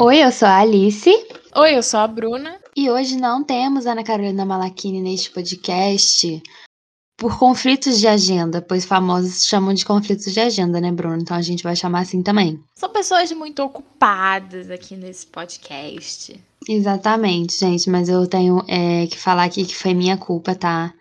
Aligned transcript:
Oi, 0.00 0.24
eu 0.24 0.32
sou 0.32 0.48
a 0.48 0.58
Alice. 0.58 1.08
Oi, 1.54 1.76
eu 1.76 1.82
sou 1.82 2.00
a 2.00 2.08
Bruna. 2.08 2.60
E 2.76 2.90
hoje 2.90 3.16
não 3.16 3.44
temos 3.44 3.86
Ana 3.86 4.02
Carolina 4.02 4.44
Malachini 4.44 5.00
neste 5.00 5.30
podcast 5.30 6.42
por 7.16 7.38
conflitos 7.38 8.00
de 8.00 8.08
agenda, 8.08 8.60
pois 8.60 8.84
famosos 8.84 9.44
chamam 9.44 9.72
de 9.72 9.86
conflitos 9.86 10.32
de 10.32 10.40
agenda, 10.40 10.80
né, 10.80 10.90
Bruno? 10.90 11.22
Então 11.22 11.36
a 11.36 11.40
gente 11.40 11.62
vai 11.62 11.76
chamar 11.76 12.00
assim 12.00 12.24
também. 12.24 12.60
São 12.74 12.90
pessoas 12.90 13.30
muito 13.30 13.62
ocupadas 13.62 14.68
aqui 14.68 14.96
nesse 14.96 15.28
podcast. 15.28 16.40
Exatamente, 16.68 17.56
gente, 17.56 17.88
mas 17.88 18.08
eu 18.08 18.26
tenho 18.26 18.64
é, 18.66 19.06
que 19.06 19.16
falar 19.16 19.44
aqui 19.44 19.64
que 19.64 19.76
foi 19.76 19.94
minha 19.94 20.16
culpa, 20.16 20.56
tá? 20.56 20.92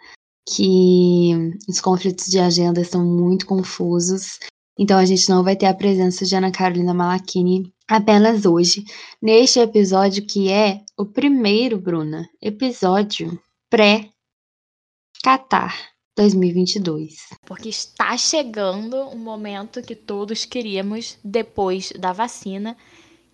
Que 0.47 1.31
os 1.67 1.81
conflitos 1.81 2.27
de 2.27 2.37
agenda 2.37 2.79
estão 2.79 3.03
muito 3.03 3.47
confusos. 3.47 4.37
Então 4.77 4.97
a 4.97 5.05
gente 5.05 5.29
não 5.29 5.43
vai 5.43 5.55
ter 5.55 5.67
a 5.67 5.73
presença 5.73 6.25
de 6.25 6.35
Ana 6.35 6.51
Carolina 6.51 6.93
Malachini 6.93 7.71
apenas 7.87 8.45
hoje, 8.45 8.83
neste 9.21 9.59
episódio 9.59 10.25
que 10.25 10.49
é 10.49 10.83
o 10.97 11.05
primeiro, 11.05 11.77
Bruna, 11.77 12.27
episódio 12.41 13.39
pré-Qatar 13.69 14.13
2022. 16.15 17.15
Porque 17.45 17.69
está 17.69 18.17
chegando 18.17 18.97
um 19.09 19.17
momento 19.17 19.81
que 19.81 19.95
todos 19.95 20.45
queríamos 20.45 21.17
depois 21.23 21.91
da 21.99 22.11
vacina, 22.11 22.75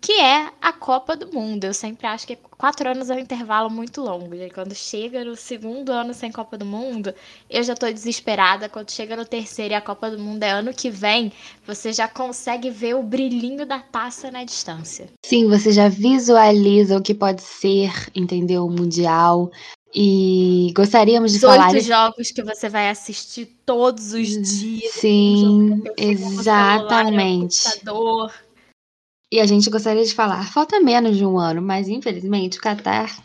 que 0.01 0.13
é 0.13 0.49
a 0.61 0.71
Copa 0.71 1.15
do 1.15 1.31
Mundo. 1.33 1.65
Eu 1.65 1.73
sempre 1.73 2.07
acho 2.07 2.25
que 2.25 2.37
quatro 2.57 2.89
anos 2.89 3.09
é 3.09 3.15
um 3.15 3.19
intervalo 3.19 3.69
muito 3.69 4.01
longo. 4.01 4.33
E 4.33 4.49
quando 4.49 4.73
chega 4.73 5.23
no 5.25 5.35
segundo 5.35 5.91
ano 5.91 6.13
sem 6.13 6.31
Copa 6.31 6.57
do 6.57 6.65
Mundo, 6.65 7.13
eu 7.49 7.63
já 7.63 7.73
estou 7.73 7.91
desesperada. 7.91 8.69
Quando 8.69 8.91
chega 8.91 9.15
no 9.15 9.25
terceiro 9.25 9.73
e 9.73 9.75
a 9.75 9.81
Copa 9.81 10.09
do 10.09 10.19
Mundo 10.19 10.43
é 10.43 10.51
ano 10.51 10.73
que 10.73 10.89
vem, 10.89 11.31
você 11.65 11.91
já 11.91 12.07
consegue 12.07 12.69
ver 12.69 12.95
o 12.95 13.03
brilhinho 13.03 13.65
da 13.65 13.79
taça 13.79 14.31
na 14.31 14.43
distância. 14.43 15.09
Sim, 15.25 15.47
você 15.47 15.71
já 15.71 15.89
visualiza 15.89 16.97
o 16.97 17.01
que 17.01 17.13
pode 17.13 17.41
ser, 17.41 17.91
entendeu? 18.15 18.65
O 18.65 18.71
Mundial. 18.71 19.51
E 19.93 20.71
gostaríamos 20.75 21.31
de 21.31 21.37
Os 21.37 21.43
falar. 21.43 21.71
Oito 21.71 21.83
jogos 21.83 22.31
que 22.31 22.43
você 22.43 22.69
vai 22.69 22.89
assistir 22.89 23.57
todos 23.65 24.13
os 24.13 24.27
dias. 24.27 24.93
Sim, 24.93 25.81
Celular, 25.97 25.97
exatamente. 25.97 27.63
computador. 27.63 28.31
E 29.31 29.39
a 29.39 29.45
gente 29.45 29.69
gostaria 29.69 30.03
de 30.03 30.13
falar, 30.13 30.51
falta 30.51 30.79
menos 30.79 31.15
de 31.15 31.25
um 31.25 31.37
ano, 31.37 31.61
mas 31.61 31.87
infelizmente 31.87 32.57
o 32.57 32.61
Qatar 32.61 33.23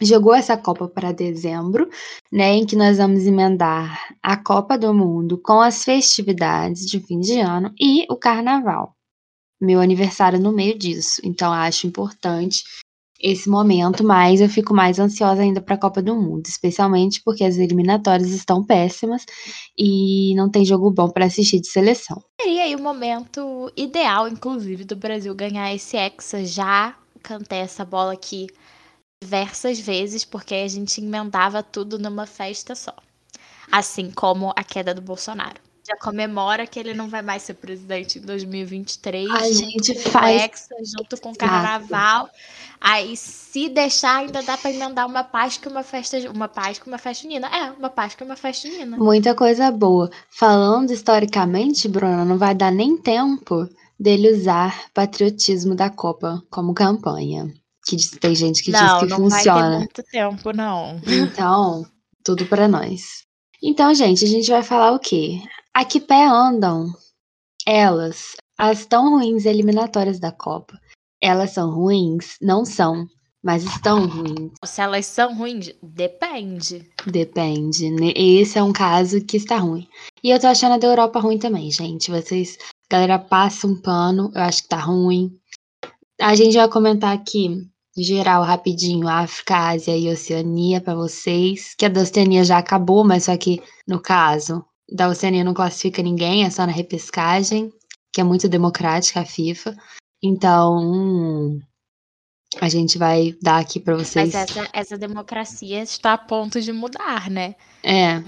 jogou 0.00 0.34
essa 0.34 0.56
Copa 0.56 0.88
para 0.88 1.12
dezembro, 1.12 1.90
né, 2.32 2.54
em 2.54 2.64
que 2.64 2.74
nós 2.74 2.96
vamos 2.96 3.26
emendar 3.26 4.16
a 4.22 4.36
Copa 4.36 4.78
do 4.78 4.94
Mundo 4.94 5.36
com 5.36 5.60
as 5.60 5.84
festividades 5.84 6.86
de 6.86 7.00
fim 7.00 7.20
de 7.20 7.38
ano 7.38 7.70
e 7.78 8.06
o 8.10 8.16
Carnaval. 8.16 8.96
Meu 9.60 9.80
aniversário 9.80 10.40
no 10.40 10.52
meio 10.52 10.78
disso, 10.78 11.20
então 11.22 11.52
acho 11.52 11.86
importante 11.86 12.64
esse 13.20 13.48
momento, 13.48 14.02
mas 14.02 14.40
eu 14.40 14.48
fico 14.48 14.74
mais 14.74 14.98
ansiosa 14.98 15.42
ainda 15.42 15.60
para 15.60 15.74
a 15.74 15.78
Copa 15.78 16.00
do 16.00 16.16
Mundo, 16.16 16.46
especialmente 16.46 17.20
porque 17.22 17.44
as 17.44 17.56
eliminatórias 17.56 18.30
estão 18.30 18.64
péssimas 18.64 19.26
e 19.78 20.34
não 20.34 20.50
tem 20.50 20.64
jogo 20.64 20.90
bom 20.90 21.10
para 21.10 21.26
assistir 21.26 21.60
de 21.60 21.68
seleção. 21.68 22.22
Seria 22.40 22.62
aí 22.64 22.74
o 22.74 22.82
momento 22.82 23.70
ideal, 23.76 24.26
inclusive, 24.26 24.84
do 24.84 24.96
Brasil 24.96 25.34
ganhar 25.34 25.72
esse 25.74 25.96
Hexa. 25.96 26.44
Já 26.44 26.96
cantei 27.22 27.58
essa 27.58 27.84
bola 27.84 28.14
aqui 28.14 28.46
diversas 29.22 29.78
vezes, 29.78 30.24
porque 30.24 30.54
a 30.54 30.68
gente 30.68 31.00
emendava 31.00 31.62
tudo 31.62 31.98
numa 31.98 32.26
festa 32.26 32.74
só. 32.74 32.94
Assim 33.70 34.10
como 34.10 34.52
a 34.56 34.64
queda 34.64 34.94
do 34.94 35.02
Bolsonaro. 35.02 35.69
Já 35.90 35.96
comemora 35.96 36.66
que 36.68 36.78
ele 36.78 36.94
não 36.94 37.08
vai 37.08 37.20
mais 37.20 37.42
ser 37.42 37.54
presidente 37.54 38.18
em 38.18 38.22
2023. 38.22 39.28
A 39.30 39.50
gente 39.52 39.94
faz- 39.98 40.42
Hexa, 40.42 40.74
junto 40.84 41.20
com 41.20 41.32
o. 41.32 41.36
Carnaval. 41.36 42.28
Aí, 42.80 43.16
se 43.16 43.68
deixar, 43.68 44.18
ainda 44.18 44.42
dá 44.42 44.56
pra 44.56 44.70
emendar 44.70 45.06
uma 45.06 45.24
Páscoa 45.24 45.68
e 45.68 45.72
uma 45.72 45.82
festa. 45.82 46.16
Uma 46.30 46.46
Páscoa 46.48 46.88
e 46.88 46.92
uma 46.92 46.98
festa 46.98 47.22
junina. 47.24 47.48
É, 47.48 47.70
uma 47.72 47.90
Páscoa 47.90 48.24
e 48.24 48.28
uma 48.28 48.36
festa 48.36 48.68
junina. 48.68 48.96
Muita 48.96 49.34
coisa 49.34 49.70
boa. 49.70 50.10
Falando 50.30 50.92
historicamente, 50.92 51.88
Bruna, 51.88 52.24
não 52.24 52.38
vai 52.38 52.54
dar 52.54 52.70
nem 52.70 52.96
tempo 52.96 53.68
dele 53.98 54.30
usar 54.32 54.84
patriotismo 54.94 55.74
da 55.74 55.90
Copa 55.90 56.40
como 56.50 56.72
campanha. 56.72 57.52
Que 57.84 57.96
diz- 57.96 58.10
tem 58.12 58.34
gente 58.34 58.62
que 58.62 58.70
não, 58.70 58.78
diz 58.80 58.98
que 59.00 59.06
não 59.20 59.28
vai 59.28 59.42
ter 59.42 59.50
funciona. 59.50 59.78
muito 59.78 60.02
tempo, 60.04 60.52
não. 60.52 61.00
Então, 61.06 61.84
tudo 62.24 62.46
pra 62.46 62.68
nós. 62.68 63.24
Então, 63.62 63.94
gente, 63.94 64.24
a 64.24 64.28
gente 64.28 64.50
vai 64.50 64.62
falar 64.62 64.92
o 64.92 64.98
quê? 64.98 65.38
A 65.74 65.84
que 65.84 66.00
pé 66.00 66.24
andam 66.26 66.92
elas, 67.66 68.34
as 68.58 68.86
tão 68.86 69.10
ruins 69.10 69.44
eliminatórias 69.44 70.18
da 70.18 70.32
Copa? 70.32 70.80
Elas 71.22 71.50
são 71.50 71.70
ruins? 71.70 72.36
Não 72.40 72.64
são, 72.64 73.06
mas 73.42 73.62
estão 73.62 74.06
ruins. 74.06 74.52
Se 74.64 74.80
elas 74.80 75.04
são 75.04 75.36
ruins, 75.36 75.74
depende. 75.82 76.90
Depende. 77.06 77.90
né? 77.90 78.12
Esse 78.16 78.58
é 78.58 78.62
um 78.62 78.72
caso 78.72 79.22
que 79.24 79.36
está 79.36 79.58
ruim. 79.58 79.86
E 80.24 80.30
eu 80.30 80.40
tô 80.40 80.46
achando 80.46 80.74
a 80.74 80.78
da 80.78 80.86
Europa 80.86 81.20
ruim 81.20 81.38
também, 81.38 81.70
gente. 81.70 82.10
Vocês, 82.10 82.56
galera, 82.90 83.18
passa 83.18 83.66
um 83.66 83.78
pano. 83.80 84.30
Eu 84.34 84.40
acho 84.40 84.62
que 84.62 84.68
tá 84.68 84.78
ruim. 84.78 85.38
A 86.18 86.34
gente 86.34 86.56
vai 86.56 86.68
comentar 86.68 87.14
aqui, 87.14 87.48
geral, 88.02 88.42
rapidinho, 88.42 89.08
África, 89.08 89.56
Ásia 89.56 89.96
e 89.96 90.08
Oceania 90.10 90.80
pra 90.80 90.94
vocês. 90.94 91.74
Que 91.76 91.86
a 91.86 91.88
da 91.88 92.02
Oceania 92.02 92.44
já 92.44 92.58
acabou, 92.58 93.04
mas 93.04 93.24
só 93.24 93.36
que, 93.36 93.62
no 93.86 94.00
caso, 94.00 94.64
da 94.90 95.08
Oceania 95.08 95.44
não 95.44 95.54
classifica 95.54 96.02
ninguém, 96.02 96.44
é 96.44 96.50
só 96.50 96.66
na 96.66 96.72
repescagem, 96.72 97.70
que 98.12 98.20
é 98.20 98.24
muito 98.24 98.48
democrática 98.48 99.20
a 99.20 99.24
FIFA. 99.24 99.76
Então, 100.22 101.58
a 102.58 102.68
gente 102.68 102.98
vai 102.98 103.36
dar 103.40 103.58
aqui 103.58 103.78
pra 103.78 103.96
vocês. 103.96 104.32
Mas 104.32 104.50
essa, 104.50 104.68
essa 104.72 104.98
democracia 104.98 105.82
está 105.82 106.14
a 106.14 106.18
ponto 106.18 106.60
de 106.60 106.72
mudar, 106.72 107.30
né? 107.30 107.54
É, 107.82 108.20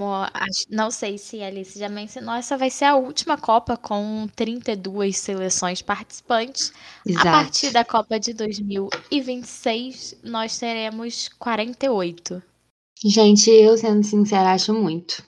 não 0.70 0.90
sei 0.90 1.18
se 1.18 1.42
a 1.42 1.48
Alice 1.48 1.78
já 1.78 1.88
mencionou, 1.88 2.34
essa 2.34 2.56
vai 2.56 2.70
ser 2.70 2.86
a 2.86 2.96
última 2.96 3.36
Copa 3.36 3.76
com 3.76 4.26
32 4.34 5.18
seleções 5.18 5.82
participantes. 5.82 6.72
exato. 7.06 7.28
A 7.28 7.32
partir 7.32 7.70
da 7.70 7.84
Copa 7.84 8.18
de 8.18 8.32
2026, 8.32 10.16
nós 10.22 10.58
teremos 10.58 11.28
48. 11.38 12.42
Gente, 13.04 13.50
eu 13.50 13.76
sendo 13.76 14.04
sincera, 14.04 14.52
acho 14.52 14.72
muito. 14.72 15.22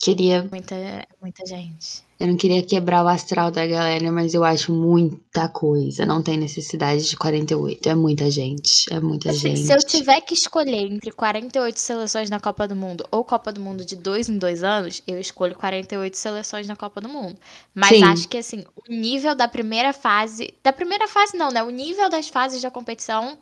Queria, 0.00 0.46
Muita, 0.48 0.76
muita 1.20 1.44
gente. 1.44 2.04
eu 2.20 2.28
não 2.28 2.36
queria 2.36 2.62
quebrar 2.62 3.04
o 3.04 3.08
astral 3.08 3.50
da 3.50 3.66
galera, 3.66 4.12
mas 4.12 4.32
eu 4.32 4.44
acho 4.44 4.72
muita 4.72 5.48
coisa. 5.48 6.06
Não 6.06 6.22
tem 6.22 6.36
necessidade 6.38 7.02
de 7.10 7.16
48. 7.16 7.88
É 7.88 7.94
muita 7.96 8.30
gente. 8.30 8.86
É 8.92 9.00
muita 9.00 9.30
Assim, 9.30 9.56
gente. 9.56 9.66
se 9.66 9.72
eu 9.72 9.78
tiver 9.78 10.20
que 10.20 10.34
escolher 10.34 10.86
entre 10.86 11.10
48 11.10 11.76
seleções 11.80 12.30
na 12.30 12.38
Copa 12.38 12.68
do 12.68 12.76
Mundo 12.76 13.04
ou 13.10 13.24
Copa 13.24 13.50
do 13.52 13.60
Mundo 13.60 13.84
de 13.84 13.96
dois 13.96 14.28
em 14.28 14.38
dois 14.38 14.62
anos, 14.62 15.02
eu 15.04 15.18
escolho 15.18 15.56
48 15.56 16.16
seleções 16.16 16.68
na 16.68 16.76
Copa 16.76 17.00
do 17.00 17.08
Mundo. 17.08 17.36
Mas 17.74 17.90
Sim. 17.90 18.04
acho 18.04 18.28
que 18.28 18.38
assim, 18.38 18.64
o 18.76 18.92
nível 18.92 19.34
da 19.34 19.48
primeira 19.48 19.92
fase. 19.92 20.54
Da 20.62 20.72
primeira 20.72 21.08
fase, 21.08 21.36
não, 21.36 21.50
né? 21.50 21.60
O 21.64 21.70
nível 21.70 22.08
das 22.08 22.28
fases 22.28 22.62
da 22.62 22.70
competição 22.70 23.36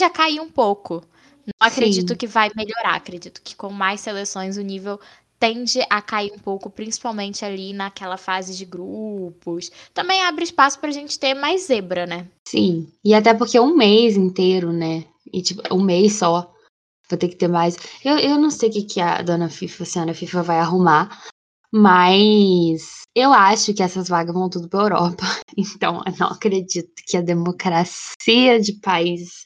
a 0.00 0.10
cair 0.10 0.40
um 0.40 0.48
pouco. 0.48 1.02
Não 1.44 1.66
acredito 1.66 2.10
Sim. 2.10 2.16
que 2.16 2.26
vai 2.26 2.50
melhorar. 2.54 2.94
Acredito 2.94 3.42
que 3.42 3.56
com 3.56 3.68
mais 3.68 4.00
seleções 4.00 4.56
o 4.56 4.62
nível 4.62 4.98
tende 5.42 5.80
a 5.90 6.00
cair 6.00 6.30
um 6.32 6.38
pouco, 6.38 6.70
principalmente 6.70 7.44
ali 7.44 7.72
naquela 7.72 8.16
fase 8.16 8.56
de 8.56 8.64
grupos. 8.64 9.72
Também 9.92 10.22
abre 10.22 10.44
espaço 10.44 10.78
pra 10.78 10.92
gente 10.92 11.18
ter 11.18 11.34
mais 11.34 11.66
zebra, 11.66 12.06
né? 12.06 12.28
Sim. 12.46 12.86
E 13.04 13.12
até 13.12 13.34
porque 13.34 13.58
um 13.58 13.74
mês 13.76 14.16
inteiro, 14.16 14.72
né? 14.72 15.04
E 15.32 15.42
tipo, 15.42 15.60
um 15.74 15.82
mês 15.82 16.12
só. 16.12 16.48
Vou 17.10 17.18
ter 17.18 17.26
que 17.26 17.34
ter 17.34 17.48
mais. 17.48 17.76
Eu, 18.04 18.18
eu 18.18 18.38
não 18.38 18.50
sei 18.50 18.68
o 18.68 18.72
que, 18.72 18.84
que 18.84 19.00
a 19.00 19.20
dona 19.20 19.48
FIFA, 19.50 19.82
a 19.82 19.86
senhora 19.86 20.14
FIFA 20.14 20.42
vai 20.44 20.60
arrumar. 20.60 21.24
Mas 21.74 23.02
eu 23.12 23.32
acho 23.32 23.74
que 23.74 23.82
essas 23.82 24.08
vagas 24.08 24.32
vão 24.32 24.48
tudo 24.48 24.68
pra 24.68 24.82
Europa. 24.82 25.24
Então, 25.58 26.02
eu 26.06 26.14
não 26.18 26.28
acredito 26.28 27.02
que 27.06 27.16
a 27.16 27.20
democracia 27.20 28.58
de 28.58 28.72
países 28.80 29.42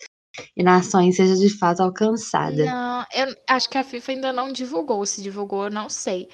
e 0.56 0.62
nações 0.62 1.16
seja 1.16 1.36
de 1.36 1.48
fato 1.48 1.80
alcançada. 1.80 2.64
Não, 2.64 3.04
eu 3.14 3.34
acho 3.48 3.68
que 3.68 3.78
a 3.78 3.84
FIFA 3.84 4.12
ainda 4.12 4.32
não 4.32 4.52
divulgou. 4.52 5.04
Se 5.06 5.22
divulgou, 5.22 5.64
eu 5.64 5.70
não 5.70 5.88
sei. 5.88 6.28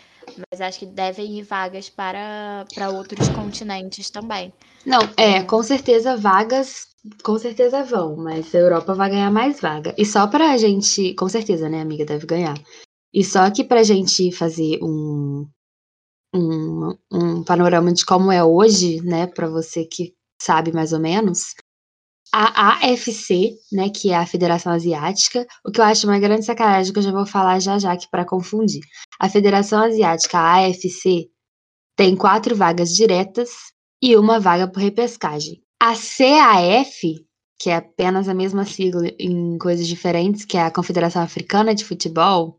Mas 0.50 0.60
acho 0.60 0.80
que 0.80 0.86
devem 0.86 1.38
ir 1.38 1.42
vagas 1.42 1.88
para, 1.88 2.64
para 2.74 2.90
outros 2.90 3.28
continentes 3.28 4.10
também. 4.10 4.52
Não, 4.84 5.00
é, 5.16 5.42
com 5.42 5.62
certeza 5.62 6.16
vagas, 6.16 6.88
com 7.22 7.38
certeza 7.38 7.84
vão, 7.84 8.16
mas 8.16 8.54
a 8.54 8.58
Europa 8.58 8.94
vai 8.94 9.10
ganhar 9.10 9.30
mais 9.30 9.60
vaga. 9.60 9.94
E 9.98 10.04
só 10.04 10.26
pra 10.26 10.56
gente, 10.56 11.14
com 11.14 11.28
certeza, 11.28 11.68
né, 11.68 11.80
amiga, 11.80 12.04
deve 12.04 12.26
ganhar. 12.26 12.54
E 13.12 13.24
só 13.24 13.50
que 13.50 13.62
pra 13.62 13.82
gente 13.82 14.32
fazer 14.32 14.78
um, 14.82 15.46
um, 16.34 16.96
um 17.12 17.44
panorama 17.44 17.92
de 17.92 18.04
como 18.04 18.32
é 18.32 18.42
hoje, 18.42 19.00
né, 19.02 19.26
pra 19.26 19.48
você 19.48 19.84
que 19.84 20.14
sabe 20.40 20.72
mais 20.72 20.92
ou 20.92 21.00
menos, 21.00 21.54
a 22.32 22.78
AFC, 22.86 23.58
né, 23.70 23.90
que 23.90 24.10
é 24.10 24.16
a 24.16 24.26
Federação 24.26 24.72
Asiática, 24.72 25.46
o 25.64 25.70
que 25.70 25.80
eu 25.80 25.84
acho 25.84 26.06
uma 26.06 26.18
grande 26.18 26.46
sacanagem 26.46 26.92
que 26.92 26.98
eu 26.98 27.02
já 27.02 27.12
vou 27.12 27.26
falar 27.26 27.60
já 27.60 27.78
já 27.78 27.96
que 27.96 28.08
para 28.10 28.24
confundir. 28.24 28.82
A 29.20 29.28
Federação 29.28 29.82
Asiática, 29.82 30.38
a 30.38 30.66
AFC, 30.66 31.28
tem 31.96 32.16
quatro 32.16 32.56
vagas 32.56 32.94
diretas 32.94 33.50
e 34.02 34.16
uma 34.16 34.40
vaga 34.40 34.66
por 34.66 34.80
repescagem. 34.80 35.62
A 35.80 35.92
CAF, 35.94 37.26
que 37.58 37.70
é 37.70 37.76
apenas 37.76 38.28
a 38.28 38.34
mesma 38.34 38.64
sigla 38.64 39.08
em 39.18 39.58
coisas 39.58 39.86
diferentes, 39.86 40.44
que 40.44 40.56
é 40.56 40.62
a 40.62 40.70
Confederação 40.70 41.22
Africana 41.22 41.74
de 41.74 41.84
Futebol, 41.84 42.58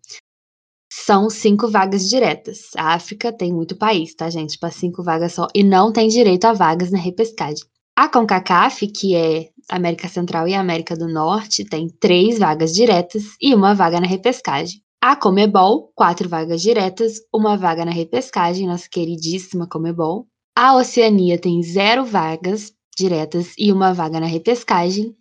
são 0.91 1.29
cinco 1.29 1.67
vagas 1.67 2.07
diretas. 2.07 2.69
A 2.77 2.93
África 2.93 3.33
tem 3.33 3.51
muito 3.51 3.75
país, 3.75 4.13
tá, 4.13 4.29
gente? 4.29 4.59
Para 4.59 4.69
cinco 4.69 5.03
vagas 5.03 5.33
só. 5.33 5.47
E 5.55 5.63
não 5.63 5.91
tem 5.91 6.07
direito 6.07 6.45
a 6.45 6.53
vagas 6.53 6.91
na 6.91 6.99
repescagem. 6.99 7.65
A 7.95 8.07
CONCACAF, 8.07 8.87
que 8.87 9.15
é 9.15 9.49
América 9.69 10.07
Central 10.07 10.47
e 10.47 10.53
América 10.53 10.95
do 10.95 11.07
Norte, 11.07 11.65
tem 11.65 11.87
três 11.99 12.39
vagas 12.39 12.73
diretas 12.73 13.23
e 13.41 13.53
uma 13.53 13.73
vaga 13.73 13.99
na 13.99 14.07
repescagem. 14.07 14.81
A 15.01 15.15
Comebol, 15.15 15.91
quatro 15.93 16.29
vagas 16.29 16.61
diretas, 16.61 17.15
uma 17.33 17.57
vaga 17.57 17.83
na 17.83 17.91
repescagem, 17.91 18.67
nossa 18.67 18.87
queridíssima 18.89 19.67
Comebol. 19.67 20.27
A 20.55 20.75
Oceania 20.75 21.37
tem 21.37 21.61
zero 21.61 22.05
vagas 22.05 22.71
diretas 22.97 23.53
e 23.57 23.71
uma 23.71 23.93
vaga 23.93 24.19
na 24.19 24.27
repescagem. 24.27 25.15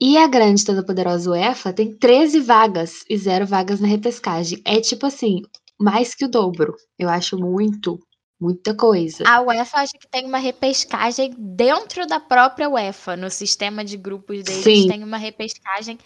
E 0.00 0.16
a 0.16 0.26
grande 0.26 0.64
toda-poderosa 0.64 1.30
UEFA 1.30 1.72
tem 1.72 1.96
13 1.96 2.40
vagas 2.40 3.04
e 3.10 3.16
zero 3.16 3.46
vagas 3.46 3.80
na 3.80 3.88
repescagem. 3.88 4.60
É 4.64 4.80
tipo 4.80 5.06
assim, 5.06 5.42
mais 5.78 6.14
que 6.14 6.24
o 6.24 6.30
dobro. 6.30 6.74
Eu 6.98 7.08
acho 7.08 7.38
muito, 7.38 7.98
muita 8.40 8.74
coisa. 8.74 9.24
A 9.26 9.40
UEFA 9.40 9.78
acha 9.78 9.98
que 9.98 10.08
tem 10.08 10.26
uma 10.26 10.38
repescagem 10.38 11.34
dentro 11.36 12.06
da 12.06 12.20
própria 12.20 12.68
UEFA. 12.68 13.16
No 13.16 13.30
sistema 13.30 13.84
de 13.84 13.96
grupos 13.96 14.42
deles 14.42 14.64
Sim. 14.64 14.88
tem 14.88 15.02
uma 15.02 15.16
repescagem 15.16 15.98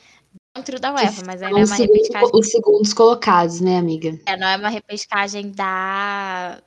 dentro 0.57 0.81
da 0.81 0.93
UEFA, 0.95 1.23
mas 1.27 1.43
aí 1.43 1.51
não 1.51 1.59
é 1.59 1.65
uma 1.65 1.77
segundo, 1.77 1.97
repescagem. 1.97 2.31
Os 2.33 2.51
segundos 2.51 2.93
colocados, 2.93 3.61
né, 3.61 3.79
amiga? 3.79 4.19
É, 4.27 4.37
não 4.37 4.47
é 4.47 4.57
uma 4.57 4.69
repescagem 4.69 5.51
da 5.51 6.61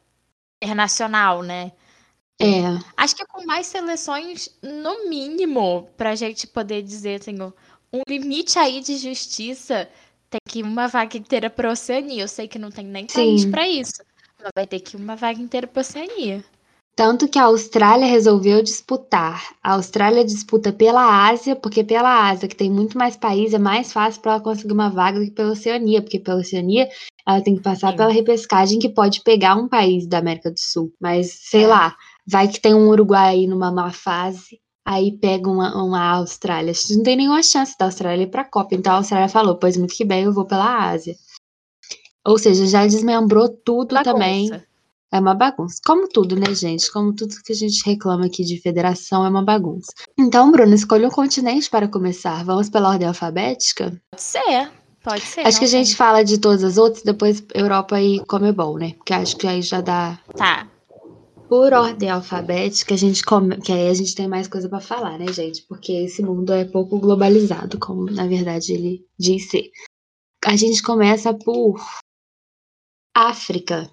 internacional, 0.62 1.42
né? 1.42 1.72
É. 2.42 2.64
Acho 2.98 3.16
que 3.16 3.24
é 3.24 3.26
com 3.26 3.46
mais 3.46 3.68
seleções, 3.68 4.50
no 4.62 5.08
mínimo, 5.08 5.88
pra 5.96 6.16
gente 6.16 6.48
poder 6.48 6.82
dizer, 6.82 7.22
assim, 7.22 7.38
um 7.92 8.02
limite 8.08 8.58
aí 8.58 8.82
de 8.82 8.98
justiça, 8.98 9.88
tem 10.30 10.40
que 10.48 10.60
ir 10.60 10.64
uma 10.64 10.88
vaga 10.88 11.18
inteira 11.18 11.50
pra 11.50 11.72
Oceania. 11.72 12.24
Eu 12.24 12.28
sei 12.28 12.48
que 12.48 12.58
não 12.58 12.72
tem 12.72 12.86
nem 12.86 13.06
país 13.06 13.44
Sim. 13.44 13.52
pra 13.52 13.68
isso. 13.68 14.02
Vai 14.56 14.68
ter 14.68 14.80
que 14.80 14.96
uma 14.98 15.16
vaga 15.16 15.42
inteira 15.42 15.68
pra 15.68 15.82
Oceania. 15.82 16.44
Tanto 16.96 17.28
que 17.28 17.40
a 17.40 17.46
Austrália 17.46 18.06
resolveu 18.06 18.62
disputar. 18.62 19.56
A 19.64 19.74
Austrália 19.74 20.24
disputa 20.24 20.72
pela 20.72 21.28
Ásia, 21.28 21.56
porque 21.56 21.84
pela 21.84 22.30
Ásia, 22.30 22.48
que 22.48 22.56
tem 22.56 22.70
muito 22.70 22.98
mais 22.98 23.18
países, 23.18 23.56
é 23.56 23.60
mais 23.60 23.92
fácil 23.92 24.22
para 24.22 24.34
ela 24.34 24.42
conseguir 24.42 24.74
uma 24.74 24.90
vaga 24.90 25.20
do 25.20 25.26
que 25.26 25.32
pela 25.32 25.54
Oceania, 25.54 26.04
porque 26.04 26.20
pela 26.20 26.40
Oceania 26.40 26.88
ela 27.28 27.42
tem 27.42 27.56
que 27.56 27.64
passar 27.64 27.92
Sim. 27.92 27.98
pela 27.98 28.12
repescagem 28.12 28.78
que 28.78 28.90
pode 28.90 29.22
pegar 29.22 29.56
um 29.56 29.68
país 29.68 30.06
da 30.06 30.20
América 30.20 30.52
do 30.52 30.60
Sul. 30.60 30.94
Mas, 31.02 31.32
sei 31.32 31.64
é. 31.64 31.68
lá, 31.68 31.96
vai 32.28 32.48
que 32.48 32.62
tem 32.62 32.76
um 32.76 32.90
Uruguai 32.90 33.30
aí 33.30 33.48
numa 33.48 33.72
má 33.72 33.92
fase, 33.92 34.60
aí 34.86 35.18
pega 35.18 35.50
uma, 35.50 35.76
uma 35.82 36.12
Austrália. 36.18 36.74
Não 36.92 37.02
tem 37.02 37.16
nenhuma 37.16 37.42
chance 37.42 37.76
da 37.76 37.86
Austrália 37.86 38.24
ir 38.24 38.28
pra 38.28 38.44
Copa. 38.44 38.76
Então 38.76 38.94
a 38.94 38.98
Austrália 38.98 39.30
falou, 39.30 39.56
pois 39.56 39.78
muito 39.78 39.96
que 39.96 40.06
bem, 40.06 40.26
eu 40.26 40.34
vou 40.34 40.46
pela 40.46 40.90
Ásia. 40.90 41.16
Ou 42.26 42.38
seja, 42.38 42.66
já 42.66 42.86
desmembrou 42.86 43.50
tudo 43.50 43.96
Bagunça. 43.96 44.14
também 44.14 44.50
é 45.14 45.20
uma 45.20 45.36
bagunça. 45.36 45.80
Como 45.86 46.08
tudo, 46.08 46.36
né, 46.36 46.56
gente? 46.56 46.92
Como 46.92 47.14
tudo 47.14 47.36
que 47.46 47.54
a 47.54 47.56
gente 47.56 47.86
reclama 47.86 48.26
aqui 48.26 48.44
de 48.44 48.60
federação 48.60 49.24
é 49.24 49.30
uma 49.30 49.44
bagunça. 49.44 49.92
Então, 50.18 50.52
Bruno, 50.52 50.74
escolha 50.74 51.08
um 51.08 51.12
continente 51.12 51.70
para 51.70 51.88
começar. 51.88 52.44
Vamos 52.44 52.68
pela 52.68 52.90
ordem 52.90 53.08
alfabética? 53.08 54.02
Pode 54.10 54.24
ser. 54.24 54.72
Pode 55.04 55.22
ser. 55.22 55.42
Acho 55.42 55.60
que 55.60 55.66
a 55.66 55.70
gente 55.70 55.90
tem. 55.90 55.96
fala 55.96 56.24
de 56.24 56.40
todas 56.40 56.64
as 56.64 56.78
outras, 56.78 57.04
depois 57.04 57.44
Europa 57.54 58.02
e 58.02 58.26
Comebol, 58.26 58.78
né? 58.80 58.94
Porque 58.94 59.14
acho 59.14 59.38
que 59.38 59.46
aí 59.46 59.62
já 59.62 59.82
dá. 59.82 60.20
Tá. 60.36 60.68
Por 61.48 61.74
ordem 61.74 62.10
alfabética, 62.10 62.96
a 62.96 62.98
gente 62.98 63.24
come... 63.24 63.58
que 63.58 63.72
aí 63.72 63.90
a 63.90 63.94
gente 63.94 64.16
tem 64.16 64.28
mais 64.28 64.48
coisa 64.48 64.68
para 64.68 64.80
falar, 64.80 65.20
né, 65.20 65.32
gente? 65.32 65.62
Porque 65.68 65.92
esse 65.92 66.24
mundo 66.24 66.52
é 66.54 66.66
pouco 66.66 66.98
globalizado, 67.00 67.78
como 67.78 68.06
na 68.06 68.26
verdade 68.26 68.74
ele 68.74 69.06
diz 69.20 69.50
ser. 69.52 69.70
A 70.46 70.56
gente 70.56 70.82
começa 70.82 71.34
por 71.34 71.80
África 73.16 73.90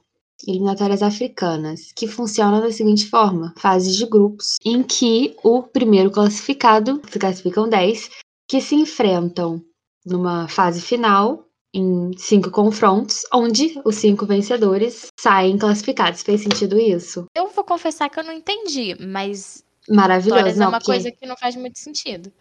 eliminatórias 0.47 1.03
africanas, 1.03 1.93
que 1.95 2.07
funcionam 2.07 2.61
da 2.61 2.73
seguinte 2.73 3.09
forma: 3.09 3.53
fases 3.57 3.97
de 3.97 4.07
grupos, 4.07 4.57
em 4.65 4.83
que 4.83 5.37
o 5.43 5.63
primeiro 5.63 6.11
classificado, 6.11 7.01
se 7.11 7.19
classificam 7.19 7.69
10, 7.69 8.11
que 8.49 8.61
se 8.61 8.75
enfrentam 8.75 9.63
numa 10.05 10.49
fase 10.49 10.81
final 10.81 11.47
em 11.73 12.11
cinco 12.17 12.51
confrontos, 12.51 13.23
onde 13.33 13.81
os 13.85 13.97
cinco 13.97 14.27
vencedores 14.27 15.07
saem 15.19 15.57
classificados. 15.57 16.23
Fez 16.23 16.41
sentido 16.41 16.79
isso? 16.79 17.27
Eu 17.35 17.49
vou 17.49 17.65
confessar 17.65 18.09
que 18.09 18.19
eu 18.19 18.25
não 18.25 18.33
entendi, 18.33 18.97
mas. 18.99 19.65
Maravilhoso, 19.89 20.59
não, 20.59 20.67
é 20.67 20.69
uma 20.69 20.79
porque... 20.79 20.93
coisa 20.93 21.11
que 21.11 21.27
não 21.27 21.37
faz 21.37 21.57
muito 21.57 21.79
sentido. 21.79 22.33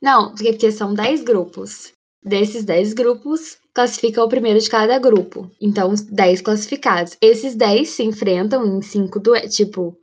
Não, 0.00 0.34
porque 0.34 0.70
são 0.70 0.94
10 0.94 1.22
grupos. 1.22 1.92
Desses 2.26 2.64
10 2.64 2.92
grupos, 2.94 3.56
classifica 3.72 4.24
o 4.24 4.28
primeiro 4.28 4.58
de 4.58 4.68
cada 4.68 4.98
grupo. 4.98 5.48
Então, 5.60 5.94
10 5.94 6.40
classificados. 6.40 7.16
Esses 7.20 7.54
10 7.54 7.88
se 7.88 8.02
enfrentam 8.02 8.66
em 8.66 8.82
5 8.82 9.20
duelos. 9.20 9.54
Tipo, 9.54 9.96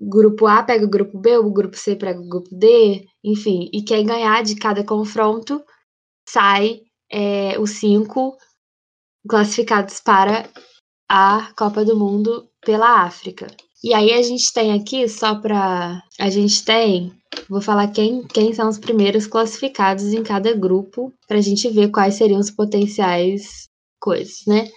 grupo 0.00 0.46
A 0.46 0.62
pega 0.62 0.84
o 0.84 0.90
grupo 0.90 1.18
B, 1.18 1.38
o 1.38 1.50
grupo 1.50 1.76
C 1.76 1.96
pega 1.96 2.20
o 2.20 2.28
grupo 2.28 2.48
D, 2.54 3.06
enfim. 3.22 3.70
E 3.72 3.82
quem 3.82 4.04
ganhar 4.04 4.42
de 4.42 4.56
cada 4.56 4.84
confronto 4.84 5.64
sai 6.28 6.82
é, 7.10 7.58
os 7.58 7.70
5 7.70 8.36
classificados 9.28 10.00
para 10.00 10.48
a 11.08 11.52
Copa 11.56 11.84
do 11.84 11.98
Mundo 11.98 12.48
pela 12.60 13.02
África. 13.04 13.46
E 13.82 13.92
aí 13.92 14.12
a 14.12 14.22
gente 14.22 14.52
tem 14.52 14.72
aqui, 14.72 15.08
só 15.08 15.34
para. 15.34 16.02
A 16.18 16.30
gente 16.30 16.64
tem. 16.64 17.12
Vou 17.48 17.60
falar 17.60 17.88
quem, 17.88 18.22
quem 18.22 18.52
são 18.52 18.68
os 18.68 18.78
primeiros 18.78 19.26
classificados 19.26 20.12
em 20.12 20.22
cada 20.22 20.52
grupo, 20.54 21.12
para 21.26 21.38
a 21.38 21.42
gente 21.42 21.68
ver 21.68 21.90
quais 21.90 22.14
seriam 22.14 22.40
os 22.40 22.50
potenciais 22.50 23.68
coisas, 24.00 24.42
né? 24.46 24.68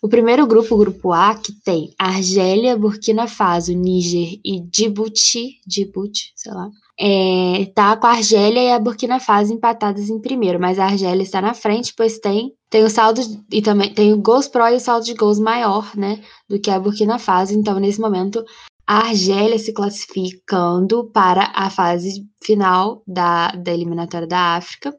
O 0.00 0.08
primeiro 0.08 0.46
grupo, 0.46 0.74
o 0.74 0.78
grupo 0.78 1.12
A, 1.12 1.34
que 1.34 1.52
tem 1.62 1.94
Argélia, 1.98 2.76
Burkina 2.76 3.26
Faso, 3.26 3.72
Níger 3.72 4.38
e 4.44 4.60
Djibouti, 4.60 5.60
Djibouti, 5.66 6.32
sei 6.34 6.52
lá, 6.52 6.70
é, 6.98 7.66
tá 7.74 7.96
com 7.96 8.06
a 8.06 8.10
Argélia 8.10 8.62
e 8.62 8.70
a 8.70 8.78
Burkina 8.78 9.18
Faso 9.18 9.52
empatadas 9.52 10.08
em 10.08 10.20
primeiro, 10.20 10.60
mas 10.60 10.78
a 10.78 10.86
Argélia 10.86 11.22
está 11.22 11.40
na 11.40 11.52
frente, 11.52 11.92
pois 11.96 12.18
tem, 12.18 12.52
tem 12.70 12.84
o 12.84 12.90
saldo 12.90 13.20
e 13.50 13.60
também 13.60 13.92
tem 13.92 14.12
o 14.12 14.18
gols 14.18 14.48
pró 14.48 14.68
e 14.68 14.76
o 14.76 14.80
saldo 14.80 15.04
de 15.04 15.14
gols 15.14 15.38
maior, 15.38 15.94
né, 15.96 16.22
do 16.48 16.58
que 16.58 16.70
a 16.70 16.78
Burkina 16.78 17.18
Faso. 17.18 17.52
Então, 17.52 17.78
nesse 17.80 18.00
momento, 18.00 18.44
a 18.86 19.08
Argélia 19.08 19.58
se 19.58 19.72
classificando 19.72 21.10
para 21.10 21.52
a 21.54 21.70
fase 21.70 22.26
final 22.42 23.02
da, 23.06 23.48
da 23.52 23.72
eliminatória 23.72 24.26
da 24.26 24.56
África. 24.56 24.94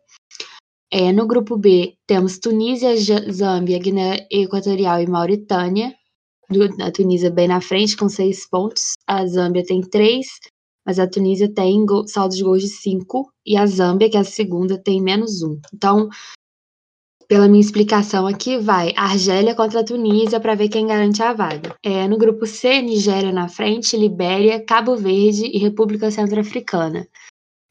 É, 0.92 1.12
no 1.12 1.28
grupo 1.28 1.58
B, 1.58 1.96
temos 2.08 2.40
Tunísia, 2.40 2.96
Zâmbia, 3.32 3.80
Guiné 3.80 4.28
Equatorial 4.32 5.02
e 5.02 5.08
Mauritânia. 5.08 5.94
A 6.82 6.92
Tunísia 6.92 7.32
bem 7.32 7.48
na 7.48 7.60
frente, 7.60 7.98
com 7.98 8.08
seis 8.08 8.48
pontos. 8.48 8.94
A 9.08 9.26
Zâmbia 9.26 9.66
tem 9.66 9.82
três 9.82 10.28
mas 10.86 11.00
a 11.00 11.08
Tunísia 11.08 11.52
tem 11.52 11.84
saldo 12.08 12.36
de 12.36 12.44
gols 12.44 12.62
de 12.62 12.70
5 12.70 13.28
e 13.46 13.58
a 13.58 13.66
Zâmbia, 13.66 14.10
que 14.10 14.18
é 14.18 14.20
a 14.20 14.24
segunda, 14.24 14.78
tem 14.78 15.02
menos 15.02 15.42
1. 15.42 15.50
Um. 15.50 15.62
Então, 15.74 16.10
pela 17.28 17.48
minha 17.48 17.62
explicação 17.62 18.28
aqui, 18.28 18.58
vai 18.58 18.94
Argélia 18.96 19.56
contra 19.56 19.84
Tunísia 19.84 20.40
para 20.40 20.56
ver 20.56 20.70
quem 20.70 20.88
garante 20.88 21.22
a 21.22 21.34
vaga. 21.34 21.76
É, 21.84 22.08
no 22.08 22.18
grupo 22.18 22.46
C, 22.46 22.82
Nigéria 22.82 23.32
na 23.32 23.48
frente, 23.48 23.98
Libéria, 23.98 24.64
Cabo 24.64 24.96
Verde 24.96 25.46
e 25.46 25.58
República 25.58 26.12
Centro-Africana. 26.12 27.08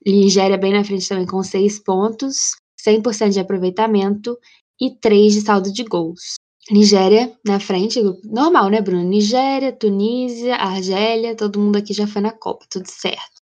Nigéria 0.07 0.59
bem 0.59 0.73
na 0.73 0.85
frente 0.85 1.09
também 1.09 1.27
com 1.27 1.43
6 1.43 1.81
pontos, 1.81 2.57
100% 2.87 3.31
de 3.31 3.41
aproveitamento 3.41 4.37
e 4.81 4.91
3 4.91 5.33
de 5.33 5.41
saldo 5.41 5.73
de 5.73 5.85
gols. 5.85 6.35
Nigéria 6.71 7.33
na 7.45 7.61
frente, 7.61 8.01
normal, 8.25 8.71
né, 8.71 8.81
Bruno? 8.81 9.05
Nigéria, 9.05 9.73
Tunísia, 9.73 10.57
Argélia, 10.57 11.37
todo 11.37 11.61
mundo 11.61 11.77
aqui 11.77 11.93
já 11.93 12.07
foi 12.07 12.23
na 12.23 12.33
Copa, 12.33 12.65
tudo 12.71 12.87
certo. 12.87 13.43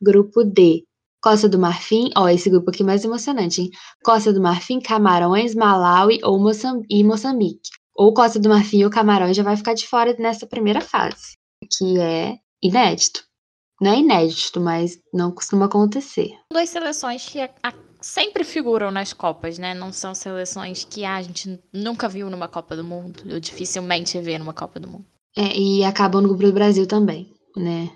Grupo 0.00 0.44
D, 0.44 0.84
Costa 1.28 1.46
do 1.46 1.58
Marfim, 1.58 2.08
ó, 2.16 2.26
esse 2.30 2.48
grupo 2.48 2.70
aqui 2.70 2.82
é 2.82 2.86
mais 2.86 3.04
emocionante, 3.04 3.60
hein? 3.60 3.70
Costa 4.02 4.32
do 4.32 4.40
Marfim, 4.40 4.80
Camarões, 4.80 5.54
Malawi 5.54 6.20
ou 6.24 6.40
e 6.88 7.04
Moçambique. 7.04 7.68
Ou 7.94 8.14
Costa 8.14 8.40
do 8.40 8.48
Marfim 8.48 8.82
ou 8.82 8.88
Camarões 8.88 9.36
já 9.36 9.42
vai 9.42 9.54
ficar 9.54 9.74
de 9.74 9.86
fora 9.86 10.16
nessa 10.18 10.46
primeira 10.46 10.80
fase, 10.80 11.34
que 11.70 12.00
é 12.00 12.38
inédito. 12.62 13.24
Não 13.78 13.90
é 13.90 13.98
inédito, 13.98 14.58
mas 14.58 14.98
não 15.12 15.30
costuma 15.30 15.66
acontecer. 15.66 16.30
Duas 16.50 16.70
seleções 16.70 17.28
que 17.28 17.46
sempre 18.00 18.42
figuram 18.42 18.90
nas 18.90 19.12
Copas, 19.12 19.58
né? 19.58 19.74
Não 19.74 19.92
são 19.92 20.14
seleções 20.14 20.82
que 20.82 21.04
ah, 21.04 21.16
a 21.16 21.22
gente 21.22 21.60
nunca 21.70 22.08
viu 22.08 22.30
numa 22.30 22.48
Copa 22.48 22.74
do 22.74 22.82
Mundo, 22.82 23.22
ou 23.30 23.38
dificilmente 23.38 24.18
vê 24.18 24.38
numa 24.38 24.54
Copa 24.54 24.80
do 24.80 24.88
Mundo. 24.88 25.04
É, 25.36 25.54
e 25.54 25.84
acabam 25.84 26.22
no 26.22 26.28
grupo 26.28 26.44
do 26.44 26.52
Brasil 26.54 26.86
também, 26.86 27.30
né? 27.54 27.90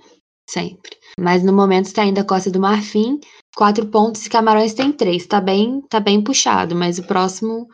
Sempre. 0.53 0.99
Mas 1.19 1.43
no 1.43 1.51
momento 1.51 1.87
está 1.87 2.03
ainda 2.03 2.23
Costa 2.23 2.51
do 2.51 2.61
Marfim, 2.61 3.19
quatro 3.57 3.87
pontos 3.87 4.27
e 4.27 4.29
Camarões 4.29 4.75
tem 4.75 4.93
três. 4.93 5.27
Tá 5.27 5.41
bem, 5.41 5.81
tá 5.89 5.99
bem 5.99 6.23
puxado, 6.23 6.75
mas 6.77 6.99
o 6.99 7.05
próximo. 7.05 7.67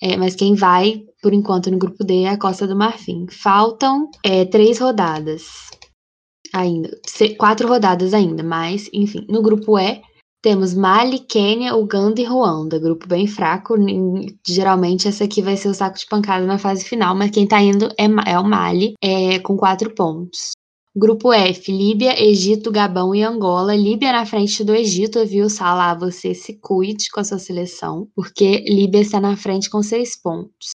É, 0.00 0.16
mas 0.16 0.36
quem 0.36 0.54
vai, 0.54 1.02
por 1.20 1.32
enquanto, 1.34 1.68
no 1.68 1.78
grupo 1.78 2.04
D 2.04 2.22
é 2.22 2.28
a 2.28 2.38
Costa 2.38 2.64
do 2.64 2.76
Marfim. 2.76 3.26
Faltam 3.28 4.08
é, 4.24 4.44
três 4.44 4.78
rodadas. 4.78 5.70
ainda. 6.52 6.90
Quatro 7.36 7.66
rodadas 7.66 8.14
ainda, 8.14 8.44
mas, 8.44 8.88
enfim. 8.92 9.26
No 9.28 9.42
grupo 9.42 9.76
E, 9.76 10.00
temos 10.40 10.74
Mali, 10.74 11.18
Quênia, 11.18 11.74
Uganda 11.74 12.20
e 12.20 12.24
Ruanda. 12.24 12.78
Grupo 12.78 13.08
bem 13.08 13.26
fraco. 13.26 13.74
Geralmente, 14.46 15.08
essa 15.08 15.24
aqui 15.24 15.42
vai 15.42 15.56
ser 15.56 15.68
o 15.68 15.74
saco 15.74 15.98
de 15.98 16.06
pancada 16.06 16.46
na 16.46 16.58
fase 16.58 16.84
final, 16.84 17.16
mas 17.16 17.32
quem 17.32 17.48
tá 17.48 17.60
indo 17.60 17.88
é, 17.98 18.06
é 18.30 18.38
o 18.38 18.44
Mali, 18.44 18.94
é, 19.02 19.40
com 19.40 19.56
quatro 19.56 19.92
pontos. 19.92 20.52
Grupo 20.94 21.32
F, 21.32 21.72
Líbia, 21.72 22.22
Egito, 22.22 22.70
Gabão 22.70 23.14
e 23.14 23.22
Angola. 23.22 23.74
Líbia 23.74 24.12
na 24.12 24.26
frente 24.26 24.62
do 24.62 24.74
Egito, 24.74 25.24
viu, 25.24 25.48
Salah? 25.48 25.94
Você 25.94 26.34
se 26.34 26.58
cuide 26.60 27.08
com 27.10 27.20
a 27.20 27.24
sua 27.24 27.38
seleção, 27.38 28.08
porque 28.14 28.58
Líbia 28.68 29.00
está 29.00 29.18
na 29.18 29.34
frente 29.34 29.70
com 29.70 29.82
seis 29.82 30.20
pontos. 30.20 30.72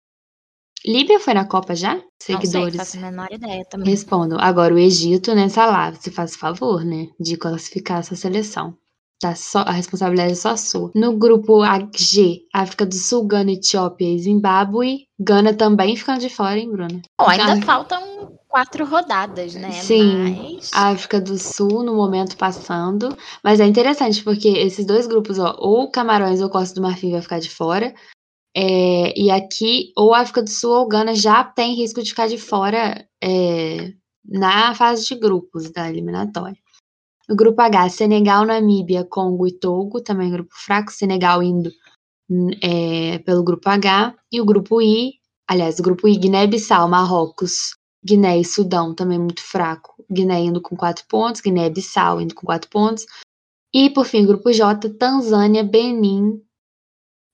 Líbia 0.87 1.21
foi 1.21 1.35
na 1.35 1.45
Copa 1.45 1.75
já? 1.75 2.03
Seguidores. 2.23 2.53
Não 2.55 2.71
sei, 2.71 2.79
faço 2.79 2.97
a 2.99 3.11
menor 3.11 3.29
ideia 3.31 3.65
também. 3.69 3.91
Respondam. 3.91 4.39
Agora, 4.41 4.75
o 4.75 4.79
Egito, 4.79 5.35
né, 5.35 5.51
Salah? 5.51 5.93
Você 5.93 6.11
faz 6.11 6.35
favor, 6.35 6.83
né, 6.83 7.09
de 7.21 7.37
classificar 7.37 7.99
essa 7.99 8.17
seleção. 8.17 8.75
Tá 9.21 9.35
só, 9.35 9.61
a 9.61 9.71
responsabilidade 9.71 10.33
é 10.33 10.37
só 10.37 10.57
sua. 10.57 10.91
No 10.95 11.17
grupo 11.17 11.63
G, 11.97 12.43
África 12.53 12.85
do 12.85 12.95
Sul, 12.95 13.27
Gana, 13.27 13.53
Etiópia 13.53 14.07
e 14.07 14.19
Zimbábue. 14.19 15.07
Gana 15.19 15.55
também 15.55 15.97
ficando 15.97 16.21
de 16.21 16.29
fora, 16.29 16.59
hein, 16.59 16.71
Bruna? 16.71 17.01
Bom, 17.19 17.27
ainda 17.27 17.61
faltam 17.63 18.37
quatro 18.47 18.85
rodadas, 18.85 19.55
né? 19.55 19.71
Sim, 19.73 20.53
mas... 20.55 20.71
África 20.73 21.19
do 21.19 21.39
Sul 21.39 21.83
no 21.83 21.95
momento 21.95 22.37
passando. 22.37 23.17
Mas 23.43 23.59
é 23.59 23.67
interessante 23.67 24.23
porque 24.23 24.49
esses 24.49 24.85
dois 24.85 25.07
grupos, 25.07 25.39
ó, 25.39 25.57
ou 25.59 25.91
Camarões 25.91 26.43
ou 26.43 26.51
Costa 26.51 26.75
do 26.75 26.83
Marfim 26.83 27.11
vai 27.11 27.23
ficar 27.23 27.39
de 27.39 27.49
fora. 27.49 27.95
É, 28.55 29.19
e 29.19 29.31
aqui, 29.31 29.93
ou 29.97 30.15
África 30.15 30.43
do 30.43 30.51
Sul 30.51 30.73
ou 30.73 30.89
Gana 30.89 31.15
já 31.15 31.43
tem 31.43 31.75
risco 31.75 32.03
de 32.03 32.11
ficar 32.11 32.27
de 32.27 32.39
fora 32.39 33.07
é, 33.23 33.93
na 34.27 34.75
fase 34.75 35.07
de 35.07 35.15
grupos 35.15 35.71
da 35.71 35.89
eliminatória. 35.89 36.57
No 37.29 37.35
grupo 37.35 37.61
H, 37.61 37.89
Senegal, 37.91 38.45
Namíbia, 38.45 39.05
Congo 39.05 39.47
e 39.47 39.53
Togo, 39.53 40.01
também 40.01 40.31
grupo 40.31 40.55
fraco, 40.55 40.93
Senegal 40.93 41.43
indo 41.43 41.71
é, 42.63 43.19
pelo 43.19 43.43
grupo 43.43 43.69
H. 43.69 44.15
E 44.31 44.41
o 44.41 44.45
grupo 44.45 44.81
I, 44.81 45.15
aliás, 45.49 45.79
o 45.79 45.83
grupo 45.83 46.07
I, 46.07 46.17
Guiné-Bissau, 46.17 46.89
Marrocos, 46.89 47.75
Guiné 48.05 48.39
e 48.39 48.45
Sudão 48.45 48.95
também 48.95 49.19
muito 49.19 49.43
fraco. 49.43 50.05
Guiné 50.09 50.41
indo 50.41 50.61
com 50.63 50.77
4 50.77 51.05
pontos, 51.09 51.41
Guiné-Bissau 51.41 52.21
indo 52.21 52.35
com 52.35 52.47
4 52.47 52.71
pontos. 52.71 53.05
E, 53.75 53.91
por 53.91 54.07
fim, 54.07 54.25
grupo 54.25 54.53
J, 54.53 54.89
Tanzânia, 54.91 55.65
Benin, 55.65 56.41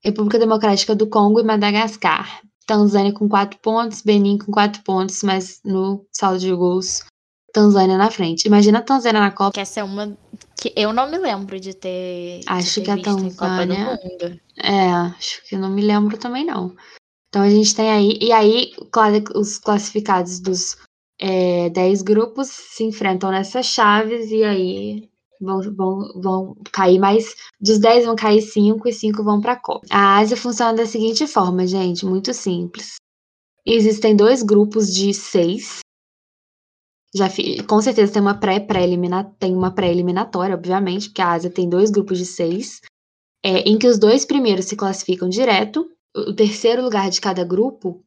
República 0.03 0.39
Democrática 0.39 0.97
do 0.97 1.07
Congo 1.07 1.41
e 1.41 1.45
Madagascar. 1.45 2.41
Tanzânia 2.67 3.13
com 3.13 3.29
4 3.29 3.59
pontos, 3.61 4.01
Benin 4.01 4.39
com 4.39 4.51
4 4.51 4.83
pontos, 4.83 5.23
mas 5.23 5.61
no 5.63 6.07
saldo 6.11 6.39
de 6.39 6.55
gols, 6.55 7.05
Tanzânia 7.53 7.99
na 7.99 8.11
frente. 8.11 8.47
Imagina 8.47 8.79
a 8.79 8.83
Tanzânia 8.83 9.21
na 9.21 9.31
Copa. 9.31 9.53
Que 9.53 9.61
essa 9.61 9.81
é 9.81 9.85
uma 9.85 10.17
que 10.61 10.73
eu 10.77 10.93
não 10.93 11.11
me 11.11 11.19
lembro 11.19 11.59
de 11.59 11.75
ter. 11.75 12.41
Acho 12.47 12.81
de 12.81 12.87
ter 12.87 13.03
que 13.03 13.09
a 13.09 13.13
Tanzânia. 13.15 14.01
É, 14.57 14.91
acho 14.91 15.43
que 15.49 15.57
não 15.57 15.71
me 15.71 15.83
lembro 15.83 16.17
também 16.17 16.45
não. 16.45 16.75
Então 17.29 17.43
a 17.43 17.51
gente 17.51 17.75
tem 17.75 17.91
aí, 17.91 18.19
e 18.21 18.31
aí 18.31 18.73
os 19.35 19.59
classificados 19.59 20.39
dos 20.39 20.77
é, 21.19 21.71
10 21.71 22.03
grupos 22.03 22.49
se 22.49 22.85
enfrentam 22.85 23.31
nessas 23.31 23.67
chaves 23.67 24.31
e 24.31 24.45
aí 24.45 25.09
vão, 25.41 25.61
vão, 25.75 26.21
vão 26.21 26.57
cair 26.71 26.99
mais. 26.99 27.35
Dos 27.61 27.79
10 27.79 28.07
vão 28.07 28.15
cair 28.15 28.43
5 28.43 28.87
e 28.89 28.93
5 28.93 29.25
vão 29.25 29.41
para 29.41 29.53
a 29.53 29.61
Copa. 29.61 29.87
A 29.91 30.19
Ásia 30.19 30.37
funciona 30.37 30.75
da 30.75 30.87
seguinte 30.87 31.27
forma, 31.27 31.67
gente, 31.67 32.05
muito 32.05 32.35
simples. 32.35 32.97
Existem 33.65 34.15
dois 34.15 34.43
grupos 34.43 34.93
de 34.93 35.15
seis. 35.15 35.79
Já, 37.15 37.29
com 37.69 37.81
certeza 37.83 38.13
tem 38.13 38.23
uma 38.23 38.39
pré-pré-eliminatória, 38.39 39.37
tem 39.39 39.55
uma 39.55 39.71
pré-eliminatória, 39.71 40.55
obviamente, 40.55 41.09
porque 41.09 41.21
a 41.21 41.33
Ásia 41.33 41.51
tem 41.51 41.69
dois 41.69 41.91
grupos 41.91 42.19
de 42.19 42.25
seis, 42.25 42.81
é, 43.45 43.61
em 43.61 43.79
que 43.79 43.87
os 43.87 43.99
dois 43.99 44.25
primeiros 44.25 44.67
se 44.67 44.77
classificam 44.77 45.29
direto 45.29 45.89
o 46.15 46.35
terceiro 46.35 46.83
lugar 46.83 47.11
de 47.11 47.21
cada 47.21 47.45
grupo, 47.45 48.05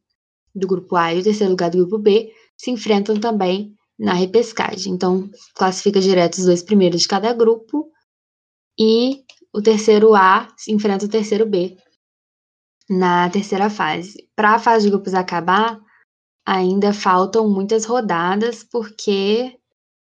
do 0.54 0.66
grupo 0.66 0.96
A 0.96 1.12
e 1.12 1.20
o 1.20 1.24
terceiro 1.24 1.50
lugar 1.50 1.70
do 1.70 1.78
grupo 1.78 1.98
B, 1.98 2.32
se 2.56 2.70
enfrentam 2.70 3.18
também 3.18 3.74
na 3.98 4.12
repescagem. 4.12 4.92
Então, 4.92 5.28
classifica 5.54 6.00
direto 6.00 6.34
os 6.34 6.44
dois 6.44 6.62
primeiros 6.62 7.02
de 7.02 7.08
cada 7.08 7.32
grupo 7.32 7.90
e 8.78 9.24
o 9.52 9.60
terceiro 9.60 10.14
A 10.14 10.48
se 10.56 10.72
enfrenta 10.72 11.06
o 11.06 11.08
terceiro 11.08 11.46
B 11.46 11.76
na 12.88 13.28
terceira 13.30 13.68
fase. 13.68 14.28
Para 14.34 14.54
a 14.54 14.58
fase 14.58 14.84
de 14.84 14.90
grupos 14.90 15.14
acabar, 15.14 15.80
ainda 16.46 16.92
faltam 16.92 17.48
muitas 17.48 17.84
rodadas, 17.84 18.62
porque 18.62 19.58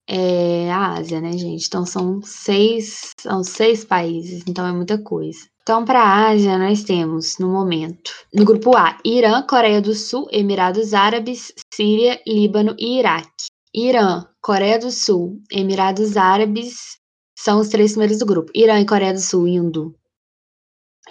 é 0.09 0.71
a 0.73 0.95
Ásia, 0.95 1.21
né, 1.21 1.33
gente? 1.33 1.67
Então 1.67 1.85
são 1.85 2.23
seis, 2.23 3.11
são 3.21 3.45
seis 3.45 3.85
países, 3.85 4.43
então 4.49 4.67
é 4.67 4.73
muita 4.73 4.99
coisa. 4.99 5.41
Então, 5.63 5.85
para 5.85 6.01
a 6.01 6.31
Ásia, 6.31 6.59
nós 6.59 6.83
temos, 6.83 7.39
no 7.39 7.49
momento, 7.49 8.13
no 8.35 8.45
grupo 8.45 8.77
A, 8.77 8.99
Irã, 9.05 9.43
Coreia 9.43 9.81
do 9.81 9.95
Sul, 9.95 10.27
Emirados 10.33 10.93
Árabes, 10.93 11.55
Síria, 11.73 12.21
Líbano 12.27 12.75
e 12.77 12.99
Iraque. 12.99 13.47
Irã, 13.73 14.25
Coreia 14.41 14.79
do 14.79 14.91
Sul, 14.91 15.41
Emirados 15.53 16.17
Árabes 16.17 16.99
são 17.39 17.61
os 17.61 17.69
três 17.69 17.93
primeiros 17.93 18.19
do 18.19 18.27
grupo. 18.27 18.51
Irã 18.55 18.81
e 18.81 18.87
Coreia 18.87 19.13
do 19.13 19.21
Sul 19.21 19.47
indo 19.47 19.95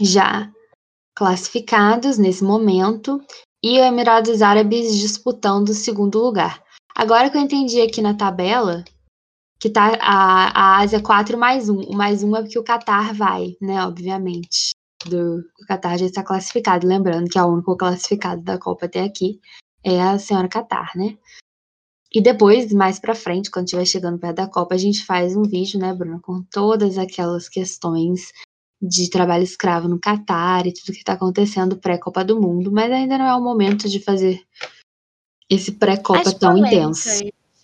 já 0.02 0.52
classificados 1.22 2.18
nesse 2.18 2.44
momento 2.44 3.24
e 3.64 3.80
o 3.80 3.84
Emirados 3.84 4.42
Árabes 4.42 4.98
disputando 4.98 5.70
o 5.70 5.74
segundo 5.76 6.18
lugar. 6.18 6.64
Agora 6.96 7.30
que 7.30 7.38
eu 7.38 7.42
entendi 7.42 7.80
aqui 7.80 8.02
na 8.02 8.16
tabela, 8.16 8.84
que 9.60 9.70
tá 9.70 10.00
a, 10.02 10.48
a 10.48 10.80
Ásia 10.80 11.00
4 11.00 11.38
mais 11.38 11.70
1. 11.70 11.80
O 11.80 11.96
mais 11.96 12.24
1 12.24 12.36
é 12.38 12.42
porque 12.42 12.58
o 12.58 12.64
Qatar 12.64 13.14
vai, 13.14 13.56
né? 13.62 13.86
Obviamente. 13.86 14.72
Do, 15.06 15.42
o 15.62 15.66
Qatar 15.68 16.00
já 16.00 16.08
está 16.08 16.24
classificado. 16.24 16.88
Lembrando 16.88 17.30
que 17.30 17.38
é 17.38 17.44
o 17.44 17.54
único 17.54 17.78
classificado 17.78 18.42
da 18.42 18.58
Copa 18.58 18.88
até 18.88 19.04
aqui 19.04 19.40
é 19.84 20.02
a 20.02 20.18
senhora 20.18 20.50
Qatar, 20.50 20.90
né? 20.96 21.20
E 22.12 22.20
depois, 22.20 22.74
mais 22.74 23.00
pra 23.00 23.14
frente, 23.14 23.52
quando 23.52 23.66
estiver 23.66 23.86
chegando 23.86 24.18
perto 24.18 24.38
da 24.38 24.48
Copa, 24.48 24.74
a 24.74 24.78
gente 24.80 25.06
faz 25.06 25.36
um 25.36 25.44
vídeo, 25.44 25.80
né, 25.80 25.94
Bruno, 25.94 26.20
com 26.20 26.42
todas 26.52 26.98
aquelas 26.98 27.48
questões 27.48 28.32
de 28.82 29.10
trabalho 29.10 29.44
escravo 29.44 29.88
no 29.88 30.00
Catar 30.00 30.66
e 30.66 30.74
tudo 30.74 30.94
que 30.94 31.00
está 31.00 31.14
acontecendo 31.14 31.78
pré-Copa 31.78 32.24
do 32.24 32.42
Mundo, 32.42 32.72
mas 32.72 32.92
ainda 32.92 33.18
não 33.18 33.26
é 33.26 33.36
o 33.36 33.44
momento 33.44 33.88
de 33.88 34.00
fazer 34.00 34.42
esse 35.50 35.74
pré-Copa 35.74 36.34
tão 36.34 36.58
intenso 36.58 37.10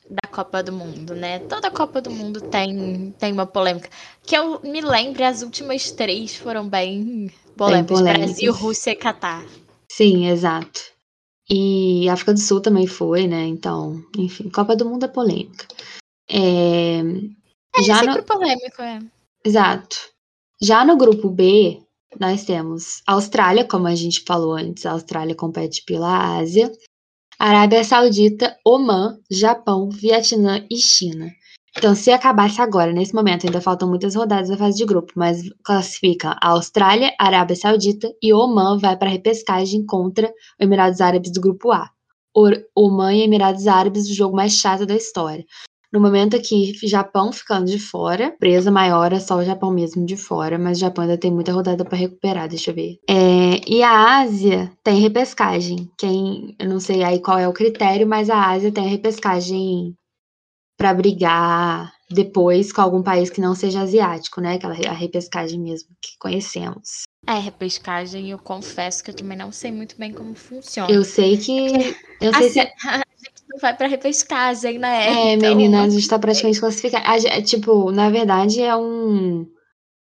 da 0.09 0.27
Copa 0.29 0.63
do 0.63 0.71
Mundo, 0.71 1.13
né? 1.13 1.39
Toda 1.39 1.69
Copa 1.69 2.01
do 2.01 2.09
Mundo 2.09 2.39
tem, 2.41 3.13
tem 3.19 3.33
uma 3.33 3.45
polêmica. 3.45 3.89
Que 4.23 4.35
eu 4.35 4.61
me 4.61 4.81
lembre, 4.81 5.23
as 5.23 5.41
últimas 5.41 5.91
três 5.91 6.35
foram 6.35 6.67
bem 6.67 7.31
polêmicas. 7.57 8.01
Bem 8.01 8.13
Brasil, 8.13 8.53
Rússia 8.53 8.91
e 8.91 8.95
Catar. 8.95 9.45
Sim, 9.91 10.27
exato. 10.27 10.81
E 11.49 12.07
África 12.09 12.33
do 12.33 12.39
Sul 12.39 12.61
também 12.61 12.87
foi, 12.87 13.27
né? 13.27 13.45
Então, 13.45 14.03
enfim, 14.17 14.49
Copa 14.49 14.75
do 14.75 14.85
Mundo 14.85 15.05
é 15.05 15.09
polêmica. 15.09 15.65
É, 16.29 16.99
é 17.77 17.83
já 17.83 17.99
sempre 17.99 18.17
no... 18.17 18.23
polêmico, 18.23 18.81
é. 18.81 18.99
Exato. 19.43 19.97
Já 20.61 20.83
no 20.83 20.97
grupo 20.97 21.29
B, 21.29 21.79
nós 22.19 22.43
temos 22.43 23.03
Austrália, 23.05 23.63
como 23.63 23.85
a 23.85 23.93
gente 23.93 24.23
falou 24.25 24.53
antes, 24.53 24.87
a 24.87 24.91
Austrália 24.93 25.35
compete 25.35 25.83
pela 25.85 26.37
Ásia. 26.37 26.71
Arábia 27.37 27.83
Saudita, 27.83 28.57
Omã, 28.65 29.19
Japão, 29.29 29.89
Vietnã 29.89 30.65
e 30.71 30.77
China. 30.77 31.29
Então, 31.77 31.93
se 31.93 32.09
acabasse 32.09 32.59
agora, 32.59 32.91
nesse 32.91 33.13
momento, 33.13 33.45
ainda 33.45 33.61
faltam 33.61 33.87
muitas 33.87 34.15
rodadas 34.15 34.49
da 34.49 34.57
fase 34.57 34.77
de 34.77 34.85
grupo, 34.85 35.13
mas 35.15 35.43
classifica 35.63 36.35
a 36.41 36.49
Austrália, 36.49 37.13
Arábia 37.19 37.55
Saudita 37.55 38.11
e 38.19 38.33
Omã 38.33 38.79
vai 38.79 38.97
para 38.97 39.09
a 39.09 39.11
repescagem 39.11 39.85
contra 39.85 40.27
o 40.59 40.63
Emirados 40.63 40.99
Árabes 40.99 41.31
do 41.31 41.39
grupo 41.39 41.71
A. 41.71 41.91
Omã 42.75 43.13
e 43.13 43.21
Emirados 43.21 43.67
Árabes, 43.67 44.09
o 44.09 44.13
jogo 44.15 44.35
mais 44.35 44.53
chato 44.53 44.87
da 44.87 44.95
história. 44.95 45.45
No 45.97 46.03
momento 46.03 46.37
aqui, 46.37 46.77
Japão 46.83 47.33
ficando 47.33 47.65
de 47.65 47.79
fora, 47.79 48.35
presa 48.39 48.69
maior 48.69 49.11
é 49.11 49.19
só 49.19 49.37
o 49.37 49.43
Japão 49.43 49.71
mesmo 49.71 50.05
de 50.05 50.15
fora, 50.15 50.59
mas 50.59 50.77
o 50.77 50.81
Japão 50.81 51.01
ainda 51.01 51.17
tem 51.17 51.31
muita 51.31 51.51
rodada 51.51 51.83
para 51.83 51.97
recuperar, 51.97 52.47
deixa 52.47 52.69
eu 52.69 52.75
ver. 52.75 52.99
É, 53.09 53.59
e 53.67 53.81
a 53.81 54.19
Ásia 54.19 54.71
tem 54.83 54.99
repescagem. 54.99 55.89
Quem, 55.97 56.55
eu 56.59 56.69
não 56.69 56.79
sei 56.79 57.03
aí 57.03 57.19
qual 57.19 57.39
é 57.39 57.47
o 57.47 57.53
critério, 57.53 58.05
mas 58.05 58.29
a 58.29 58.39
Ásia 58.39 58.71
tem 58.71 58.85
a 58.85 58.89
repescagem 58.91 59.95
para 60.77 60.93
brigar 60.93 61.91
depois 62.11 62.71
com 62.71 62.81
algum 62.81 63.01
país 63.01 63.31
que 63.31 63.41
não 63.41 63.55
seja 63.55 63.81
asiático, 63.81 64.39
né? 64.39 64.53
Aquela 64.53 64.75
a 64.75 64.93
repescagem 64.93 65.59
mesmo 65.59 65.89
que 65.99 66.11
conhecemos. 66.19 67.05
É, 67.25 67.39
repescagem, 67.39 68.29
eu 68.29 68.37
confesso 68.37 69.03
que 69.03 69.09
eu 69.09 69.15
também 69.15 69.35
não 69.35 69.51
sei 69.51 69.71
muito 69.71 69.97
bem 69.97 70.13
como 70.13 70.35
funciona. 70.35 70.93
Eu 70.93 71.03
sei 71.03 71.37
que. 71.37 71.95
Eu 72.21 72.31
sei 72.35 72.49
se 72.51 72.59
vai 73.61 73.75
pra 73.75 73.87
repescagem, 73.87 74.77
né? 74.79 75.07
É, 75.07 75.33
então... 75.33 75.49
menina, 75.49 75.83
a 75.83 75.89
gente 75.89 76.07
tá 76.07 76.19
praticamente 76.19 76.59
classificado. 76.59 77.05
tipo, 77.43 77.91
na 77.91 78.09
verdade 78.09 78.61
é 78.61 78.75
um. 78.75 79.47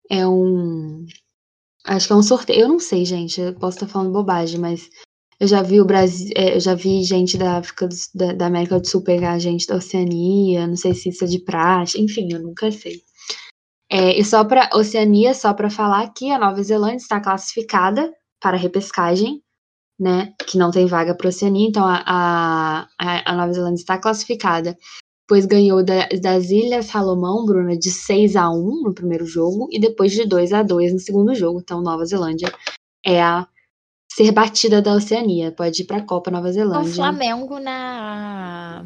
É 0.09 0.27
um. 0.27 1.05
Acho 1.85 2.07
que 2.07 2.13
é 2.13 2.15
um 2.15 2.23
sorteio. 2.23 2.61
Eu 2.61 2.67
não 2.69 2.79
sei, 2.79 3.05
gente. 3.05 3.41
Eu 3.41 3.53
posso 3.53 3.77
estar 3.77 3.87
falando 3.87 4.13
bobagem, 4.13 4.59
mas 4.59 4.89
Eu 5.39 5.47
já 5.47 5.61
vi 5.61 5.81
o 5.81 5.85
Brasil, 5.85 6.31
é, 6.37 6.55
eu 6.55 6.59
já 6.61 6.73
vi 6.73 7.03
gente 7.03 7.37
da 7.37 7.57
África 7.57 7.85
do, 7.85 7.95
da, 8.15 8.31
da, 8.33 8.45
América 8.45 8.79
do 8.79 8.87
Sul 8.87 9.03
pegar 9.03 9.37
gente 9.39 9.67
da 9.67 9.75
Oceania, 9.75 10.65
não 10.65 10.77
sei 10.77 10.93
se 10.93 11.09
isso 11.09 11.25
é 11.25 11.27
de 11.27 11.39
praxe, 11.39 11.99
enfim, 12.01 12.31
eu 12.31 12.41
nunca 12.41 12.71
sei. 12.71 13.01
É, 13.91 14.17
e 14.17 14.23
só 14.23 14.45
para 14.45 14.69
Oceania, 14.73 15.33
só 15.33 15.53
para 15.53 15.69
falar 15.69 16.13
que 16.13 16.31
a 16.31 16.39
Nova 16.39 16.63
Zelândia 16.63 16.95
está 16.95 17.19
classificada 17.19 18.09
para 18.39 18.55
repescagem, 18.55 19.42
né? 20.03 20.33
Que 20.45 20.57
não 20.57 20.69
tem 20.69 20.85
vaga 20.85 21.15
para 21.15 21.29
Oceania, 21.29 21.67
então 21.67 21.85
a, 21.85 22.87
a, 22.99 23.31
a 23.31 23.35
Nova 23.35 23.53
Zelândia 23.53 23.81
está 23.81 23.97
classificada 23.97 24.77
pois 25.27 25.45
ganhou 25.45 25.83
da, 25.83 26.07
das 26.21 26.49
Ilhas 26.49 26.87
Salomão, 26.87 27.45
Bruna, 27.45 27.77
de 27.77 27.89
6 27.89 28.35
a 28.35 28.49
1 28.49 28.83
no 28.83 28.93
primeiro 28.93 29.25
jogo 29.25 29.67
e 29.71 29.79
depois 29.79 30.11
de 30.11 30.25
2 30.25 30.53
a 30.53 30.63
2 30.63 30.93
no 30.93 30.99
segundo 30.99 31.33
jogo. 31.33 31.59
Então, 31.59 31.81
Nova 31.81 32.05
Zelândia 32.05 32.53
é 33.03 33.21
a 33.21 33.47
ser 34.11 34.31
batida 34.31 34.81
da 34.81 34.93
Oceania. 34.93 35.51
Pode 35.51 35.81
ir 35.81 35.85
para 35.85 35.97
a 35.97 36.05
Copa 36.05 36.29
Nova 36.29 36.51
Zelândia. 36.51 36.91
O 36.91 36.93
Flamengo 36.93 37.59
na 37.59 38.85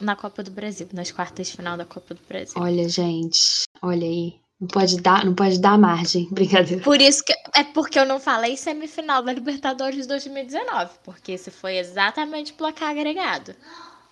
na 0.00 0.16
Copa 0.16 0.42
do 0.42 0.50
Brasil, 0.50 0.88
nas 0.92 1.12
quartas 1.12 1.46
de 1.46 1.56
final 1.56 1.76
da 1.76 1.84
Copa 1.84 2.14
do 2.14 2.20
Brasil. 2.28 2.54
Olha, 2.56 2.88
gente, 2.88 3.62
olha 3.80 4.06
aí. 4.06 4.34
Não 4.64 4.68
pode 4.68 4.96
dar, 4.96 5.24
não 5.26 5.34
pode 5.34 5.60
dar 5.60 5.78
margem, 5.78 6.26
brincadeira. 6.32 6.82
Por 6.82 6.98
isso 7.00 7.22
que 7.22 7.34
é 7.54 7.62
porque 7.62 7.98
eu 7.98 8.06
não 8.06 8.18
falei 8.18 8.56
semifinal 8.56 9.22
da 9.22 9.30
Libertadores 9.30 10.06
2019, 10.06 10.90
porque 11.04 11.32
esse 11.32 11.50
foi 11.50 11.76
exatamente 11.76 12.52
o 12.52 12.54
placar 12.54 12.90
agregado. 12.90 13.54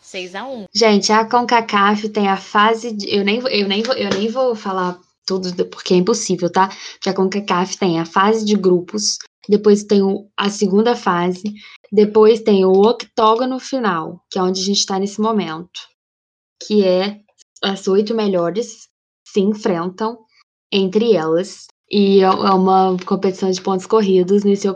6 0.03 0.35
a 0.35 0.47
1 0.47 0.67
Gente, 0.75 1.11
a 1.11 1.25
CONCACAF 1.25 2.09
tem 2.11 2.29
a 2.29 2.37
fase 2.37 2.93
de. 2.93 3.09
Eu 3.09 3.25
nem, 3.25 3.39
eu 3.39 3.67
nem, 3.67 3.83
vou, 3.83 3.95
eu 3.95 4.11
nem 4.11 4.29
vou 4.29 4.55
falar 4.55 4.99
tudo 5.25 5.65
porque 5.67 5.95
é 5.95 5.97
impossível, 5.97 6.53
tá? 6.53 6.69
Porque 6.69 7.09
a 7.09 7.15
CONCACAF 7.15 7.79
tem 7.79 7.99
a 7.99 8.05
fase 8.05 8.45
de 8.45 8.55
grupos, 8.55 9.17
depois 9.49 9.85
tem 9.85 10.03
o, 10.03 10.29
a 10.37 10.51
segunda 10.51 10.95
fase, 10.95 11.43
depois 11.91 12.43
tem 12.43 12.67
o 12.67 12.73
octógono 12.73 13.59
final, 13.59 14.23
que 14.31 14.39
é 14.39 14.43
onde 14.43 14.61
a 14.61 14.65
gente 14.65 14.81
está 14.81 14.99
nesse 14.99 15.19
momento, 15.19 15.81
que 16.67 16.85
é 16.85 17.21
as 17.63 17.89
oito 17.89 18.15
melhores 18.15 18.89
se 19.25 19.41
enfrentam 19.41 20.19
entre 20.73 21.15
elas. 21.15 21.67
E 21.91 22.21
é, 22.21 22.25
é 22.25 22.29
uma 22.31 22.97
competição 23.05 23.51
de 23.51 23.61
pontos 23.61 23.87
corridos 23.87 24.43
nesse 24.45 24.67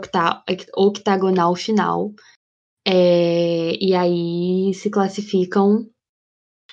octagonal 0.75 1.55
final. 1.55 2.13
É, 2.87 3.75
e 3.83 3.93
aí 3.93 4.73
se 4.73 4.89
classificam 4.89 5.89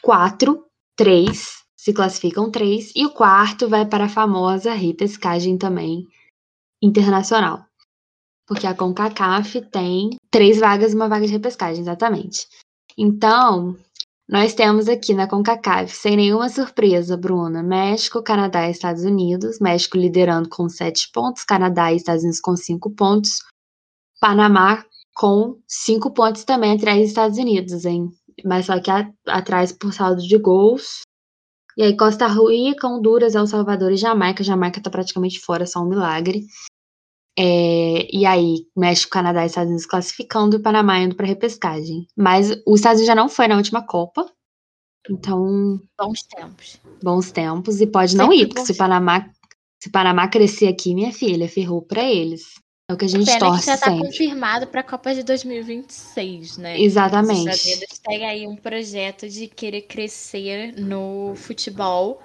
quatro, 0.02 0.66
três, 0.94 1.64
se 1.76 1.92
classificam 1.92 2.50
três, 2.50 2.92
e 2.94 3.04
o 3.04 3.10
quarto 3.10 3.68
vai 3.68 3.86
para 3.86 4.04
a 4.04 4.08
famosa 4.08 4.72
repescagem 4.74 5.58
também 5.58 6.06
internacional. 6.80 7.64
Porque 8.46 8.66
a 8.66 8.74
CONCACAF 8.74 9.62
tem 9.70 10.10
três 10.30 10.60
vagas 10.60 10.92
e 10.92 10.94
uma 10.94 11.08
vaga 11.08 11.26
de 11.26 11.32
repescagem, 11.32 11.80
exatamente. 11.80 12.46
Então, 12.96 13.76
nós 14.28 14.54
temos 14.54 14.88
aqui 14.88 15.12
na 15.12 15.28
CONCACAF, 15.28 15.94
sem 15.94 16.16
nenhuma 16.16 16.48
surpresa, 16.48 17.14
Bruna, 17.14 17.62
México, 17.62 18.22
Canadá 18.22 18.66
e 18.66 18.70
Estados 18.70 19.04
Unidos. 19.04 19.58
México 19.60 19.98
liderando 19.98 20.48
com 20.48 20.66
sete 20.68 21.10
pontos, 21.12 21.44
Canadá 21.44 21.92
e 21.92 21.96
Estados 21.96 22.22
Unidos 22.22 22.40
com 22.40 22.56
cinco 22.56 22.90
pontos. 22.90 23.40
Panamá 24.18 24.84
com 25.14 25.60
cinco 25.68 26.10
pontos 26.10 26.44
também 26.44 26.72
atrás 26.72 26.98
dos 27.00 27.08
Estados 27.08 27.38
Unidos, 27.38 27.84
hein? 27.84 28.08
Mas 28.44 28.66
só 28.66 28.80
que 28.80 28.90
a, 28.90 29.10
atrás 29.28 29.72
por 29.72 29.92
saldo 29.92 30.22
de 30.22 30.38
gols. 30.38 31.02
E 31.76 31.82
aí 31.82 31.96
Costa 31.96 32.26
Rica, 32.26 32.88
Honduras, 32.88 33.34
El 33.34 33.46
Salvador 33.46 33.92
e 33.92 33.96
Jamaica. 33.96 34.42
Jamaica 34.42 34.80
tá 34.80 34.88
praticamente 34.88 35.38
fora, 35.38 35.66
só 35.66 35.80
um 35.80 35.88
milagre. 35.88 36.46
É, 37.36 38.06
e 38.16 38.24
aí, 38.24 38.66
México, 38.76 39.10
Canadá 39.10 39.42
e 39.42 39.46
Estados 39.46 39.68
Unidos 39.68 39.86
classificando 39.86 40.56
e 40.56 40.58
o 40.58 40.62
Panamá 40.62 41.00
indo 41.00 41.16
para 41.16 41.26
repescagem. 41.26 42.06
Mas 42.16 42.50
os 42.66 42.80
Estados 42.80 43.00
Unidos 43.00 43.06
já 43.06 43.14
não 43.14 43.28
foi 43.28 43.48
na 43.48 43.56
última 43.56 43.84
Copa. 43.84 44.30
Então. 45.10 45.80
Bons 45.98 46.22
tempos. 46.22 46.80
Bons 47.02 47.30
tempos. 47.30 47.80
E 47.80 47.86
pode 47.86 48.16
não 48.16 48.32
ir, 48.32 48.46
porque 48.46 48.64
se 48.64 48.72
o 48.72 48.76
Panamá, 48.76 49.30
se 49.80 49.88
o 49.88 49.92
Panamá 49.92 50.28
crescer 50.28 50.68
aqui, 50.68 50.94
minha 50.94 51.12
filha, 51.12 51.48
ferrou 51.48 51.82
para 51.82 52.02
eles. 52.02 52.54
É 52.94 52.96
o 52.96 52.98
que 52.98 53.04
a 53.04 53.08
gente 53.08 53.26
Pena 53.26 53.38
torce 53.40 53.60
que 53.60 53.66
já 53.66 53.74
está 53.74 53.90
confirmado 53.90 54.66
para 54.68 54.80
a 54.80 54.84
Copa 54.84 55.12
de 55.12 55.24
2026, 55.24 56.58
né? 56.58 56.80
Exatamente. 56.80 57.48
Os 57.48 57.56
Estados 57.56 57.64
Unidos 57.64 57.98
têm 57.98 58.24
aí 58.24 58.46
um 58.46 58.54
projeto 58.54 59.28
de 59.28 59.48
querer 59.48 59.82
crescer 59.82 60.74
no 60.78 61.32
futebol 61.34 62.22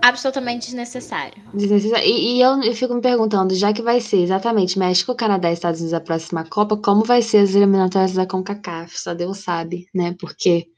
absolutamente 0.00 0.66
desnecessário. 0.66 1.42
Desnecessário. 1.52 2.06
E, 2.06 2.36
e 2.36 2.40
eu, 2.40 2.62
eu, 2.62 2.74
fico 2.74 2.94
me 2.94 3.00
perguntando, 3.00 3.54
já 3.54 3.72
que 3.72 3.82
vai 3.82 4.00
ser 4.00 4.18
exatamente 4.18 4.78
México, 4.78 5.14
Canadá 5.14 5.50
e 5.50 5.54
Estados 5.54 5.80
Unidos 5.80 5.94
a 5.94 6.00
próxima 6.00 6.44
Copa, 6.44 6.76
como 6.76 7.02
vai 7.02 7.22
ser 7.22 7.38
as 7.38 7.54
eliminatórias 7.54 8.12
da 8.12 8.26
CONCACAF? 8.26 8.98
Só 8.98 9.14
Deus 9.14 9.38
sabe, 9.38 9.88
né? 9.92 10.14
Porque 10.18 10.68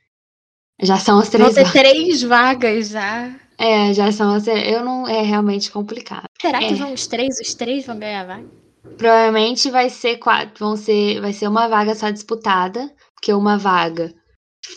já 0.81 0.99
são 0.99 1.19
as 1.19 1.29
três 1.29 1.55
Vão 1.55 1.65
ter 1.65 1.73
três 1.73 2.23
vagas 2.23 2.89
já. 2.89 3.35
É, 3.59 3.93
já 3.93 4.13
são 4.13 4.33
as. 4.35 4.47
Eu 4.47 4.85
não. 4.85 5.07
É 5.07 5.23
realmente 5.23 5.71
complicado. 5.71 6.27
Será 6.41 6.63
é. 6.63 6.69
que 6.69 6.75
vão 6.75 6.93
os 6.93 7.07
três? 7.07 7.41
Os 7.41 7.55
três 7.55 7.87
vão 7.87 7.99
ganhar 7.99 8.25
vaga? 8.25 8.66
Provavelmente 8.97 9.71
vai 9.71 9.91
ser 9.91 10.17
quatro, 10.19 10.65
vão 10.65 10.77
ser, 10.77 11.21
vai 11.21 11.33
ser 11.33 11.49
uma 11.49 11.69
vaga 11.69 11.95
só 11.95 12.11
disputada, 12.11 12.95
porque 13.15 13.33
uma 13.33 13.59
vaga 13.59 14.15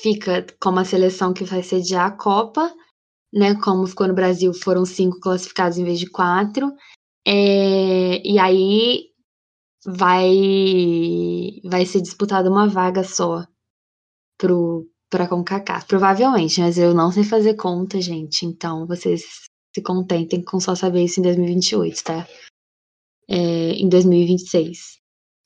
fica 0.02 0.46
como 0.60 0.80
a 0.80 0.86
seleção 0.86 1.34
que 1.34 1.44
vai 1.44 1.64
sediar 1.64 2.08
a 2.08 2.12
Copa, 2.12 2.74
né? 3.34 3.56
Como 3.64 3.88
ficou 3.88 4.08
no 4.08 4.14
Brasil, 4.14 4.54
foram 4.54 4.86
cinco 4.86 5.20
classificados 5.20 5.78
em 5.78 5.84
vez 5.86 6.00
de 6.00 6.10
quatro. 6.10 6.72
É, 7.26 8.22
e 8.28 8.40
aí 8.40 9.10
vai 9.86 10.32
vai 11.66 11.86
ser 11.86 12.02
disputada 12.02 12.50
uma 12.50 12.68
vaga 12.68 13.04
só 13.04 13.46
pro 14.38 14.88
para 15.10 15.28
CONCACAF, 15.28 15.88
provavelmente, 15.88 16.62
mas 16.62 16.78
eu 16.78 16.94
não 16.94 17.12
sei 17.12 17.24
fazer 17.24 17.56
conta, 17.56 18.00
gente. 18.00 18.46
Então 18.46 18.86
vocês 18.86 19.24
se 19.74 19.82
contentem 19.82 20.44
com 20.44 20.60
só 20.60 20.76
saber 20.76 21.04
isso 21.04 21.20
em 21.20 21.24
2028, 21.24 22.04
tá? 22.04 22.28
É, 23.30 23.74
em 23.74 23.88
2026. 23.88 25.00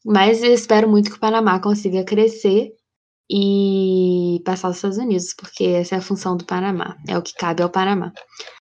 Mas 0.05 0.41
eu 0.41 0.53
espero 0.53 0.87
muito 0.89 1.09
que 1.09 1.17
o 1.17 1.19
Panamá 1.19 1.59
consiga 1.59 2.03
crescer 2.03 2.71
e 3.29 4.41
passar 4.45 4.69
os 4.69 4.77
Estados 4.77 4.97
Unidos, 4.97 5.33
porque 5.33 5.65
essa 5.65 5.95
é 5.95 5.97
a 5.97 6.01
função 6.01 6.37
do 6.37 6.45
Panamá, 6.45 6.97
é 7.07 7.17
o 7.17 7.21
que 7.21 7.33
cabe 7.33 7.63
ao 7.63 7.69
Panamá. 7.69 8.11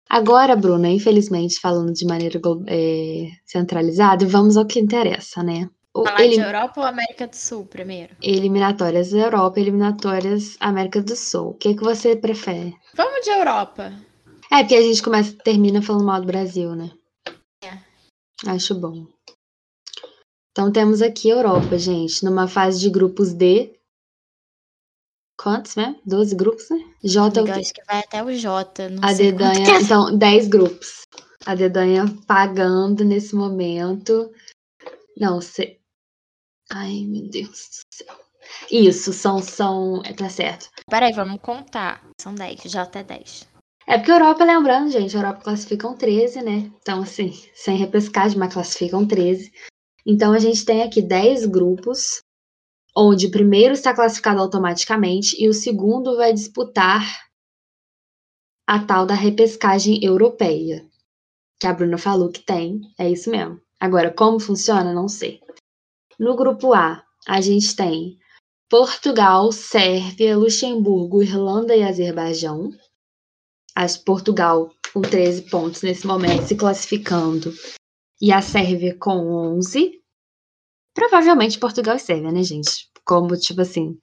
Agora, 0.10 0.56
Bruna, 0.56 0.90
infelizmente, 0.90 1.60
falando 1.60 1.92
de 1.92 2.06
maneira 2.06 2.40
é, 2.68 3.28
centralizada, 3.46 4.26
vamos 4.28 4.56
ao 4.56 4.66
que 4.66 4.80
interessa, 4.80 5.42
né? 5.44 5.70
Falar 5.94 6.22
Elim... 6.22 6.36
de 6.36 6.42
Europa 6.42 6.82
ou 6.82 6.86
América 6.86 7.26
do 7.26 7.36
Sul 7.36 7.66
primeiro? 7.66 8.16
Eliminatórias 8.22 9.14
Europa, 9.14 9.60
eliminatórias 9.60 10.58
América 10.60 11.02
do 11.02 11.16
Sul. 11.16 11.50
O 11.50 11.54
que, 11.54 11.74
que 11.74 11.84
você 11.84 12.16
prefere? 12.16 12.76
Vamos 12.96 13.24
de 13.24 13.30
Europa. 13.30 13.94
É, 14.52 14.60
porque 14.60 14.76
a 14.76 14.82
gente 14.82 15.02
começa, 15.02 15.34
termina 15.44 15.82
falando 15.82 16.06
mal 16.06 16.20
do 16.20 16.28
Brasil, 16.28 16.76
né? 16.76 16.92
Acho 18.46 18.76
bom. 18.76 19.08
Então 20.52 20.72
temos 20.72 21.02
aqui 21.02 21.30
Europa, 21.30 21.78
gente, 21.78 22.24
numa 22.24 22.48
fase 22.48 22.80
de 22.80 22.90
grupos 22.90 23.34
D. 23.34 23.78
Quantos, 25.38 25.76
né? 25.76 26.00
12 26.06 26.36
grupos, 26.36 26.70
né? 26.70 26.78
J. 27.04 27.42
Eu 27.42 27.54
acho 27.54 27.74
que 27.74 27.84
vai 27.84 28.00
até 28.00 28.24
o 28.24 28.34
J. 28.34 28.84
a 29.02 29.14
dedanha, 29.14 29.70
é. 29.70 29.82
então, 29.82 30.18
10 30.18 30.48
grupos. 30.48 31.02
A 31.46 31.54
dedanha 31.54 32.06
pagando 32.26 33.04
nesse 33.04 33.36
momento. 33.36 34.32
Não, 35.18 35.42
sei. 35.42 35.80
Ai, 36.72 37.06
meu 37.06 37.30
Deus 37.30 37.50
do 37.50 37.96
céu. 37.96 38.26
Isso, 38.72 39.14
são, 39.14 39.40
são. 39.40 40.02
Tá 40.18 40.30
certo. 40.30 40.70
Peraí, 40.90 41.14
vamos 41.14 41.42
contar. 41.42 42.02
São 42.20 42.34
10, 42.34 42.62
J 42.64 43.00
é 43.00 43.04
10. 43.04 43.55
É 43.88 43.98
porque 43.98 44.12
a 44.12 44.16
Europa, 44.16 44.44
lembrando, 44.44 44.90
gente, 44.90 45.16
a 45.16 45.20
Europa 45.20 45.42
classificam 45.44 45.96
13, 45.96 46.42
né? 46.42 46.72
Então, 46.82 47.02
assim, 47.04 47.32
sem 47.54 47.78
repescagem, 47.78 48.38
mas 48.38 48.52
classificam 48.52 49.08
13. 49.08 49.52
Então, 50.06 50.34
a 50.34 50.40
gente 50.40 50.66
tem 50.66 50.82
aqui 50.82 51.02
10 51.02 51.46
grupos, 51.46 52.24
onde 52.98 53.28
o 53.28 53.32
primeiro 53.32 53.74
está 53.74 53.94
classificado 53.94 54.42
automaticamente 54.42 55.36
e 55.42 55.48
o 55.48 55.54
segundo 55.54 56.18
vai 56.18 56.34
disputar 56.34 57.04
a 58.68 58.80
tal 58.84 59.06
da 59.06 59.14
repescagem 59.14 60.04
europeia, 60.04 60.84
que 61.60 61.68
a 61.68 61.74
Bruna 61.74 62.00
falou 62.00 62.32
que 62.32 62.44
tem, 62.44 62.82
é 62.98 63.08
isso 63.08 63.30
mesmo. 63.30 63.62
Agora, 63.80 64.12
como 64.12 64.40
funciona, 64.40 64.92
não 64.94 65.08
sei. 65.08 65.40
No 66.20 66.36
grupo 66.36 66.74
A, 66.74 67.04
a 67.28 67.42
gente 67.42 67.76
tem 67.76 68.18
Portugal, 68.68 69.52
Sérvia, 69.52 70.36
Luxemburgo, 70.36 71.22
Irlanda 71.22 71.76
e 71.76 71.84
Azerbaijão 71.84 72.72
as 73.76 73.98
Portugal 73.98 74.72
com 74.94 75.02
13 75.02 75.44
pontos 75.50 75.82
nesse 75.82 76.08
momento 76.08 76.48
se 76.48 76.56
classificando 76.56 77.54
e 78.22 78.32
a 78.32 78.42
Sérvia 78.42 78.98
com 78.98 79.58
11. 79.58 80.02
Provavelmente 80.94 81.60
Portugal 81.60 81.98
e 81.98 82.00
Sérvia, 82.00 82.32
né, 82.32 82.42
gente? 82.42 82.90
Como, 83.06 83.36
tipo 83.36 83.62
assim, 83.62 83.98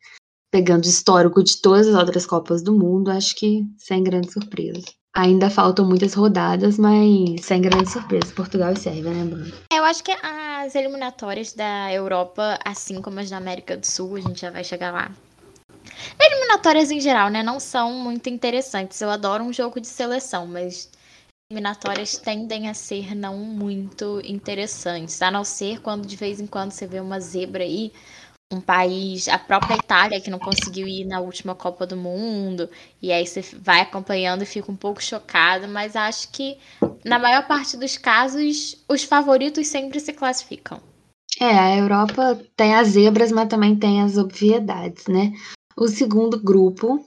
pegando 0.51 0.85
o 0.85 0.89
histórico 0.89 1.43
de 1.43 1.61
todas 1.61 1.89
as 1.89 1.95
outras 1.95 2.27
Copas 2.27 2.63
do 2.63 2.73
Mundo, 2.73 3.11
acho 3.11 3.35
que 3.35 3.65
sem 3.79 4.05
grande 4.05 4.31
surpresa. 4.31 4.85
Ainda 5.15 5.51
faltam 5.51 5.87
muitas 5.87 6.15
rodadas, 6.15 6.79
mas 6.79 7.43
sem 7.43 7.61
grande 7.61 7.91
surpresa. 7.91 8.33
Portugal 8.35 8.73
e 8.73 8.79
Sérvia, 8.79 9.11
né, 9.11 9.25
Bruno? 9.25 9.53
Eu 9.73 9.85
acho 9.85 10.05
que 10.05 10.13
as 10.23 10.75
eliminatórias 10.75 11.53
da 11.53 11.93
Europa, 11.93 12.59
assim 12.65 13.01
como 13.01 13.21
as 13.21 13.29
da 13.29 13.39
América 13.39 13.77
do 13.77 13.87
Sul, 13.87 14.17
a 14.17 14.21
gente 14.21 14.41
já 14.41 14.51
vai 14.51 14.65
chegar 14.65 14.93
lá. 14.93 15.11
Eliminatórias 16.21 16.91
em 16.91 17.01
geral, 17.01 17.29
né, 17.29 17.43
não 17.43 17.59
são 17.59 17.93
muito 17.93 18.29
interessantes. 18.29 19.01
Eu 19.01 19.11
adoro 19.11 19.45
um 19.45 19.53
jogo 19.53 19.81
de 19.81 19.87
seleção, 19.87 20.47
mas 20.47 20.91
eliminatórias 21.51 22.17
tendem 22.17 22.69
a 22.69 22.75
ser 22.75 23.15
não 23.15 23.37
muito 23.37 24.21
interessantes, 24.25 25.21
a 25.21 25.31
não 25.31 25.45
ser 25.45 25.81
quando 25.81 26.07
de 26.07 26.17
vez 26.17 26.41
em 26.41 26.47
quando 26.47 26.73
você 26.73 26.87
vê 26.87 27.01
uma 27.01 27.21
zebra 27.21 27.63
aí, 27.63 27.93
um 28.53 28.61
país, 28.61 29.29
a 29.29 29.39
própria 29.39 29.77
Itália 29.77 30.21
que 30.21 30.31
não 30.31 30.39
conseguiu 30.39 30.87
ir 30.87 31.05
na 31.05 31.21
última 31.21 31.55
Copa 31.55 31.87
do 31.87 31.97
Mundo, 31.97 32.69
e 33.01 33.11
aí 33.13 33.27
você 33.27 33.41
vai 33.41 33.81
acompanhando 33.81 34.43
e 34.43 34.47
fica 34.47 34.71
um 34.71 34.77
pouco 34.77 35.03
chocado, 35.03 35.69
mas 35.69 35.97
acho 35.97 36.31
que 36.31 36.59
na 37.05 37.19
maior 37.19 37.47
parte 37.47 37.77
dos 37.77 37.97
casos 37.97 38.77
os 38.89 39.03
favoritos 39.05 39.67
sempre 39.67 40.01
se 40.01 40.13
classificam. 40.13 40.81
É, 41.41 41.59
a 41.59 41.77
Europa 41.77 42.41
tem 42.57 42.75
as 42.75 42.89
zebras, 42.89 43.33
mas 43.33 43.49
também 43.49 43.75
tem 43.75 44.03
as 44.03 44.17
obviedades, 44.17 45.07
né? 45.07 45.33
O 45.77 45.89
segundo 45.89 46.43
grupo 46.43 46.99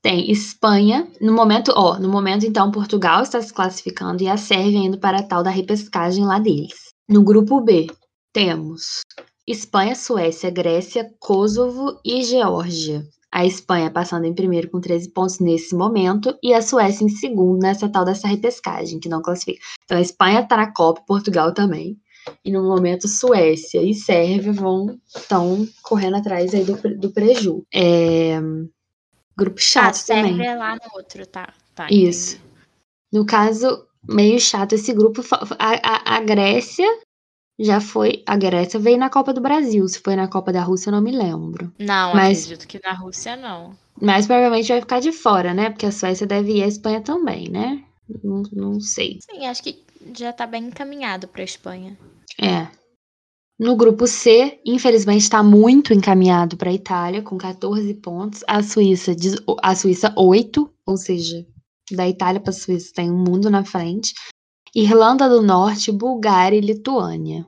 tem 0.00 0.30
Espanha, 0.30 1.08
no 1.20 1.32
momento, 1.32 1.72
ó, 1.74 1.98
no 1.98 2.08
momento 2.08 2.46
então 2.46 2.70
Portugal 2.70 3.22
está 3.22 3.42
se 3.42 3.52
classificando 3.52 4.22
e 4.22 4.28
a 4.28 4.36
Sérvia 4.36 4.78
indo 4.78 4.98
para 4.98 5.18
a 5.18 5.22
tal 5.22 5.42
da 5.42 5.50
repescagem 5.50 6.24
lá 6.24 6.38
deles. 6.38 6.92
No 7.08 7.22
grupo 7.22 7.60
B, 7.60 7.88
temos 8.32 9.02
Espanha, 9.46 9.94
Suécia, 9.94 10.50
Grécia, 10.50 11.10
Kosovo 11.18 12.00
e 12.04 12.22
Geórgia. 12.22 13.02
A 13.30 13.44
Espanha 13.44 13.90
passando 13.90 14.24
em 14.24 14.34
primeiro 14.34 14.70
com 14.70 14.80
13 14.80 15.10
pontos 15.12 15.38
nesse 15.38 15.74
momento 15.74 16.34
e 16.42 16.54
a 16.54 16.62
Suécia 16.62 17.04
em 17.04 17.08
segundo 17.08 17.58
nessa 17.58 17.88
tal 17.88 18.04
dessa 18.04 18.26
repescagem, 18.26 18.98
que 18.98 19.08
não 19.08 19.20
classifica. 19.20 19.60
Então 19.84 19.98
a 19.98 20.00
Espanha 20.00 20.40
está 20.40 20.56
na 20.56 20.72
Copa, 20.72 21.02
Portugal 21.06 21.52
também. 21.52 21.98
E 22.44 22.50
no 22.50 22.62
momento 22.62 23.08
Suécia 23.08 23.82
e 23.82 23.94
Sérvia 23.94 24.52
vão 24.52 24.98
estão 25.14 25.66
correndo 25.82 26.16
atrás 26.16 26.54
aí 26.54 26.64
do, 26.64 26.76
do 26.98 27.10
preju. 27.10 27.64
É, 27.72 28.38
grupo 29.36 29.60
chato 29.60 29.96
a 29.96 30.06
também. 30.06 30.24
Sérvia 30.36 30.50
é 30.50 30.56
lá 30.56 30.74
no 30.74 30.96
outro, 30.96 31.26
tá? 31.26 31.52
tá 31.74 31.86
Isso. 31.90 32.36
entendi. 32.36 32.48
No 33.12 33.24
caso, 33.24 33.86
meio 34.08 34.38
chato 34.38 34.74
esse 34.74 34.92
grupo. 34.92 35.22
A, 35.58 36.14
a, 36.14 36.16
a 36.16 36.20
Grécia 36.20 36.86
já 37.58 37.80
foi. 37.80 38.22
A 38.26 38.36
Grécia 38.36 38.78
veio 38.78 38.98
na 38.98 39.08
Copa 39.10 39.32
do 39.32 39.40
Brasil. 39.40 39.86
Se 39.88 39.98
foi 40.00 40.14
na 40.14 40.28
Copa 40.28 40.52
da 40.52 40.62
Rússia, 40.62 40.90
eu 40.90 40.92
não 40.92 41.00
me 41.02 41.10
lembro. 41.12 41.72
Não, 41.78 42.14
Mas- 42.14 42.44
acredito 42.44 42.68
que 42.68 42.80
na 42.84 42.92
Rússia 42.92 43.36
não. 43.36 43.76
Mas 44.00 44.26
provavelmente 44.26 44.68
vai 44.68 44.80
ficar 44.80 45.00
de 45.00 45.10
fora, 45.10 45.52
né? 45.52 45.70
Porque 45.70 45.86
a 45.86 45.90
Suécia 45.90 46.26
deve 46.26 46.52
ir, 46.58 46.62
a 46.62 46.68
Espanha 46.68 47.00
também, 47.00 47.48
né? 47.50 47.82
Não, 48.22 48.42
não 48.52 48.80
sei. 48.80 49.18
Sim, 49.28 49.46
acho 49.46 49.62
que 49.62 49.82
já 50.16 50.32
tá 50.32 50.46
bem 50.46 50.66
encaminhado 50.66 51.26
pra 51.26 51.42
Espanha. 51.42 51.98
É. 52.40 52.68
No 53.58 53.74
grupo 53.74 54.06
C, 54.06 54.60
infelizmente, 54.64 55.22
está 55.22 55.42
muito 55.42 55.92
encaminhado 55.92 56.56
para 56.56 56.70
a 56.70 56.72
Itália, 56.72 57.22
com 57.22 57.36
14 57.36 57.92
pontos. 57.94 58.44
A 58.46 58.62
Suíça, 58.62 59.16
a 59.60 59.74
Suíça 59.74 60.14
8, 60.16 60.70
ou 60.86 60.96
seja, 60.96 61.44
da 61.90 62.08
Itália 62.08 62.40
para 62.40 62.50
a 62.50 62.54
Suíça 62.54 62.92
tem 62.94 63.10
um 63.10 63.18
mundo 63.18 63.50
na 63.50 63.64
frente. 63.64 64.14
Irlanda 64.74 65.28
do 65.28 65.42
Norte, 65.42 65.90
Bulgária 65.90 66.56
e 66.56 66.60
Lituânia. 66.60 67.46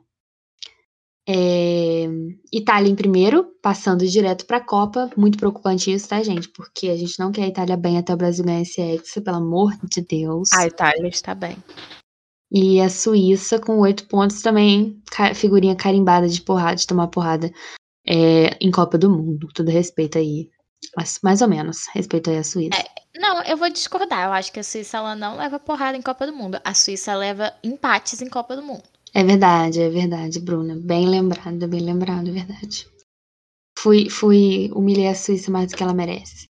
É, 1.29 2.09
Itália 2.53 2.90
em 2.90 2.96
primeiro, 2.96 3.44
passando 3.62 4.05
direto 4.05 4.46
para 4.46 4.57
a 4.57 4.64
Copa. 4.64 5.09
Muito 5.16 5.38
preocupante 5.38 5.92
isso, 5.92 6.09
tá, 6.09 6.20
gente? 6.24 6.48
Porque 6.48 6.88
a 6.88 6.96
gente 6.96 7.20
não 7.20 7.31
quer 7.31 7.44
a 7.44 7.48
Itália 7.48 7.76
bem 7.76 7.98
até 7.98 8.12
o 8.12 8.16
Brasil 8.16 8.44
ganhar 8.44 8.62
esse 8.62 8.81
Hexa, 8.81 9.20
pelo 9.20 9.37
amor 9.37 9.76
de 9.85 10.00
Deus. 10.00 10.53
A 10.53 10.66
Itália 10.66 11.09
está 11.09 11.37
bem. 11.37 11.57
E 12.50 12.80
a 12.80 12.88
Suíça 12.88 13.60
com 13.60 13.78
oito 13.78 14.06
pontos 14.08 14.42
também, 14.42 15.00
figurinha 15.34 15.76
carimbada 15.76 16.28
de 16.28 16.42
porrada, 16.42 16.76
de 16.76 16.86
tomar 16.86 17.08
porrada 17.08 17.52
é, 18.06 18.56
em 18.60 18.70
Copa 18.70 18.98
do 18.98 19.08
Mundo. 19.08 19.48
Tudo 19.54 19.70
respeito 19.70 20.18
aí. 20.18 20.50
Mas, 20.96 21.20
mais 21.22 21.42
ou 21.42 21.48
menos, 21.48 21.86
respeito 21.92 22.30
aí 22.30 22.38
a 22.38 22.44
Suíça. 22.44 22.84
Não, 23.16 23.42
eu 23.42 23.56
vou 23.56 23.70
discordar. 23.70 24.26
Eu 24.26 24.32
acho 24.32 24.50
que 24.52 24.60
a 24.60 24.64
Suíça 24.64 24.96
ela 24.96 25.14
não 25.14 25.36
leva 25.36 25.58
porrada 25.58 25.96
em 25.96 26.02
Copa 26.02 26.26
do 26.26 26.32
Mundo. 26.32 26.60
A 26.64 26.74
Suíça 26.74 27.14
leva 27.14 27.52
empates 27.62 28.20
em 28.20 28.28
Copa 28.28 28.56
do 28.56 28.62
Mundo. 28.62 28.82
É 29.12 29.22
verdade, 29.22 29.80
é 29.80 29.90
verdade, 29.90 30.40
Bruna. 30.40 30.76
Bem 30.76 31.08
lembrado, 31.08 31.68
bem 31.68 31.80
lembrado, 31.80 32.28
é 32.28 32.32
verdade. 32.32 32.88
Fui, 33.78 34.08
fui, 34.08 34.70
humilhei 34.74 35.08
a 35.08 35.14
Suíça 35.14 35.50
mais 35.50 35.70
do 35.70 35.76
que 35.76 35.82
ela 35.82 35.94
merece. 35.94 36.46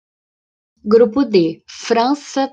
Grupo 0.84 1.24
D. 1.24 1.62
França 1.68 2.50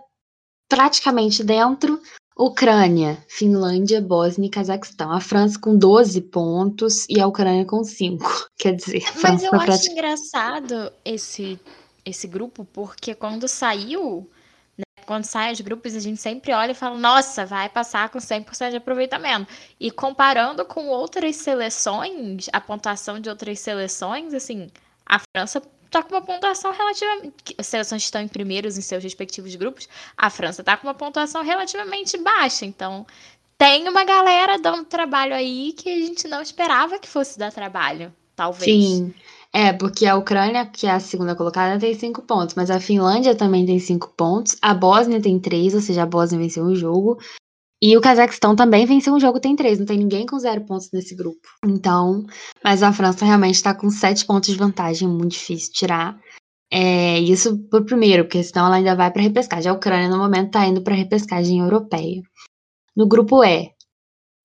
praticamente 0.68 1.44
dentro. 1.44 2.02
Ucrânia, 2.38 3.18
Finlândia, 3.28 4.00
Bósnia 4.00 4.48
e 4.48 4.50
Cazaquistão. 4.52 5.12
A 5.12 5.20
França 5.20 5.58
com 5.60 5.76
12 5.76 6.22
pontos 6.22 7.06
e 7.10 7.20
a 7.20 7.26
Ucrânia 7.28 7.66
com 7.66 7.84
5. 7.84 8.50
Quer 8.58 8.74
dizer, 8.76 9.04
a 9.04 9.12
Mas 9.12 9.22
França 9.22 9.46
eu 9.46 9.52
tá 9.52 9.58
acho 9.58 9.66
prati- 9.66 9.90
engraçado 9.90 10.92
esse, 11.04 11.60
esse 12.06 12.28
grupo, 12.28 12.66
porque 12.72 13.16
quando 13.16 13.48
saiu, 13.48 14.30
né, 14.78 14.84
quando 15.06 15.24
saem 15.24 15.52
os 15.54 15.62
grupos, 15.62 15.96
a 15.96 16.00
gente 16.00 16.22
sempre 16.22 16.54
olha 16.54 16.72
e 16.72 16.76
fala, 16.76 16.98
nossa, 16.98 17.46
vai 17.46 17.68
passar 17.70 18.10
com 18.10 18.20
100% 18.20 18.70
de 18.70 18.76
aproveitamento. 18.78 19.48
E 19.80 19.90
comparando 19.90 20.64
com 20.64 20.88
outras 20.90 21.36
seleções, 21.38 22.48
a 22.54 22.62
pontuação 22.62 23.20
de 23.20 23.30
outras 23.30 23.60
seleções, 23.60 24.34
assim, 24.34 24.70
a 25.06 25.20
França 25.36 25.62
tá 25.90 26.04
com 26.04 26.14
uma 26.14 26.22
pontuação 26.22 26.72
relativamente. 26.72 27.56
As 27.58 27.68
seleções 27.68 28.04
estão 28.04 28.22
em 28.22 28.28
primeiros 28.28 28.78
em 28.78 28.82
seus 28.82 29.04
respectivos 29.04 29.56
grupos, 29.56 29.88
a 30.16 30.30
França 30.30 30.64
tá 30.64 30.78
com 30.78 30.88
uma 30.88 30.94
pontuação 30.94 31.44
relativamente 31.44 32.18
baixa. 32.18 32.66
Então, 32.66 33.06
tem 33.58 33.88
uma 33.88 34.04
galera 34.04 34.60
dando 34.60 34.86
trabalho 34.86 35.34
aí 35.34 35.74
que 35.74 35.90
a 35.90 36.06
gente 36.06 36.28
não 36.28 36.42
esperava 36.42 37.00
que 37.00 37.08
fosse 37.08 37.40
dar 37.40 37.52
trabalho, 37.52 38.14
talvez. 38.36 38.66
Sim. 38.66 39.14
É, 39.52 39.74
porque 39.74 40.06
a 40.06 40.16
Ucrânia, 40.16 40.66
que 40.66 40.86
é 40.86 40.92
a 40.92 41.00
segunda 41.00 41.36
colocada, 41.36 41.80
tem 41.80 41.94
cinco 41.94 42.22
pontos, 42.22 42.54
mas 42.54 42.70
a 42.70 42.80
Finlândia 42.80 43.34
também 43.34 43.66
tem 43.66 43.80
cinco 43.80 44.10
pontos, 44.16 44.56
a 44.62 44.74
Bósnia 44.74 45.22
tem 45.22 45.40
três, 45.40 45.74
ou 45.74 45.82
seja, 45.82 46.04
a 46.04 46.06
Bósnia 46.06 46.40
venceu 46.40 46.64
um 46.64 46.76
jogo, 46.76 47.18
e 47.82 47.96
o 47.96 48.02
Cazaquistão 48.02 48.56
também 48.56 48.86
venceu 48.86 49.14
um 49.14 49.20
jogo, 49.20 49.40
tem 49.40 49.56
três, 49.56 49.78
não 49.78 49.86
tem 49.86 50.00
ninguém 50.00 50.26
com 50.26 50.40
zero 50.40 50.66
pontos 50.66 50.90
nesse 50.92 51.16
grupo. 51.16 51.48
Então, 51.64 52.26
mas 52.64 52.82
a 52.82 52.92
França 52.92 53.24
realmente 53.24 53.56
está 53.56 53.74
com 53.74 53.90
sete 53.90 54.26
pontos 54.26 54.50
de 54.50 54.58
vantagem, 54.58 55.08
muito 55.08 55.34
difícil 55.34 55.72
tirar. 55.72 56.20
É, 56.72 57.20
isso 57.20 57.58
por 57.70 57.86
primeiro, 57.86 58.26
porque 58.26 58.44
senão 58.44 58.66
ela 58.66 58.76
ainda 58.78 58.96
vai 58.96 59.12
para 59.12 59.22
repescagem. 59.22 59.70
A 59.70 59.76
Ucrânia, 59.76 60.10
no 60.10 60.18
momento, 60.18 60.48
está 60.48 60.66
indo 60.66 60.82
para 60.82 60.96
repescagem 60.96 61.60
europeia. 61.60 62.22
No 62.96 63.08
grupo 63.08 63.44
E, 63.44 63.72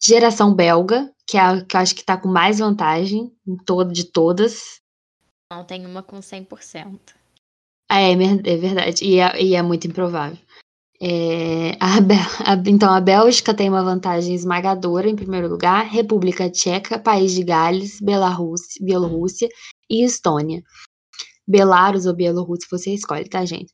geração 0.01 0.55
belga, 0.55 1.11
que 1.27 1.39
é 1.39 1.41
a 1.41 1.65
que 1.65 1.75
eu 1.75 1.81
acho 1.81 1.95
que 1.95 2.03
está 2.03 2.19
com 2.19 2.29
mais 2.29 2.59
vantagem 2.59 3.33
em 3.47 3.57
todo, 3.57 3.93
de 3.93 4.05
todas. 4.05 4.81
Não 5.51 5.65
tem 5.65 5.87
uma 5.87 6.03
com 6.03 6.19
100%. 6.19 6.99
Ah, 7.89 8.01
é, 8.01 8.13
é 8.13 8.57
verdade. 8.57 9.05
E 9.05 9.19
é, 9.19 9.43
e 9.43 9.55
é 9.55 9.63
muito 9.63 9.87
improvável. 9.87 10.39
É, 11.05 11.73
a 11.81 11.97
a- 12.53 12.63
então, 12.67 12.93
a 12.93 13.01
Bélgica 13.01 13.53
tem 13.53 13.69
uma 13.69 13.83
vantagem 13.83 14.35
esmagadora 14.35 15.09
em 15.09 15.17
primeiro 15.17 15.49
lugar, 15.49 15.85
República 15.87 16.49
Tcheca, 16.49 16.99
País 16.99 17.33
de 17.33 17.43
Gales, 17.43 17.99
Bielorrússia 18.01 19.49
e 19.91 20.05
Estônia. 20.05 20.63
Belarus 21.49 22.07
ou 22.07 22.15
Bielorrússia, 22.15 22.69
você 22.71 22.95
escolhe, 22.95 23.29
tá, 23.29 23.45
gente? 23.45 23.73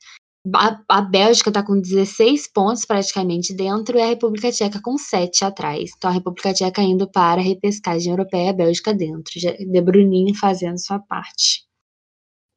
A, 0.54 0.80
a 0.88 1.02
Bélgica 1.02 1.52
tá 1.52 1.62
com 1.62 1.80
16 1.80 2.50
pontos 2.52 2.84
praticamente 2.86 3.54
dentro 3.54 3.98
e 3.98 4.02
a 4.02 4.06
República 4.06 4.50
Tcheca 4.50 4.80
com 4.82 4.96
7 4.98 5.44
atrás. 5.44 5.90
Então, 5.96 6.10
a 6.10 6.14
República 6.14 6.54
Tcheca 6.54 6.82
indo 6.82 7.10
para 7.10 7.40
a 7.40 7.44
repescagem 7.44 8.10
europeia, 8.12 8.50
a 8.50 8.54
Bélgica 8.54 8.94
dentro. 8.94 9.34
De 9.40 9.80
Bruyne 9.82 10.34
fazendo 10.36 10.78
sua 10.78 10.98
parte 11.00 11.64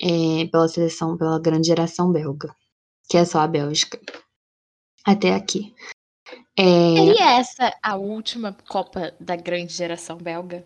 é, 0.01 0.45
pela 0.47 0.67
seleção, 0.67 1.17
pela 1.17 1.39
grande 1.39 1.67
geração 1.67 2.11
belga, 2.11 2.53
que 3.09 3.17
é 3.17 3.25
só 3.25 3.39
a 3.39 3.47
Bélgica. 3.47 3.99
Até 5.05 5.33
aqui. 5.33 5.73
É, 6.57 6.95
Seria 6.95 7.39
essa 7.39 7.73
a 7.81 7.95
última 7.95 8.55
Copa 8.67 9.13
da 9.19 9.35
grande 9.35 9.73
geração 9.73 10.17
belga? 10.17 10.63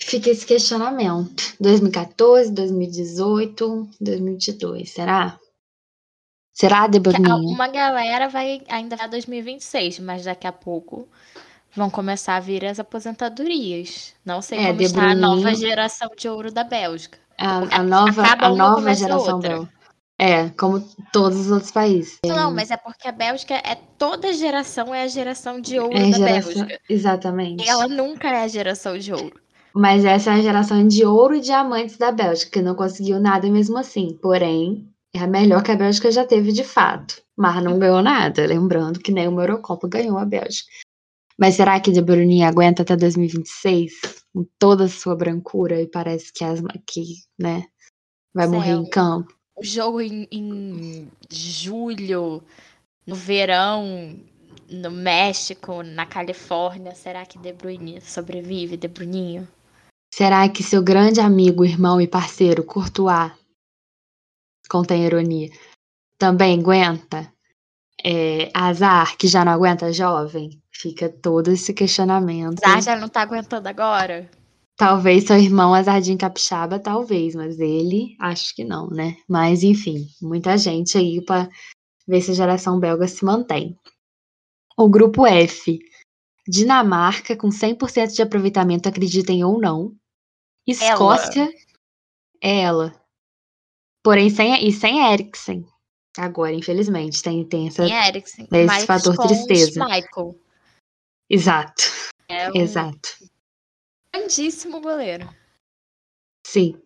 fica 0.00 0.30
esse 0.30 0.46
questionamento. 0.46 1.54
2014, 1.60 2.52
2018, 2.52 3.88
2022, 4.00 4.90
será? 4.90 5.38
Será, 6.52 6.86
De 6.86 6.98
Que 7.00 7.10
Bruninho? 7.10 7.48
Uma 7.50 7.68
galera 7.68 8.28
vai 8.28 8.62
ainda 8.68 8.96
vai 8.96 9.08
2026, 9.08 10.00
mas 10.00 10.24
daqui 10.24 10.46
a 10.46 10.52
pouco 10.52 11.08
vão 11.74 11.90
começar 11.90 12.36
a 12.36 12.40
vir 12.40 12.64
as 12.64 12.80
aposentadorias. 12.80 14.14
Não 14.24 14.42
sei 14.42 14.58
É, 14.58 14.66
como 14.68 14.82
está 14.82 15.10
a 15.10 15.14
nova 15.14 15.54
geração 15.54 16.10
de 16.16 16.28
ouro 16.28 16.50
da 16.50 16.64
Bélgica. 16.64 17.18
A, 17.36 17.78
a 17.78 17.82
nova, 17.82 18.22
acaba 18.22 18.46
a 18.46 18.54
nova 18.54 18.94
geração 18.94 19.38
belga. 19.38 19.72
É, 20.20 20.48
como 20.50 20.80
todos 21.12 21.38
os 21.38 21.50
outros 21.50 21.70
países. 21.70 22.18
Não, 22.26 22.52
mas 22.52 22.72
é 22.72 22.76
porque 22.76 23.06
a 23.06 23.12
Bélgica 23.12 23.54
é 23.54 23.76
toda 23.96 24.32
geração 24.32 24.92
é 24.92 25.04
a 25.04 25.06
geração 25.08 25.60
de 25.60 25.78
ouro 25.78 25.96
É 25.96 26.10
da 26.10 26.18
geração, 26.18 26.52
Bélgica. 26.54 26.80
exatamente. 26.88 27.64
E 27.64 27.68
ela 27.68 27.86
nunca 27.86 28.28
é 28.28 28.42
a 28.42 28.48
geração 28.48 28.98
de 28.98 29.12
ouro. 29.12 29.40
Mas 29.72 30.04
essa 30.04 30.32
é 30.32 30.34
a 30.34 30.42
geração 30.42 30.86
de 30.88 31.04
ouro 31.04 31.36
e 31.36 31.40
diamantes 31.40 31.96
da 31.96 32.10
Bélgica, 32.10 32.50
que 32.50 32.62
não 32.62 32.74
conseguiu 32.74 33.20
nada 33.20 33.48
mesmo 33.48 33.78
assim. 33.78 34.18
Porém, 34.20 34.88
é 35.14 35.20
a 35.20 35.26
melhor 35.28 35.62
que 35.62 35.70
a 35.70 35.76
Bélgica 35.76 36.10
já 36.10 36.24
teve 36.26 36.50
de 36.52 36.64
fato. 36.64 37.22
mas 37.36 37.62
não 37.62 37.78
ganhou 37.78 38.02
nada. 38.02 38.44
Lembrando 38.44 38.98
que 38.98 39.12
nem 39.12 39.28
uma 39.28 39.42
Eurocopa 39.42 39.86
ganhou 39.86 40.18
a 40.18 40.24
Bélgica. 40.24 40.68
Mas 41.38 41.54
será 41.54 41.78
que 41.78 41.92
De 41.92 42.02
Bruyne 42.02 42.42
aguenta 42.42 42.82
até 42.82 42.96
2026 42.96 43.92
com 44.34 44.44
toda 44.58 44.84
a 44.86 44.88
sua 44.88 45.14
brancura 45.14 45.80
e 45.80 45.86
parece 45.86 46.32
que, 46.32 46.42
as, 46.42 46.60
que 46.84 47.04
né, 47.38 47.64
vai 48.34 48.48
morrer 48.48 48.72
em 48.72 48.90
campo? 48.90 49.32
O 49.58 49.64
jogo 49.64 50.00
em, 50.00 50.28
em 50.30 51.10
julho, 51.28 52.40
no 53.04 53.16
verão, 53.16 54.16
no 54.70 54.90
México, 54.90 55.82
na 55.82 56.06
Califórnia, 56.06 56.94
será 56.94 57.26
que 57.26 57.38
De 57.38 57.52
Bruyne 57.52 58.00
sobrevive, 58.00 58.76
De 58.76 58.86
Bruninho? 58.86 59.48
Será 60.14 60.48
que 60.48 60.62
seu 60.62 60.80
grande 60.80 61.20
amigo, 61.20 61.64
irmão 61.64 62.00
e 62.00 62.06
parceiro, 62.06 62.62
Courtois, 62.62 63.32
contém 64.70 65.04
ironia, 65.04 65.50
também 66.16 66.60
aguenta? 66.60 67.32
É, 68.04 68.50
azar, 68.54 69.16
que 69.16 69.26
já 69.26 69.44
não 69.44 69.52
aguenta 69.52 69.92
jovem? 69.92 70.62
Fica 70.70 71.08
todo 71.08 71.50
esse 71.50 71.74
questionamento. 71.74 72.64
Azar 72.64 72.82
já 72.82 72.96
não 72.96 73.08
tá 73.08 73.22
aguentando 73.22 73.68
agora? 73.68 74.30
Talvez 74.78 75.24
seu 75.24 75.36
irmão 75.36 75.74
Azardinho 75.74 76.16
Capixaba, 76.16 76.78
talvez, 76.78 77.34
mas 77.34 77.58
ele, 77.58 78.14
acho 78.20 78.54
que 78.54 78.62
não, 78.62 78.88
né? 78.88 79.16
Mas 79.28 79.64
enfim, 79.64 80.06
muita 80.22 80.56
gente 80.56 80.96
aí 80.96 81.20
para 81.20 81.50
ver 82.06 82.20
se 82.20 82.30
a 82.30 82.34
geração 82.34 82.78
belga 82.78 83.08
se 83.08 83.24
mantém. 83.24 83.76
O 84.76 84.88
grupo 84.88 85.26
F. 85.26 85.80
Dinamarca, 86.46 87.36
com 87.36 87.48
100% 87.48 88.14
de 88.14 88.22
aproveitamento, 88.22 88.88
acreditem 88.88 89.42
ou 89.44 89.60
não. 89.60 89.96
Escócia 90.64 91.42
ela. 91.42 91.52
é 92.40 92.60
ela. 92.60 93.02
Porém, 94.04 94.30
sem, 94.30 94.64
e 94.64 94.72
sem 94.72 95.12
Eriksen. 95.12 95.66
Agora, 96.16 96.54
infelizmente, 96.54 97.20
tem, 97.20 97.44
tem 97.44 97.66
essa, 97.66 97.84
Eriksen, 97.84 98.46
esse 98.50 98.86
fator 98.86 99.16
tristeza. 99.16 99.84
Michael. 99.84 100.40
Exato. 101.28 101.82
É 102.30 102.50
um 102.50 102.54
Exato. 102.54 103.17
Grandíssimo 104.14 104.80
goleiro. 104.80 105.28
Sim. 106.46 106.80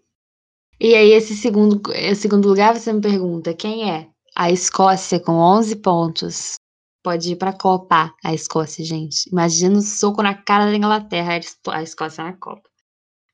E 0.80 0.94
aí, 0.94 1.12
esse 1.12 1.36
segundo, 1.36 1.80
esse 1.92 2.22
segundo 2.22 2.48
lugar, 2.48 2.74
você 2.74 2.92
me 2.92 3.00
pergunta, 3.00 3.54
quem 3.54 3.90
é? 3.90 4.10
A 4.34 4.50
Escócia, 4.50 5.20
com 5.20 5.32
11 5.32 5.76
pontos. 5.76 6.54
Pode 7.02 7.32
ir 7.32 7.36
pra 7.36 7.52
Copa, 7.52 8.14
a 8.24 8.32
Escócia, 8.34 8.84
gente. 8.84 9.28
Imagina 9.30 9.78
o 9.78 9.82
soco 9.82 10.22
na 10.22 10.34
cara 10.34 10.66
da 10.66 10.76
Inglaterra, 10.76 11.40
a 11.68 11.82
Escócia 11.82 12.24
na 12.24 12.32
Copa. 12.32 12.68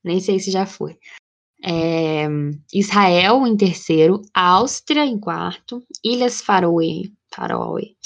Nem 0.03 0.19
sei 0.19 0.39
se 0.39 0.51
já 0.51 0.65
foi. 0.65 0.97
É, 1.63 2.25
Israel 2.73 3.45
em 3.45 3.57
terceiro, 3.57 4.21
Áustria 4.33 5.05
em 5.05 5.19
quarto, 5.19 5.83
Ilhas 6.03 6.41
Faroe, 6.41 7.13
Faroe, 7.33 7.97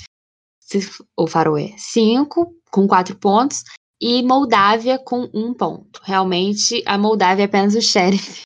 ou 1.15 1.27
Faroe, 1.27 1.75
cinco, 1.77 2.55
com 2.71 2.87
quatro 2.87 3.15
pontos, 3.15 3.63
e 4.03 4.21
Moldávia 4.21 4.99
com 4.99 5.29
um 5.33 5.53
ponto. 5.53 6.01
Realmente, 6.03 6.83
a 6.85 6.97
Moldávia 6.97 7.43
é 7.43 7.45
apenas 7.45 7.73
o 7.73 7.81
xerife 7.81 8.41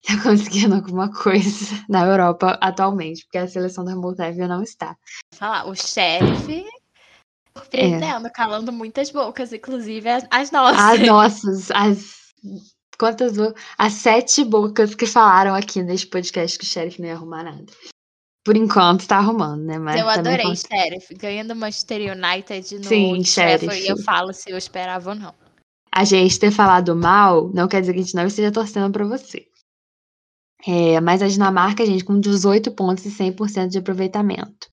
está 0.00 0.22
conseguindo 0.22 0.76
alguma 0.76 1.12
coisa 1.12 1.84
na 1.88 2.06
Europa 2.06 2.56
atualmente, 2.60 3.24
porque 3.24 3.38
a 3.38 3.48
seleção 3.48 3.84
da 3.84 3.96
Moldávia 3.96 4.46
não 4.46 4.62
está. 4.62 4.96
Falar, 5.34 5.66
o 5.66 5.74
sheriff 5.74 6.64
surpreendendo, 7.58 8.28
é. 8.28 8.30
calando 8.30 8.72
muitas 8.72 9.10
bocas, 9.10 9.52
inclusive 9.52 10.08
as, 10.08 10.24
as 10.30 10.52
nossas. 10.52 10.78
As 10.78 11.00
nossas, 11.00 11.70
as 11.72 12.16
quantas 12.96 13.32
as 13.76 13.92
sete 13.94 14.44
bocas 14.44 14.94
que 14.94 15.06
falaram 15.06 15.52
aqui 15.52 15.82
neste 15.82 16.06
podcast 16.06 16.56
que 16.56 16.64
o 16.64 16.68
sheriff 16.68 17.00
não 17.00 17.08
ia 17.08 17.14
arrumar 17.14 17.42
nada. 17.42 17.66
Por 18.46 18.56
enquanto 18.56 19.08
tá 19.08 19.16
arrumando, 19.16 19.64
né? 19.64 19.76
Mas 19.76 20.00
eu 20.00 20.08
adorei 20.08 20.46
cons... 20.46 20.62
Sheriff, 20.62 21.12
ganhando 21.16 21.56
Manchester 21.56 22.16
United 22.16 22.78
no 22.78 22.84
Sim, 22.84 23.24
Sheriff. 23.24 23.66
E 23.76 23.88
eu 23.88 23.96
falo 23.96 24.32
se 24.32 24.48
eu 24.48 24.56
esperava 24.56 25.10
ou 25.10 25.16
não. 25.16 25.34
A 25.90 26.04
gente 26.04 26.38
ter 26.38 26.52
falado 26.52 26.94
mal 26.94 27.50
não 27.52 27.66
quer 27.66 27.80
dizer 27.80 27.92
que 27.92 27.98
a 27.98 28.02
gente 28.04 28.14
não 28.14 28.24
esteja 28.24 28.52
torcendo 28.52 28.92
pra 28.92 29.04
você. 29.04 29.48
É, 30.64 31.00
mas 31.00 31.22
a 31.22 31.26
Dinamarca, 31.26 31.84
gente, 31.84 32.04
com 32.04 32.20
18 32.20 32.70
pontos 32.70 33.04
e 33.04 33.10
100% 33.10 33.66
de 33.66 33.78
aproveitamento. 33.78 34.68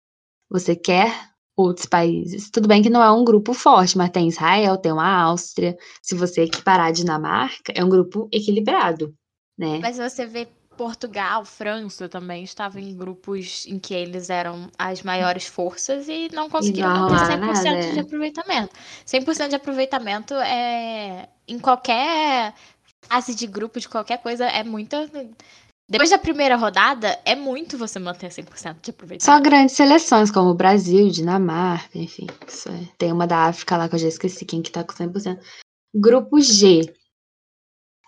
Você 0.50 0.76
quer 0.76 1.30
outros 1.56 1.86
países? 1.86 2.50
Tudo 2.50 2.68
bem 2.68 2.82
que 2.82 2.90
não 2.90 3.04
é 3.04 3.12
um 3.12 3.24
grupo 3.24 3.54
forte, 3.54 3.96
mas 3.96 4.10
tem 4.10 4.30
Israel, 4.30 4.78
tem 4.78 4.92
uma 4.92 5.22
Áustria. 5.22 5.78
Se 6.02 6.16
você 6.16 6.42
equiparar 6.42 6.88
a 6.88 6.92
Dinamarca, 6.92 7.72
é 7.76 7.86
um 7.86 7.90
grupo 7.90 8.28
equilibrado, 8.34 9.14
né? 9.56 9.78
Mas 9.78 9.98
você 9.98 10.26
vê 10.26 10.48
Portugal, 10.80 11.44
França 11.44 12.08
também 12.08 12.42
estavam 12.42 12.82
em 12.82 12.96
grupos 12.96 13.66
em 13.68 13.78
que 13.78 13.94
eles 13.94 14.30
eram 14.30 14.72
as 14.78 15.04
maiores 15.04 15.46
forças 15.46 16.08
e 16.08 16.30
não 16.32 16.50
conseguiram 16.50 16.94
não 16.94 17.10
manter 17.10 17.38
100% 17.38 17.38
nada, 17.38 17.92
de 17.92 17.98
é. 17.98 18.02
aproveitamento. 18.02 18.76
100% 19.06 19.50
de 19.50 19.56
aproveitamento 19.56 20.34
é 20.36 21.28
em 21.46 21.60
qualquer 21.60 22.54
fase 23.02 23.36
de 23.36 23.46
grupo, 23.46 23.78
de 23.78 23.90
qualquer 23.90 24.20
coisa, 24.20 24.46
é 24.46 24.64
muita 24.64 25.06
depois 25.90 26.12
da 26.12 26.18
primeira 26.18 26.56
rodada, 26.56 27.20
é 27.26 27.36
muito 27.36 27.78
você 27.78 28.00
manter 28.00 28.30
100% 28.30 28.78
de 28.82 28.92
aproveitamento. 28.92 29.26
Só 29.26 29.38
grandes 29.42 29.76
seleções, 29.76 30.32
como 30.32 30.52
o 30.52 30.56
Brasil, 30.56 31.10
Dinamarca, 31.10 31.98
enfim. 31.98 32.28
É. 32.68 32.88
Tem 32.98 33.12
uma 33.12 33.28
da 33.28 33.48
África 33.48 33.76
lá 33.76 33.90
que 33.90 33.96
eu 33.96 34.00
já 34.00 34.08
esqueci 34.08 34.46
quem 34.46 34.62
que 34.62 34.72
tá 34.72 34.82
com 34.82 34.94
100%. 34.94 35.38
Grupo 35.94 36.40
G. 36.40 36.94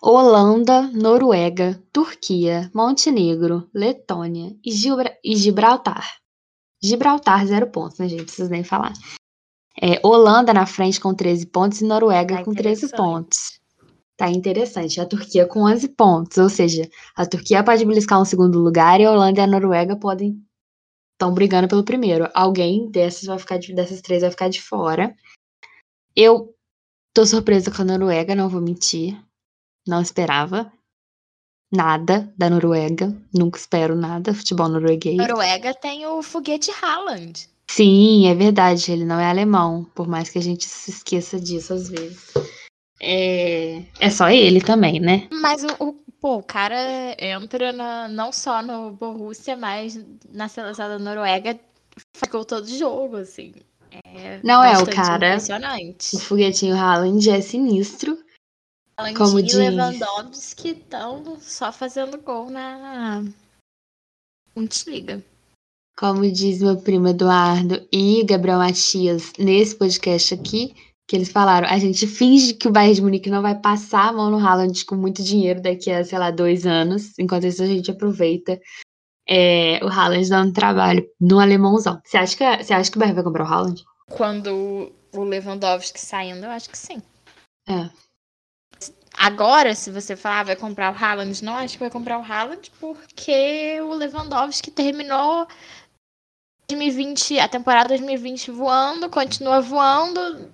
Holanda, 0.04 0.90
Noruega, 0.92 1.80
Turquia, 1.92 2.68
Montenegro, 2.74 3.70
Letônia 3.72 4.52
e, 4.64 4.72
Gibra 4.72 5.16
e 5.22 5.36
Gibraltar. 5.36 6.16
Gibraltar, 6.82 7.46
zero 7.46 7.68
pontos, 7.68 7.98
né, 7.98 8.08
gente? 8.08 8.18
Não 8.18 8.26
precisa 8.26 8.48
nem 8.48 8.64
falar. 8.64 8.92
É, 9.80 10.04
Holanda 10.04 10.52
na 10.52 10.66
frente 10.66 11.00
com 11.00 11.14
13 11.14 11.46
pontos 11.46 11.80
e 11.80 11.84
Noruega 11.84 12.38
Tá 12.38 12.44
com 12.44 12.52
13 12.52 12.90
pontos. 12.90 13.60
Tá 14.16 14.28
interessante. 14.28 15.00
A 15.00 15.06
Turquia 15.06 15.46
com 15.46 15.62
11 15.62 15.88
pontos, 15.90 16.36
ou 16.36 16.48
seja, 16.48 16.88
a 17.14 17.24
Turquia 17.24 17.62
pode 17.62 17.84
beliscar 17.84 18.20
um 18.20 18.24
segundo 18.24 18.58
lugar 18.58 19.00
e 19.00 19.04
a 19.04 19.12
Holanda 19.12 19.40
e 19.40 19.44
a 19.44 19.46
Noruega 19.46 19.96
podem 19.96 20.36
estão 21.12 21.32
brigando 21.32 21.68
pelo 21.68 21.84
primeiro. 21.84 22.28
Alguém 22.34 22.90
dessas 22.90 23.22
vai 23.22 23.38
ficar 23.38 23.56
de, 23.56 23.72
dessas 23.72 24.00
três 24.00 24.22
vai 24.22 24.30
ficar 24.32 24.48
de 24.48 24.60
fora. 24.60 25.14
Eu 26.16 26.52
tô 27.14 27.24
surpresa 27.24 27.70
com 27.70 27.82
a 27.82 27.84
Noruega, 27.84 28.34
não 28.34 28.48
vou 28.48 28.60
mentir. 28.60 29.16
Não 29.86 30.00
esperava 30.00 30.72
nada 31.72 32.32
da 32.36 32.48
Noruega. 32.50 33.14
Nunca 33.34 33.58
espero 33.58 33.94
nada 33.96 34.34
futebol 34.34 34.68
norueguês. 34.68 35.16
Noruega 35.16 35.74
tem 35.74 36.06
o 36.06 36.22
foguete 36.22 36.70
Haaland. 36.82 37.48
Sim, 37.70 38.26
é 38.28 38.34
verdade. 38.34 38.92
Ele 38.92 39.04
não 39.04 39.18
é 39.18 39.26
alemão, 39.26 39.84
por 39.94 40.06
mais 40.06 40.28
que 40.28 40.38
a 40.38 40.42
gente 40.42 40.64
se 40.66 40.90
esqueça 40.90 41.40
disso 41.40 41.72
às 41.72 41.88
vezes. 41.88 42.32
É, 43.00 43.82
é 43.98 44.10
só 44.10 44.28
ele 44.30 44.60
também, 44.60 45.00
né? 45.00 45.28
Mas 45.32 45.64
o, 45.64 45.68
o, 45.88 45.92
pô, 46.20 46.36
o 46.36 46.42
cara 46.42 46.76
entra 47.18 47.72
na- 47.72 48.06
não 48.08 48.30
só 48.30 48.62
no 48.62 48.92
Borussia, 48.92 49.56
mas 49.56 49.98
na 50.30 50.48
seleção 50.48 50.88
da 50.88 50.98
Noruega 50.98 51.58
ficou 52.16 52.44
todo 52.44 52.66
jogo, 52.68 53.16
assim. 53.16 53.54
É 54.04 54.40
Não 54.44 54.62
é 54.62 54.78
o 54.78 54.86
cara. 54.86 55.28
Impressionante. 55.28 56.14
O 56.16 56.20
foguetinho 56.20 56.76
Haaland 56.76 57.28
é 57.30 57.40
sinistro. 57.40 58.16
Haaland 59.02 59.18
como 59.18 59.38
e 59.38 59.42
diz- 59.42 59.54
Lewandowski 59.54 60.68
estão 60.70 61.36
só 61.40 61.72
fazendo 61.72 62.18
gol 62.20 62.50
na 62.50 63.22
Bundesliga. 64.54 65.22
Como 65.96 66.30
diz 66.30 66.60
meu 66.62 66.76
primo 66.78 67.08
Eduardo 67.08 67.86
e 67.92 68.24
Gabriel 68.24 68.58
Matias 68.58 69.32
nesse 69.38 69.76
podcast 69.76 70.34
aqui, 70.34 70.74
que 71.06 71.16
eles 71.16 71.30
falaram, 71.30 71.68
a 71.68 71.78
gente 71.78 72.06
finge 72.06 72.54
que 72.54 72.66
o 72.66 72.72
Bayern 72.72 72.94
de 72.94 73.02
Munique 73.02 73.30
não 73.30 73.42
vai 73.42 73.54
passar 73.58 74.08
a 74.08 74.12
mão 74.12 74.30
no 74.30 74.38
Haaland 74.38 74.84
com 74.86 74.94
muito 74.96 75.22
dinheiro 75.22 75.60
daqui 75.60 75.90
a, 75.90 76.02
sei 76.04 76.18
lá, 76.18 76.30
dois 76.30 76.64
anos. 76.66 77.18
Enquanto 77.18 77.46
isso, 77.46 77.62
a 77.62 77.66
gente 77.66 77.90
aproveita 77.90 78.58
é, 79.28 79.84
o 79.84 79.88
Haaland 79.88 80.28
dando 80.28 80.52
trabalho 80.52 81.06
no 81.20 81.38
alemãozão. 81.38 82.00
Você 82.04 82.16
acha 82.16 82.36
que, 82.36 82.62
você 82.64 82.72
acha 82.72 82.90
que 82.90 82.96
o 82.96 83.00
Bayern 83.00 83.14
vai 83.16 83.24
comprar 83.24 83.44
o 83.44 83.48
Haaland? 83.52 83.84
Quando 84.10 84.92
o 85.12 85.22
Lewandowski 85.24 86.00
saindo, 86.00 86.46
eu 86.46 86.50
acho 86.50 86.70
que 86.70 86.78
sim. 86.78 87.02
É. 87.68 87.90
Agora, 89.24 89.72
se 89.74 89.88
você 89.90 90.16
falar 90.16 90.40
"Ah, 90.40 90.44
vai 90.44 90.56
comprar 90.56 90.92
o 90.92 90.96
Haaland, 91.04 91.44
não 91.44 91.54
acho 91.56 91.74
que 91.74 91.80
vai 91.80 91.90
comprar 91.90 92.18
o 92.18 92.22
Haaland, 92.24 92.72
porque 92.80 93.80
o 93.80 93.94
Lewandowski 93.94 94.70
terminou 94.70 95.46
2020, 96.68 97.38
a 97.38 97.46
temporada 97.48 97.90
2020 97.90 98.50
voando, 98.50 99.08
continua 99.08 99.60
voando, 99.60 100.48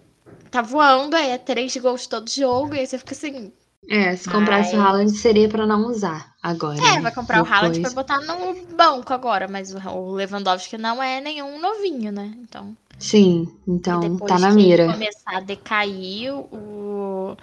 tá 0.51 0.61
voando, 0.61 1.17
aí 1.17 1.31
é 1.31 1.39
três 1.39 1.75
gols 1.77 2.07
todo 2.07 2.29
jogo, 2.31 2.75
e 2.75 2.81
aí 2.81 2.87
você 2.87 2.99
fica 2.99 3.15
assim, 3.15 3.53
É, 3.89 4.15
se 4.17 4.29
comprasse 4.29 4.75
o 4.75 4.79
Mas- 4.79 4.87
Haaland 4.87 5.11
seria 5.17 5.49
pra 5.49 5.67
não 5.67 5.87
usar 5.87 6.35
agora. 6.43 6.77
é, 6.79 6.97
né? 6.97 7.01
vai 7.01 7.13
comprar 7.15 7.43
o 7.43 7.47
Haaland 7.47 7.81
pra 7.81 7.89
Depois- 7.89 7.95
botar 7.95 8.21
no 8.21 8.55
banco 8.77 9.15
agora, 9.15 9.49
mas 9.49 9.73
o 9.73 9.79
o 9.79 10.13
Lewandowski 10.13 10.77
não 10.77 11.03
é 11.03 11.21
nenhum 11.23 11.59
novinho, 11.59 12.13
né? 12.13 12.35
Então, 12.43 12.77
Sim, 12.99 13.49
então 13.67 14.01
depois 14.01 14.31
tá 14.31 14.39
na 14.39 14.51
mira. 14.51 14.93
começar 14.93 15.37
a 15.37 15.41
decair, 15.41 16.35
o... 16.35 17.35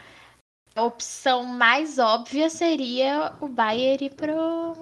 a 0.76 0.84
opção 0.84 1.46
mais 1.46 1.98
óbvia 1.98 2.50
seria 2.50 3.34
o 3.40 3.48
Bayern 3.48 4.06
ir 4.06 4.14
pro, 4.14 4.76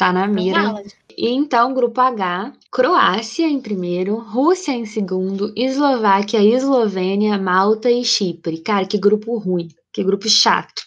Tá 0.00 0.14
na 0.14 0.26
mira. 0.26 0.82
E 1.14 1.28
então, 1.28 1.74
grupo 1.74 2.00
H, 2.00 2.54
Croácia 2.72 3.46
em 3.46 3.60
primeiro, 3.60 4.16
Rússia 4.16 4.72
em 4.72 4.86
segundo, 4.86 5.52
Eslováquia, 5.54 6.42
Eslovênia, 6.42 7.36
Malta 7.36 7.90
e 7.90 8.02
Chipre. 8.02 8.62
Cara, 8.62 8.86
que 8.86 8.96
grupo 8.96 9.36
ruim, 9.36 9.68
que 9.92 10.02
grupo 10.02 10.26
chato. 10.26 10.82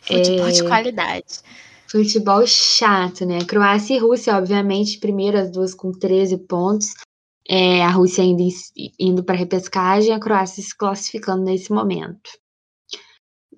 Futebol 0.00 0.48
é... 0.48 0.52
de 0.52 0.64
qualidade. 0.64 1.40
Futebol 1.86 2.46
chato, 2.46 3.26
né? 3.26 3.44
Croácia 3.44 3.96
e 3.96 3.98
Rússia, 3.98 4.34
obviamente, 4.34 4.98
primeiro 4.98 5.36
as 5.36 5.50
duas 5.50 5.74
com 5.74 5.92
13 5.92 6.38
pontos. 6.38 6.94
É, 7.46 7.84
a 7.84 7.90
Rússia 7.90 8.24
ainda 8.24 8.42
indo 8.98 9.22
para 9.22 9.36
repescagem, 9.36 10.14
a 10.14 10.18
Croácia 10.18 10.62
se 10.62 10.74
classificando 10.74 11.42
nesse 11.44 11.70
momento. 11.70 12.30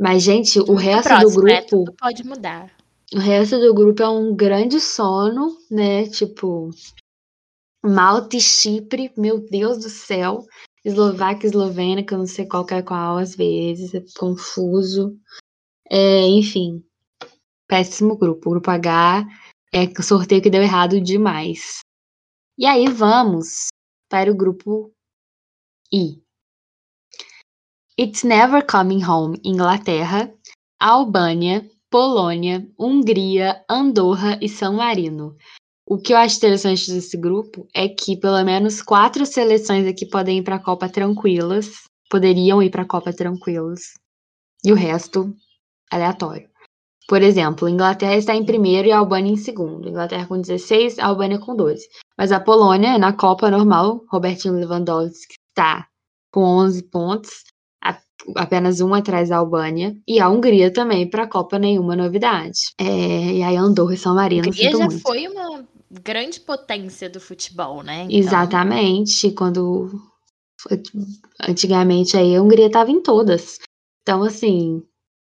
Mas, 0.03 0.25
gente, 0.25 0.59
o 0.59 0.75
resto 0.75 1.09
próximo, 1.09 1.43
do 1.43 1.47
né? 1.47 1.61
grupo. 1.61 1.95
Pode 1.97 2.27
mudar. 2.27 2.77
O 3.15 3.19
resto 3.19 3.61
do 3.61 3.73
grupo 3.73 4.03
é 4.03 4.09
um 4.09 4.35
grande 4.35 4.81
sono, 4.81 5.57
né? 5.71 6.09
Tipo, 6.09 6.71
Malta 7.85 8.37
e 8.37 8.41
Chipre, 8.41 9.13
meu 9.17 9.39
Deus 9.39 9.79
do 9.79 9.89
céu. 9.89 10.45
Eslováquia 10.85 11.47
e 11.47 11.51
Eslovênia, 11.51 12.05
que 12.05 12.13
eu 12.13 12.19
não 12.19 12.27
sei 12.27 12.47
qual 12.47 12.67
é 12.71 12.83
qual 12.83 13.19
às 13.19 13.37
vezes, 13.37 13.95
é 13.95 14.03
confuso. 14.19 15.17
É, 15.89 16.27
enfim, 16.27 16.83
péssimo 17.69 18.17
grupo. 18.17 18.49
O 18.49 18.53
grupo 18.55 18.71
H 18.73 19.25
é 19.73 19.85
o 19.85 20.03
sorteio 20.03 20.43
que 20.43 20.51
deu 20.51 20.63
errado 20.63 21.01
demais. 21.01 21.79
E 22.59 22.67
aí 22.67 22.89
vamos 22.89 23.69
para 24.09 24.33
o 24.33 24.37
grupo 24.37 24.93
I. 25.93 26.22
It's 28.03 28.25
Never 28.25 28.67
Coming 28.67 29.05
Home, 29.05 29.41
Inglaterra, 29.45 30.29
Albânia, 30.81 31.65
Polônia, 31.89 32.69
Hungria, 32.77 33.65
Andorra 33.71 34.41
e 34.43 34.49
São 34.49 34.75
Marino. 34.75 35.37
O 35.87 35.99
que 35.99 36.13
eu 36.13 36.17
acho 36.17 36.39
interessante 36.39 36.91
desse 36.91 37.17
grupo 37.17 37.65
é 37.73 37.89
que 37.89 38.17
pelo 38.17 38.43
menos 38.43 38.83
quatro 38.83 39.25
seleções 39.25 39.87
aqui 39.87 40.05
podem 40.05 40.39
ir 40.39 40.43
para 40.43 40.57
a 40.57 40.59
Copa 40.59 40.89
tranquilas, 40.89 41.85
poderiam 42.11 42.61
ir 42.61 42.71
para 42.71 42.83
a 42.83 42.89
Copa 42.89 43.13
tranquilas, 43.13 43.93
e 44.65 44.73
o 44.73 44.75
resto 44.75 45.33
aleatório. 45.89 46.51
Por 47.07 47.23
exemplo, 47.23 47.69
Inglaterra 47.69 48.17
está 48.17 48.35
em 48.35 48.45
primeiro 48.45 48.89
e 48.89 48.91
a 48.91 48.99
Albânia 48.99 49.31
em 49.31 49.37
segundo. 49.37 49.89
Inglaterra 49.89 50.27
com 50.27 50.41
16, 50.41 50.99
a 50.99 51.07
Albânia 51.07 51.39
com 51.39 51.55
12. 51.55 51.87
Mas 52.19 52.33
a 52.33 52.41
Polônia, 52.41 52.99
na 52.99 53.13
Copa 53.13 53.49
normal, 53.49 54.05
Robertinho 54.11 54.55
Lewandowski 54.55 55.37
está 55.51 55.87
com 56.33 56.43
11 56.43 56.83
pontos 56.91 57.52
apenas 58.37 58.81
um 58.81 58.95
atrás 58.95 59.29
da 59.29 59.37
Albânia, 59.37 59.97
e 60.07 60.21
a 60.21 60.29
Hungria 60.29 60.73
também 60.73 61.09
para 61.09 61.25
a 61.25 61.29
Copa 61.29 61.59
nenhuma 61.59 61.97
novidade. 61.97 62.59
É, 62.79 63.35
e 63.35 63.43
aí 63.43 63.57
Andorra 63.57 63.95
e 63.95 63.99
São 63.99 64.15
Marino. 64.15 64.45
A 64.47 64.49
Hungria 64.49 64.71
já 64.71 64.79
muito. 64.79 65.01
foi 65.01 65.27
uma 65.29 65.65
grande 65.91 66.41
potência 66.41 67.11
do 67.11 67.21
futebol, 67.21 67.83
né? 67.83 68.05
Então... 68.05 68.19
Exatamente, 68.19 69.31
quando 69.33 69.91
antigamente 71.41 72.17
aí 72.17 72.37
a 72.37 72.43
Hungria 72.43 72.67
estava 72.67 72.91
em 72.91 73.01
todas. 73.01 73.59
Então 74.03 74.23
assim, 74.23 74.83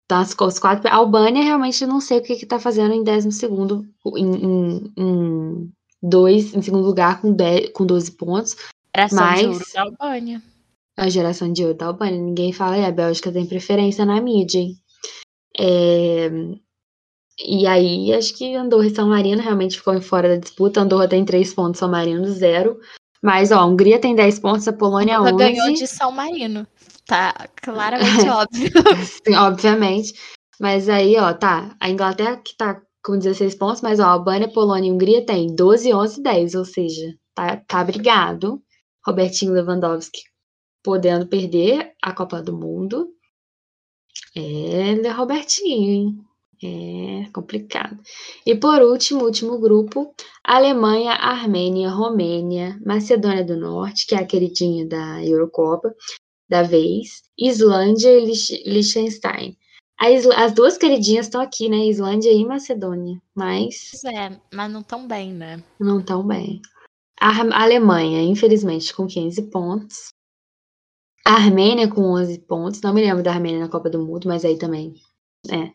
das 0.09 0.35
quatro, 0.35 0.89
a 0.89 0.95
Albânia 0.95 1.43
realmente 1.43 1.87
não 1.87 2.01
sei 2.01 2.19
o 2.19 2.23
que 2.23 2.35
está 2.35 2.59
fazendo 2.59 2.95
em 2.95 3.03
décimo 3.03 3.33
segundo, 3.33 3.87
em, 4.17 4.35
em, 4.35 4.93
em, 4.97 5.73
dois, 6.03 6.55
em 6.55 6.63
segundo 6.63 6.85
lugar 6.85 7.21
com, 7.21 7.33
10, 7.33 7.71
com 7.71 7.87
12 7.87 8.13
pontos. 8.13 8.57
Geração 8.95 9.19
mas... 9.19 9.41
de 9.41 9.47
ouro 9.47 9.65
da 9.73 9.83
Albânia 9.83 10.43
a 10.97 11.09
geração 11.09 11.53
de 11.53 11.65
ouro 11.65 11.77
da 11.77 11.87
Albânia. 11.87 12.19
Ninguém 12.19 12.53
fala, 12.53 12.77
é, 12.77 12.87
a 12.87 12.93
Bélgica 12.93 13.33
tem 13.33 13.47
preferência 13.47 14.05
na 14.05 14.21
mídia, 14.21 14.61
hein? 14.61 14.77
É... 15.59 16.31
E 17.45 17.67
aí, 17.67 18.13
acho 18.15 18.37
que 18.37 18.55
Andorra 18.55 18.87
e 18.87 18.95
São 18.95 19.09
Marino 19.09 19.43
realmente 19.43 19.77
ficou 19.77 20.01
fora 20.01 20.29
da 20.29 20.37
disputa. 20.37 20.81
Andorra 20.81 21.09
tem 21.09 21.25
3 21.25 21.53
pontos, 21.53 21.81
São 21.81 21.91
Marino 21.91 22.27
0. 22.29 22.79
Mas, 23.21 23.51
ó, 23.51 23.59
a 23.59 23.65
Hungria 23.65 23.99
tem 23.99 24.15
10 24.15 24.39
pontos, 24.39 24.69
a 24.69 24.73
Polônia 24.73 25.19
Andorra 25.19 25.35
11. 25.35 25.39
ganhou 25.45 25.75
de 25.75 25.87
São 25.87 26.13
Marino. 26.13 26.67
Tá 27.07 27.49
claramente 27.61 28.29
óbvio. 28.31 28.71
Sim, 29.27 29.35
obviamente. 29.35 30.13
Mas 30.61 30.89
aí, 30.89 31.17
ó, 31.17 31.33
tá. 31.35 31.75
A 31.81 31.91
Inglaterra 31.91 32.37
que 32.37 32.57
tá 32.57 32.81
com 33.05 33.19
16 33.19 33.57
pontos, 33.57 33.83
mas 33.83 33.99
ó, 33.99 34.05
a 34.05 34.09
Albânia, 34.11 34.49
Polônia 34.49 34.89
e 34.89 34.93
Hungria 34.93 35.27
tem 35.27 35.55
12, 35.55 35.93
11 35.93 36.23
10. 36.23 36.55
Ou 36.55 36.65
seja, 36.65 37.15
tá, 37.35 37.57
tá 37.67 37.83
brigado. 37.83 38.63
Robertinho 39.05 39.53
Lewandowski 39.53 40.21
podendo 40.85 41.27
perder 41.27 41.95
a 42.03 42.13
Copa 42.13 42.43
do 42.43 42.57
Mundo. 42.57 43.09
É, 44.37 45.11
Robertinho, 45.11 45.91
hein? 45.91 46.19
É 46.63 47.29
complicado. 47.33 47.99
E 48.47 48.55
por 48.55 48.81
último, 48.81 49.25
último 49.25 49.59
grupo, 49.59 50.15
Alemanha, 50.43 51.13
Armênia, 51.13 51.91
Romênia, 51.91 52.79
Macedônia 52.85 53.45
do 53.45 53.57
Norte, 53.57 54.07
que 54.07 54.15
é 54.15 54.19
a 54.19 54.27
queridinha 54.27 54.87
da 54.87 55.25
Eurocopa 55.25 55.95
da 56.49 56.63
vez, 56.63 57.23
Islândia 57.39 58.11
e 58.11 58.27
Liechtenstein. 58.67 59.57
As 60.37 60.53
duas 60.55 60.77
queridinhas 60.77 61.27
estão 61.27 61.41
aqui, 61.41 61.69
né? 61.69 61.87
Islândia 61.87 62.31
e 62.33 62.45
Macedônia. 62.45 63.21
Mas. 63.35 63.91
Pois 63.91 64.15
é, 64.15 64.41
mas 64.53 64.73
não 64.73 64.83
tão 64.83 65.07
bem, 65.07 65.33
né? 65.33 65.63
Não 65.79 66.03
tão 66.03 66.27
bem. 66.27 66.61
A 67.21 67.63
Alemanha, 67.63 68.23
infelizmente, 68.23 68.95
com 68.95 69.07
15 69.07 69.43
pontos. 69.51 70.14
A 71.27 71.35
Armênia 71.35 71.89
com 71.89 72.03
11 72.03 72.39
pontos. 72.41 72.81
Não 72.83 72.93
me 72.93 73.01
lembro 73.01 73.23
da 73.23 73.33
Armênia 73.33 73.61
na 73.61 73.69
Copa 73.69 73.89
do 73.89 74.05
Mundo, 74.05 74.29
mas 74.29 74.45
aí 74.45 74.59
também, 74.59 74.95
é, 75.51 75.73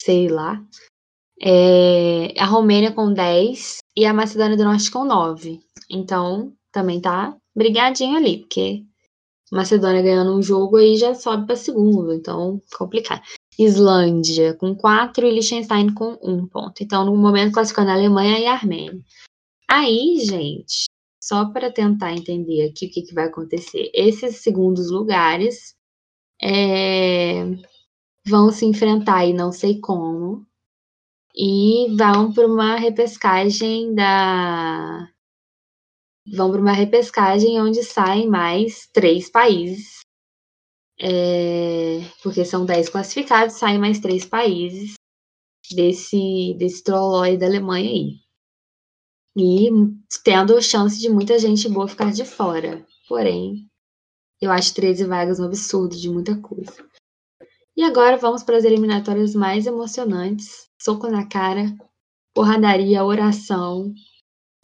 sei 0.00 0.28
lá. 0.28 0.60
É, 1.40 2.34
a 2.38 2.44
Romênia 2.44 2.92
com 2.92 3.12
10 3.12 3.78
e 3.96 4.04
a 4.04 4.12
Macedônia 4.12 4.56
do 4.56 4.64
Norte 4.64 4.90
com 4.90 5.04
9. 5.04 5.60
Então, 5.88 6.52
também 6.72 7.00
tá 7.00 7.36
brigadinho 7.54 8.16
ali, 8.16 8.38
porque 8.38 8.84
Macedônia 9.50 10.02
ganhando 10.02 10.36
um 10.36 10.42
jogo 10.42 10.76
aí 10.76 10.96
já 10.96 11.14
sobe 11.14 11.46
para 11.46 11.56
segundo, 11.56 12.12
então 12.12 12.60
complicado. 12.76 13.22
Islândia 13.58 14.54
com 14.54 14.74
4 14.74 15.26
e 15.26 15.30
Liechtenstein 15.30 15.92
com 15.92 16.18
1 16.22 16.46
ponto. 16.46 16.82
Então, 16.82 17.04
no 17.04 17.16
momento 17.16 17.52
classificando 17.52 17.90
a 17.90 17.94
Alemanha 17.94 18.38
e 18.38 18.46
a 18.46 18.52
Armênia. 18.52 19.02
Aí, 19.68 20.20
gente, 20.24 20.86
só 21.30 21.44
para 21.52 21.72
tentar 21.72 22.12
entender 22.12 22.68
aqui 22.68 22.86
o 22.86 22.90
que, 22.90 23.02
que 23.02 23.14
vai 23.14 23.26
acontecer. 23.26 23.88
Esses 23.94 24.38
segundos 24.42 24.90
lugares 24.90 25.76
é, 26.42 27.44
vão 28.26 28.50
se 28.50 28.66
enfrentar 28.66 29.24
e 29.26 29.32
não 29.32 29.52
sei 29.52 29.78
como, 29.78 30.44
e 31.32 31.94
vão 31.96 32.32
para 32.32 32.48
uma 32.48 32.74
repescagem 32.74 33.94
da. 33.94 35.08
Vão 36.34 36.50
para 36.50 36.60
uma 36.60 36.72
repescagem 36.72 37.60
onde 37.60 37.84
saem 37.84 38.28
mais 38.28 38.88
três 38.92 39.30
países. 39.30 40.00
É, 41.00 42.00
porque 42.22 42.44
são 42.44 42.66
dez 42.66 42.88
classificados, 42.88 43.54
saem 43.54 43.78
mais 43.78 44.00
três 44.00 44.26
países 44.26 44.94
desse, 45.72 46.54
desse 46.58 46.82
trolói 46.82 47.36
da 47.38 47.46
Alemanha 47.46 47.88
aí 47.90 48.29
e 49.36 49.70
tendo 50.24 50.60
chance 50.62 50.98
de 50.98 51.08
muita 51.08 51.38
gente 51.38 51.68
boa 51.68 51.88
ficar 51.88 52.12
de 52.12 52.24
fora. 52.24 52.84
Porém, 53.08 53.68
eu 54.40 54.50
acho 54.50 54.74
13 54.74 55.04
vagas 55.04 55.38
um 55.38 55.44
absurdo 55.44 55.96
de 55.96 56.08
muita 56.08 56.36
coisa. 56.36 56.72
E 57.76 57.82
agora 57.82 58.16
vamos 58.16 58.42
para 58.42 58.56
as 58.56 58.64
eliminatórias 58.64 59.34
mais 59.34 59.66
emocionantes. 59.66 60.68
Soco 60.80 61.08
na 61.08 61.26
cara, 61.26 61.72
porradaria, 62.34 63.04
oração. 63.04 63.92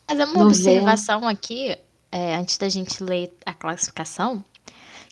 Mas 0.09 0.19
uma 0.19 0.27
novela. 0.27 0.47
observação 0.49 1.27
aqui, 1.27 1.77
é, 2.11 2.37
antes 2.37 2.59
da 2.59 2.69
gente 2.69 3.03
ler 3.03 3.33
a 3.45 3.55
classificação, 3.55 4.45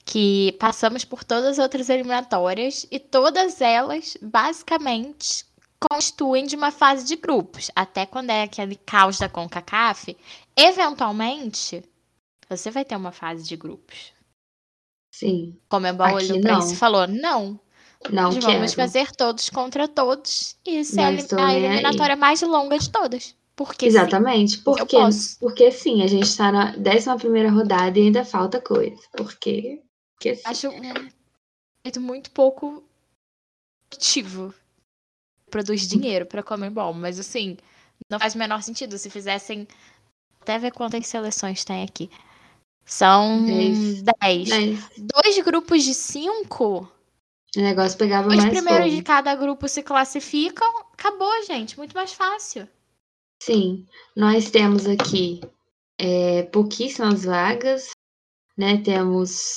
que 0.04 0.52
passamos 0.60 1.04
por 1.04 1.24
todas 1.24 1.58
as 1.58 1.58
outras 1.58 1.88
eliminatórias 1.88 2.86
e 2.90 2.98
todas 2.98 3.60
elas 3.60 4.16
basicamente 4.20 5.44
constituem 5.80 6.46
de 6.46 6.56
uma 6.56 6.70
fase 6.70 7.04
de 7.04 7.16
grupos. 7.16 7.70
Até 7.74 8.06
quando 8.06 8.30
é 8.30 8.42
aquele 8.42 8.76
caos 8.76 9.18
da 9.18 9.28
CONCACAF, 9.28 10.16
eventualmente 10.56 11.82
você 12.48 12.70
vai 12.70 12.84
ter 12.84 12.96
uma 12.96 13.12
fase 13.12 13.44
de 13.44 13.56
grupos. 13.56 14.12
Sim. 15.14 15.56
Como 15.68 15.86
é 15.86 15.92
bom 15.92 16.12
olhou 16.12 16.40
pra 16.40 16.58
isso 16.58 16.72
e 16.72 16.76
falou: 16.76 17.06
não. 17.06 17.58
Não 18.10 18.32
Nós 18.32 18.44
vamos 18.44 18.74
fazer 18.74 19.10
todos 19.12 19.48
contra 19.48 19.88
todos. 19.88 20.56
E 20.66 20.80
isso 20.80 21.00
é 21.00 21.04
a 21.04 21.54
eliminatória 21.54 22.16
mais 22.16 22.42
longa 22.42 22.78
de 22.78 22.90
todas. 22.90 23.34
Porque 23.56 23.86
Exatamente. 23.86 24.56
Sim, 24.56 24.62
porque, 24.62 24.96
porque 25.40 25.70
sim, 25.70 26.02
a 26.02 26.06
gente 26.06 26.36
tá 26.36 26.50
na 26.50 26.74
11 26.76 27.46
rodada 27.48 27.98
e 27.98 28.02
ainda 28.02 28.24
falta 28.24 28.60
coisa. 28.60 29.00
Porque. 29.16 29.80
porque 30.14 30.38
Acho 30.44 30.68
um 30.68 31.08
jeito 31.84 32.00
muito 32.00 32.30
pouco 32.32 32.82
ativo 33.92 34.52
produz 35.54 35.86
dinheiro 35.86 36.26
para 36.26 36.42
Comembol, 36.42 36.92
mas 36.92 37.20
assim, 37.20 37.56
não 38.10 38.18
faz 38.18 38.34
o 38.34 38.38
menor 38.38 38.60
sentido 38.60 38.98
se 38.98 39.08
fizessem. 39.08 39.68
Até 40.40 40.58
ver 40.58 40.72
quantas 40.72 41.06
seleções 41.06 41.64
tem 41.64 41.84
aqui. 41.84 42.10
São 42.84 43.46
10. 43.46 44.02
Dois 44.98 45.38
grupos 45.44 45.84
de 45.84 45.94
cinco. 45.94 46.90
O 47.56 47.60
negócio 47.60 47.96
pegava 47.96 48.28
Os 48.28 48.36
mais. 48.36 48.52
Os 48.52 48.60
primeiros 48.60 48.92
de 48.92 49.00
cada 49.00 49.34
grupo 49.36 49.68
se 49.68 49.82
classificam. 49.82 50.68
Acabou, 50.92 51.32
gente. 51.44 51.78
Muito 51.78 51.94
mais 51.94 52.12
fácil. 52.12 52.68
Sim, 53.40 53.86
nós 54.16 54.50
temos 54.50 54.86
aqui 54.86 55.40
é, 55.98 56.42
pouquíssimas 56.42 57.24
vagas, 57.24 57.90
né? 58.56 58.82
Temos 58.82 59.54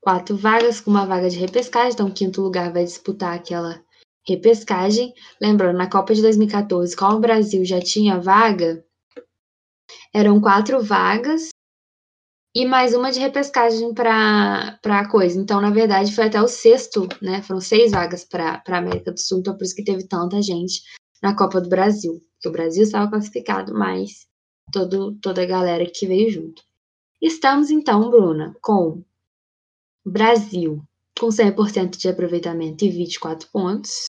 quatro 0.00 0.36
vagas 0.36 0.80
com 0.80 0.90
uma 0.90 1.06
vaga 1.06 1.30
de 1.30 1.38
repescagem, 1.38 1.92
então 1.94 2.08
o 2.08 2.12
quinto 2.12 2.42
lugar 2.42 2.70
vai 2.70 2.84
disputar 2.84 3.34
aquela 3.34 3.82
repescagem. 4.28 5.12
Lembrando, 5.40 5.76
na 5.76 5.88
Copa 5.88 6.14
de 6.14 6.22
2014, 6.22 6.94
como 6.96 7.16
o 7.16 7.20
Brasil 7.20 7.64
já 7.64 7.80
tinha 7.80 8.20
vaga, 8.20 8.84
eram 10.12 10.40
quatro 10.40 10.82
vagas 10.82 11.48
e 12.54 12.66
mais 12.66 12.94
uma 12.94 13.10
de 13.10 13.20
repescagem 13.20 13.94
para 13.94 14.78
a 14.84 15.08
coisa. 15.08 15.40
Então, 15.40 15.60
na 15.60 15.70
verdade, 15.70 16.14
foi 16.14 16.24
até 16.24 16.40
o 16.40 16.48
sexto, 16.48 17.08
né? 17.22 17.42
Foram 17.42 17.60
seis 17.60 17.92
vagas 17.92 18.24
para 18.24 18.62
a 18.66 18.78
América 18.78 19.12
do 19.12 19.20
Sul, 19.20 19.40
então 19.40 19.56
por 19.56 19.64
isso 19.64 19.74
que 19.74 19.84
teve 19.84 20.06
tanta 20.06 20.40
gente 20.42 20.82
na 21.22 21.36
Copa 21.36 21.60
do 21.60 21.68
Brasil. 21.68 22.20
Porque 22.34 22.48
o 22.48 22.52
Brasil 22.52 22.82
estava 22.82 23.10
classificado, 23.10 23.72
mas 23.74 24.26
todo, 24.72 25.16
toda 25.20 25.42
a 25.42 25.46
galera 25.46 25.84
que 25.86 26.06
veio 26.06 26.30
junto. 26.30 26.62
Estamos, 27.20 27.70
então, 27.70 28.10
Bruna, 28.10 28.54
com 28.60 29.02
Brasil 30.06 30.82
com 31.18 31.28
100% 31.28 31.96
de 31.96 32.08
aproveitamento 32.08 32.84
e 32.84 32.90
24 32.90 33.48
pontos. 33.52 34.07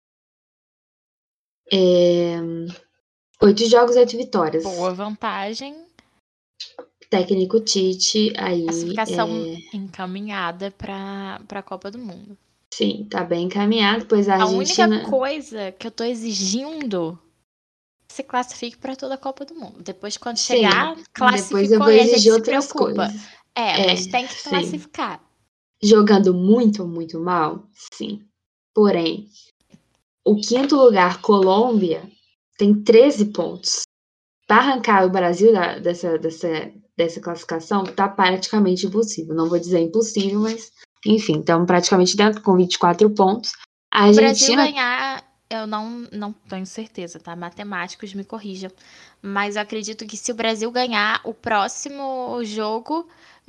É... 1.73 2.37
Oito 3.41 3.67
jogos, 3.67 3.95
oito 3.95 4.15
vitórias. 4.15 4.63
Boa 4.63 4.93
vantagem 4.93 5.83
técnico 7.13 7.59
Tite 7.59 8.33
aí. 8.35 8.63
Classificação 8.63 9.29
é... 9.29 9.77
encaminhada 9.77 10.71
para 10.71 11.39
a 11.47 11.61
Copa 11.61 11.91
do 11.91 11.99
Mundo. 11.99 12.35
Sim, 12.73 13.05
tá 13.07 13.23
bem 13.23 13.45
encaminhado, 13.45 14.07
pois 14.07 14.27
a, 14.27 14.33
a 14.33 14.41
Argentina... 14.41 14.87
única 14.87 15.09
coisa 15.09 15.71
que 15.73 15.85
eu 15.85 15.91
tô 15.91 16.03
exigindo 16.03 17.19
é 18.09 18.13
se 18.13 18.23
classifique 18.23 18.77
para 18.77 18.95
toda 18.95 19.13
a 19.13 19.17
Copa 19.17 19.45
do 19.45 19.53
Mundo. 19.53 19.83
Depois, 19.83 20.17
quando 20.17 20.37
sim, 20.37 20.55
chegar, 20.55 20.95
classificou 21.13 21.61
depois 21.61 21.71
eu 21.71 21.79
vou 21.79 21.91
exigir 21.91 22.33
outras 22.33 22.71
coisas. 22.71 23.13
É, 23.55 23.81
é, 23.81 23.87
mas 23.87 24.07
tem 24.07 24.25
que 24.25 24.43
classificar. 24.43 25.19
Sim. 25.19 25.89
Jogando 25.89 26.33
muito, 26.33 26.87
muito 26.87 27.19
mal, 27.19 27.67
sim. 27.93 28.23
Porém, 28.73 29.27
o 30.25 30.35
quinto 30.35 30.75
lugar, 30.75 31.21
Colômbia, 31.21 32.03
tem 32.57 32.73
13 32.73 33.25
pontos. 33.25 33.81
Para 34.47 34.57
arrancar 34.57 35.05
o 35.05 35.09
Brasil 35.09 35.53
da, 35.53 35.79
dessa, 35.79 36.17
dessa 36.17 36.71
dessa 36.95 37.19
classificação 37.19 37.83
tá 37.83 38.07
praticamente 38.07 38.85
impossível. 38.85 39.35
Não 39.35 39.49
vou 39.49 39.59
dizer 39.59 39.79
impossível, 39.79 40.39
mas 40.39 40.71
enfim, 41.05 41.39
estamos 41.39 41.67
praticamente 41.67 42.15
dentro 42.15 42.41
com 42.41 42.55
24 42.55 43.09
pontos. 43.09 43.51
A 43.91 44.03
Argentina... 44.05 44.31
Brasil 44.31 44.55
ganhar, 44.55 45.23
eu 45.49 45.67
não, 45.67 46.07
não 46.11 46.31
tenho 46.31 46.65
certeza, 46.65 47.19
tá? 47.19 47.35
Matemáticos 47.35 48.13
me 48.13 48.23
corrijam. 48.23 48.71
Mas 49.21 49.55
eu 49.55 49.61
acredito 49.61 50.05
que 50.05 50.17
se 50.17 50.31
o 50.31 50.35
Brasil 50.35 50.71
ganhar 50.71 51.19
o 51.23 51.33
próximo 51.33 52.43
jogo, 52.43 53.07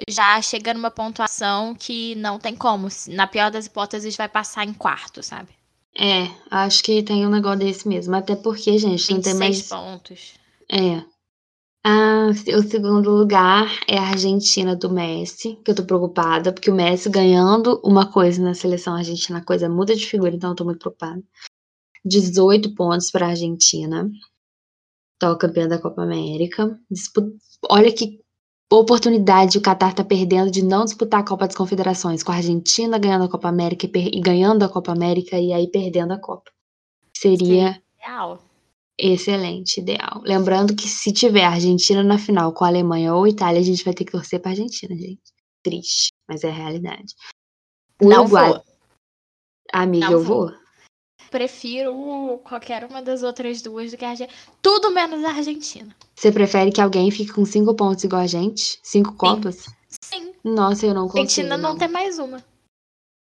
já 0.08 0.40
chega 0.42 0.74
numa 0.74 0.90
pontuação 0.90 1.74
que 1.74 2.14
não 2.16 2.38
tem 2.38 2.56
como. 2.56 2.88
Na 3.08 3.26
pior 3.26 3.50
das 3.50 3.66
hipóteses, 3.66 4.16
vai 4.16 4.28
passar 4.28 4.64
em 4.64 4.72
quarto, 4.72 5.22
sabe? 5.22 5.50
É, 5.96 6.28
acho 6.50 6.82
que 6.82 7.02
tem 7.02 7.26
um 7.26 7.30
negócio 7.30 7.60
desse 7.60 7.88
mesmo. 7.88 8.14
Até 8.14 8.34
porque, 8.34 8.76
gente, 8.78 9.12
não 9.12 9.20
tem 9.20 9.34
mais. 9.34 9.68
pontos. 9.68 10.34
É, 10.70 11.04
ah, 11.86 12.30
o 12.30 12.62
segundo 12.62 13.10
lugar 13.10 13.68
é 13.86 13.98
a 13.98 14.08
Argentina 14.08 14.74
do 14.74 14.88
Messi, 14.88 15.56
que 15.62 15.70
eu 15.70 15.74
tô 15.74 15.84
preocupada, 15.84 16.50
porque 16.50 16.70
o 16.70 16.74
Messi 16.74 17.10
ganhando 17.10 17.78
uma 17.84 18.10
coisa 18.10 18.42
na 18.42 18.54
seleção 18.54 18.94
argentina, 18.94 19.38
a 19.38 19.44
coisa 19.44 19.68
muda 19.68 19.94
de 19.94 20.06
figura, 20.06 20.34
então 20.34 20.50
eu 20.50 20.56
tô 20.56 20.64
muito 20.64 20.78
preocupada. 20.78 21.22
18 22.02 22.74
pontos 22.74 23.10
para 23.10 23.26
a 23.26 23.30
Argentina, 23.30 24.10
então 25.16 25.36
campeã 25.36 25.68
da 25.68 25.78
Copa 25.78 26.02
América. 26.02 26.78
Olha 27.68 27.92
que 27.92 28.23
oportunidade 28.70 29.58
o 29.58 29.62
Qatar 29.62 29.94
tá 29.94 30.04
perdendo 30.04 30.50
de 30.50 30.62
não 30.64 30.84
disputar 30.84 31.20
a 31.20 31.24
Copa 31.24 31.46
das 31.46 31.56
Confederações, 31.56 32.22
com 32.22 32.32
a 32.32 32.36
Argentina 32.36 32.98
ganhando 32.98 33.24
a 33.24 33.28
Copa 33.28 33.48
América 33.48 33.86
e, 33.86 34.20
ganhando 34.20 34.64
a 34.64 34.68
Copa 34.68 34.92
América 34.92 35.38
e 35.38 35.52
aí 35.52 35.70
perdendo 35.70 36.12
a 36.12 36.18
Copa. 36.18 36.50
Seria. 37.16 37.74
Sim, 37.74 37.80
Excelente, 38.98 39.80
ideal. 39.80 40.22
Lembrando 40.24 40.74
que 40.74 40.88
se 40.88 41.12
tiver 41.12 41.44
Argentina 41.44 42.02
na 42.02 42.18
final 42.18 42.52
com 42.52 42.64
a 42.64 42.68
Alemanha 42.68 43.14
ou 43.14 43.26
Itália, 43.26 43.60
a 43.60 43.64
gente 43.64 43.84
vai 43.84 43.92
ter 43.92 44.04
que 44.04 44.12
torcer 44.12 44.40
pra 44.40 44.52
Argentina, 44.52 44.94
gente. 44.94 45.32
Triste, 45.62 46.12
mas 46.28 46.44
é 46.44 46.48
a 46.48 46.52
realidade. 46.52 47.14
Uruguai. 48.00 48.48
Não 48.48 48.52
vou. 48.52 48.64
Amiga, 49.72 50.06
Não 50.06 50.12
eu 50.12 50.22
vou. 50.22 50.48
vou. 50.48 50.63
Prefiro 51.34 52.40
qualquer 52.44 52.84
uma 52.84 53.02
das 53.02 53.24
outras 53.24 53.60
duas 53.60 53.90
do 53.90 53.96
que 53.96 54.04
a 54.04 54.10
Argentina. 54.10 54.38
Tudo 54.62 54.92
menos 54.92 55.24
a 55.24 55.30
Argentina. 55.30 55.92
Você 56.14 56.30
prefere 56.30 56.70
que 56.70 56.80
alguém 56.80 57.10
fique 57.10 57.32
com 57.32 57.44
cinco 57.44 57.74
pontos 57.74 58.04
igual 58.04 58.22
a 58.22 58.26
gente? 58.28 58.78
Cinco 58.84 59.14
Copas? 59.14 59.66
Sim. 60.00 60.32
Nossa, 60.44 60.86
eu 60.86 60.94
não 60.94 61.08
consigo. 61.08 61.18
Argentina 61.18 61.56
não, 61.56 61.70
não 61.70 61.76
tem 61.76 61.88
mais 61.88 62.20
uma. 62.20 62.40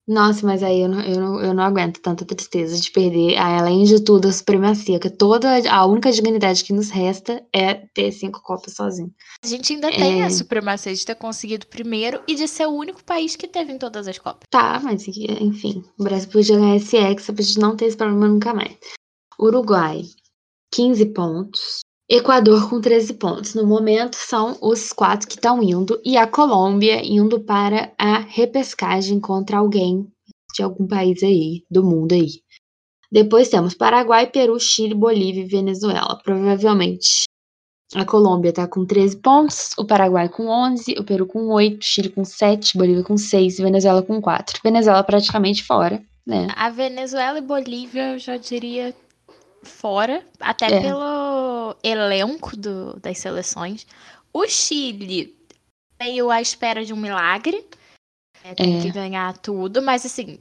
Nossa, 0.10 0.44
mas 0.44 0.64
aí 0.64 0.82
eu 0.82 0.90
não, 0.90 1.02
eu 1.02 1.22
não, 1.22 1.40
eu 1.40 1.54
não 1.54 1.64
aguento 1.64 2.02
tanta 2.02 2.26
tristeza 2.26 2.76
de 2.82 2.90
perder, 2.90 3.38
além 3.38 3.84
de 3.84 4.04
tudo, 4.04 4.28
a 4.28 4.32
supremacia, 4.32 5.00
que 5.00 5.08
toda 5.08 5.48
a 5.70 5.86
única 5.86 6.12
dignidade 6.12 6.64
que 6.64 6.74
nos 6.74 6.90
resta 6.90 7.46
é 7.54 7.76
ter 7.76 8.12
cinco 8.12 8.42
copas 8.42 8.74
sozinho. 8.74 9.14
A 9.44 9.46
gente 9.46 9.72
ainda 9.72 9.92
tem 9.92 10.24
é... 10.24 10.26
a 10.26 10.32
supremacia 10.32 10.96
de 10.96 11.06
ter 11.06 11.14
conseguido 11.14 11.68
primeiro 11.68 12.24
e 12.28 12.34
de 12.34 12.48
ser 12.48 12.66
o 12.66 12.72
único 12.72 13.04
país 13.04 13.36
que 13.36 13.48
teve 13.48 13.72
em 13.72 13.78
todas 13.78 14.08
as 14.08 14.18
copas. 14.18 14.48
Tá, 14.50 14.80
mas 14.84 15.08
enfim, 15.08 15.84
o 16.00 16.04
Brasil 16.04 16.32
podia 16.32 16.58
ganhar 16.58 16.78
esse 16.78 16.98
ex, 16.98 17.28
pra 17.28 17.44
gente 17.44 17.60
não 17.60 17.76
ter 17.76 17.86
esse 17.86 17.98
problema 17.98 18.28
nunca 18.28 18.52
mais. 18.52 18.80
Uruguai, 19.40 20.02
15 20.74 21.06
pontos. 21.14 21.82
Equador 22.10 22.68
com 22.70 22.82
13 22.82 23.14
pontos. 23.14 23.54
No 23.54 23.68
momento, 23.68 24.16
são 24.16 24.58
os 24.62 24.92
quatro 24.92 25.28
que 25.28 25.36
estão 25.36 25.62
indo, 25.62 26.02
e 26.04 26.18
a 26.18 26.26
Colômbia 26.26 27.06
indo 27.06 27.40
para 27.40 27.94
a 27.98 28.18
repescagem 28.20 29.20
contra 29.20 29.60
alguém 29.60 30.08
de 30.56 30.64
algum 30.64 30.88
país 30.88 31.22
aí, 31.22 31.64
do 31.70 31.84
mundo 31.84 32.14
aí. 32.14 32.42
Depois 33.12 33.50
temos 33.50 33.76
Paraguai, 33.76 34.26
Peru, 34.26 34.60
Chile, 34.60 34.96
Bolívia 34.96 35.44
e 35.44 35.48
Venezuela. 35.48 36.20
Provavelmente 36.24 37.26
a 37.96 38.06
Colômbia 38.06 38.50
está 38.50 38.68
com 38.68 38.86
13 38.86 39.18
pontos, 39.18 39.72
o 39.78 39.86
Paraguai 39.86 40.30
com 40.30 40.48
11, 40.48 40.94
o 41.00 41.04
Peru 41.04 41.26
com 41.26 41.48
8, 41.48 41.84
Chile 41.84 42.10
com 42.10 42.24
7, 42.24 42.78
Bolívia 42.78 43.04
com 43.04 43.18
6 43.18 43.58
e 43.58 43.64
Venezuela 43.64 44.04
com 44.04 44.22
4. 44.22 44.60
Venezuela 44.64 45.04
praticamente 45.04 45.64
fora, 45.64 46.02
né? 46.26 46.48
A 46.56 46.70
Venezuela 46.70 47.40
e 47.40 47.42
Bolívia 47.42 48.14
eu 48.14 48.20
já 48.20 48.38
diria 48.38 48.94
fora, 49.64 50.26
até 50.40 50.66
é. 50.66 50.82
pelo 50.82 51.76
elenco 51.84 52.56
do, 52.56 53.00
das 53.00 53.18
seleções. 53.18 53.86
O 54.34 54.48
Chile 54.48 55.38
veio 56.00 56.30
à 56.30 56.42
espera 56.42 56.86
de 56.86 56.94
um 56.94 56.98
milagre. 56.98 57.66
É, 58.44 58.54
tem 58.54 58.80
é. 58.80 58.82
que 58.82 58.92
ganhar 58.92 59.38
tudo, 59.38 59.82
mas 59.82 60.06
assim, 60.06 60.40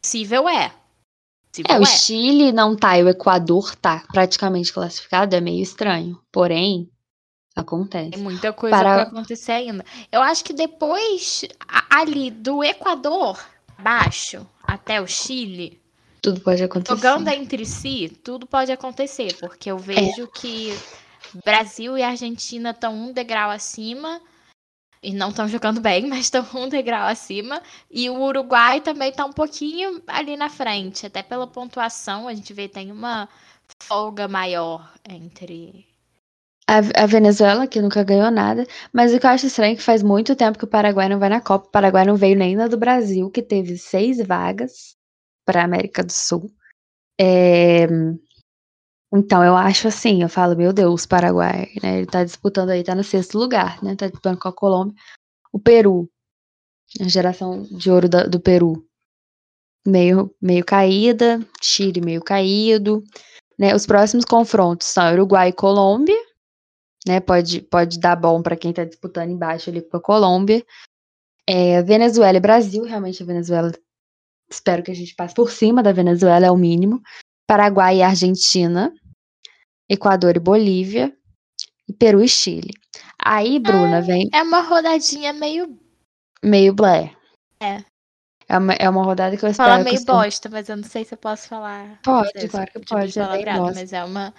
possível 0.00 0.48
é. 0.48 0.72
Possível 1.50 1.76
é, 1.76 1.78
o 1.78 1.82
é. 1.82 1.86
Chile 1.86 2.52
não 2.52 2.76
tá 2.76 2.98
e 2.98 3.02
o 3.02 3.08
Equador 3.08 3.74
tá 3.76 4.04
praticamente 4.12 4.72
classificado, 4.72 5.34
é 5.34 5.40
meio 5.40 5.62
estranho. 5.62 6.20
Porém, 6.30 6.90
acontece. 7.56 8.10
Tem 8.10 8.22
muita 8.22 8.52
coisa 8.52 8.76
Para... 8.76 8.94
pra 8.94 9.02
acontecer 9.04 9.52
ainda. 9.52 9.84
Eu 10.10 10.20
acho 10.22 10.44
que 10.44 10.52
depois, 10.52 11.44
ali 11.90 12.30
do 12.30 12.62
Equador 12.62 13.38
baixo 13.78 14.46
até 14.62 15.00
o 15.00 15.06
Chile, 15.06 15.81
tudo 16.22 16.40
pode 16.40 16.62
acontecer. 16.62 16.96
Jogando 16.96 17.28
entre 17.28 17.66
si, 17.66 18.08
tudo 18.22 18.46
pode 18.46 18.70
acontecer, 18.70 19.36
porque 19.40 19.70
eu 19.70 19.76
vejo 19.76 20.22
é. 20.22 20.26
que 20.32 20.72
Brasil 21.44 21.98
e 21.98 22.02
Argentina 22.02 22.70
estão 22.70 22.94
um 22.94 23.12
degrau 23.12 23.50
acima 23.50 24.20
e 25.02 25.12
não 25.12 25.30
estão 25.30 25.48
jogando 25.48 25.80
bem, 25.80 26.06
mas 26.08 26.20
estão 26.20 26.46
um 26.54 26.68
degrau 26.68 27.08
acima. 27.08 27.60
E 27.90 28.08
o 28.08 28.22
Uruguai 28.22 28.80
também 28.80 29.10
está 29.10 29.24
um 29.24 29.32
pouquinho 29.32 30.00
ali 30.06 30.36
na 30.36 30.48
frente, 30.48 31.06
até 31.06 31.24
pela 31.24 31.46
pontuação, 31.46 32.28
a 32.28 32.34
gente 32.34 32.54
vê 32.54 32.68
tem 32.68 32.92
uma 32.92 33.28
folga 33.82 34.28
maior 34.28 34.92
entre. 35.08 35.84
A, 36.68 37.02
a 37.02 37.06
Venezuela, 37.06 37.66
que 37.66 37.82
nunca 37.82 38.04
ganhou 38.04 38.30
nada, 38.30 38.64
mas 38.92 39.12
o 39.12 39.18
que 39.18 39.26
eu 39.26 39.30
acho 39.30 39.46
estranho 39.46 39.72
é 39.72 39.76
que 39.76 39.82
faz 39.82 40.04
muito 40.04 40.36
tempo 40.36 40.56
que 40.56 40.64
o 40.64 40.68
Paraguai 40.68 41.08
não 41.08 41.18
vai 41.18 41.28
na 41.28 41.40
Copa. 41.40 41.66
O 41.66 41.70
Paraguai 41.70 42.04
não 42.04 42.14
veio 42.14 42.38
nem 42.38 42.54
na 42.54 42.68
do 42.68 42.76
Brasil, 42.76 43.28
que 43.28 43.42
teve 43.42 43.76
seis 43.76 44.24
vagas 44.24 44.96
para 45.44 45.64
América 45.64 46.02
do 46.02 46.12
Sul. 46.12 46.50
É, 47.20 47.86
então, 49.14 49.44
eu 49.44 49.54
acho 49.54 49.88
assim, 49.88 50.22
eu 50.22 50.28
falo, 50.28 50.56
meu 50.56 50.72
Deus, 50.72 51.04
Paraguai, 51.04 51.68
né? 51.82 51.98
Ele 51.98 52.06
tá 52.06 52.24
disputando 52.24 52.70
aí, 52.70 52.82
tá 52.82 52.94
no 52.94 53.04
sexto 53.04 53.36
lugar, 53.36 53.82
né? 53.82 53.94
Tá 53.94 54.06
disputando 54.06 54.38
com 54.38 54.48
a 54.48 54.52
Colômbia. 54.52 54.96
O 55.52 55.58
Peru, 55.58 56.10
a 56.98 57.08
geração 57.08 57.62
de 57.62 57.90
ouro 57.90 58.08
da, 58.08 58.24
do 58.24 58.40
Peru, 58.40 58.86
meio, 59.86 60.34
meio 60.40 60.64
caída, 60.64 61.40
Chile 61.60 62.00
meio 62.00 62.22
caído, 62.22 63.04
né? 63.58 63.74
Os 63.74 63.84
próximos 63.84 64.24
confrontos 64.24 64.86
são 64.86 65.12
Uruguai 65.12 65.50
e 65.50 65.52
Colômbia, 65.52 66.18
né? 67.06 67.20
Pode, 67.20 67.60
pode 67.60 68.00
dar 68.00 68.16
bom 68.16 68.42
para 68.42 68.56
quem 68.56 68.72
tá 68.72 68.82
disputando 68.82 69.30
embaixo 69.30 69.68
ali 69.68 69.82
com 69.82 69.98
a 69.98 70.00
Colômbia. 70.00 70.64
É, 71.46 71.82
Venezuela 71.82 72.38
e 72.38 72.40
Brasil, 72.40 72.84
realmente 72.84 73.22
a 73.22 73.26
Venezuela 73.26 73.70
espero 74.52 74.82
que 74.82 74.90
a 74.90 74.94
gente 74.94 75.14
passe 75.14 75.34
por 75.34 75.50
cima 75.50 75.82
da 75.82 75.92
Venezuela, 75.92 76.46
é 76.46 76.50
o 76.50 76.56
mínimo. 76.56 77.00
Paraguai 77.46 77.98
e 77.98 78.02
Argentina. 78.02 78.92
Equador 79.88 80.36
e 80.36 80.40
Bolívia, 80.40 81.12
e 81.86 81.92
Peru 81.92 82.22
e 82.22 82.28
Chile. 82.28 82.72
Aí, 83.18 83.58
Bruna, 83.58 84.00
vem 84.00 84.28
É 84.32 84.42
uma 84.42 84.62
rodadinha 84.62 85.32
meio. 85.32 85.78
meio 86.42 86.72
blé. 86.72 87.14
É. 87.60 87.84
É 88.48 88.58
uma, 88.58 88.72
é 88.74 88.88
uma 88.88 89.04
rodada 89.04 89.36
que 89.36 89.44
eu 89.44 89.50
espero 89.50 89.70
Fala 89.70 89.84
meio 89.84 90.04
bosta, 90.04 90.48
mas 90.48 90.68
eu 90.68 90.76
não 90.76 90.84
sei 90.84 91.04
se 91.04 91.14
eu 91.14 91.18
posso 91.18 91.48
falar. 91.48 92.00
Pode, 92.02 92.48
claro 92.48 92.66
que 92.72 92.80
tipo 92.80 93.06
de 93.06 93.14
pode, 93.14 93.48
é 93.48 93.56
bosta. 93.56 93.80
mas 93.80 93.92
é 93.92 94.04
uma, 94.04 94.34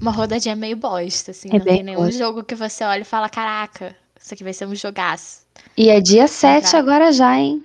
uma 0.00 0.10
rodadinha 0.10 0.54
meio 0.54 0.76
bosta, 0.76 1.30
assim. 1.30 1.48
É 1.48 1.58
não 1.58 1.64
tem 1.64 1.82
nenhum 1.82 2.00
bosta. 2.00 2.18
jogo 2.18 2.44
que 2.44 2.54
você 2.54 2.84
olha 2.84 3.02
e 3.02 3.04
fala, 3.04 3.28
caraca, 3.28 3.96
isso 4.18 4.34
aqui 4.34 4.44
vai 4.44 4.52
ser 4.52 4.66
um 4.66 4.74
jogaço. 4.74 5.46
E 5.76 5.88
é 5.88 6.00
dia 6.00 6.28
7 6.28 6.64
Exato. 6.64 6.76
agora 6.76 7.12
já, 7.12 7.38
hein? 7.38 7.64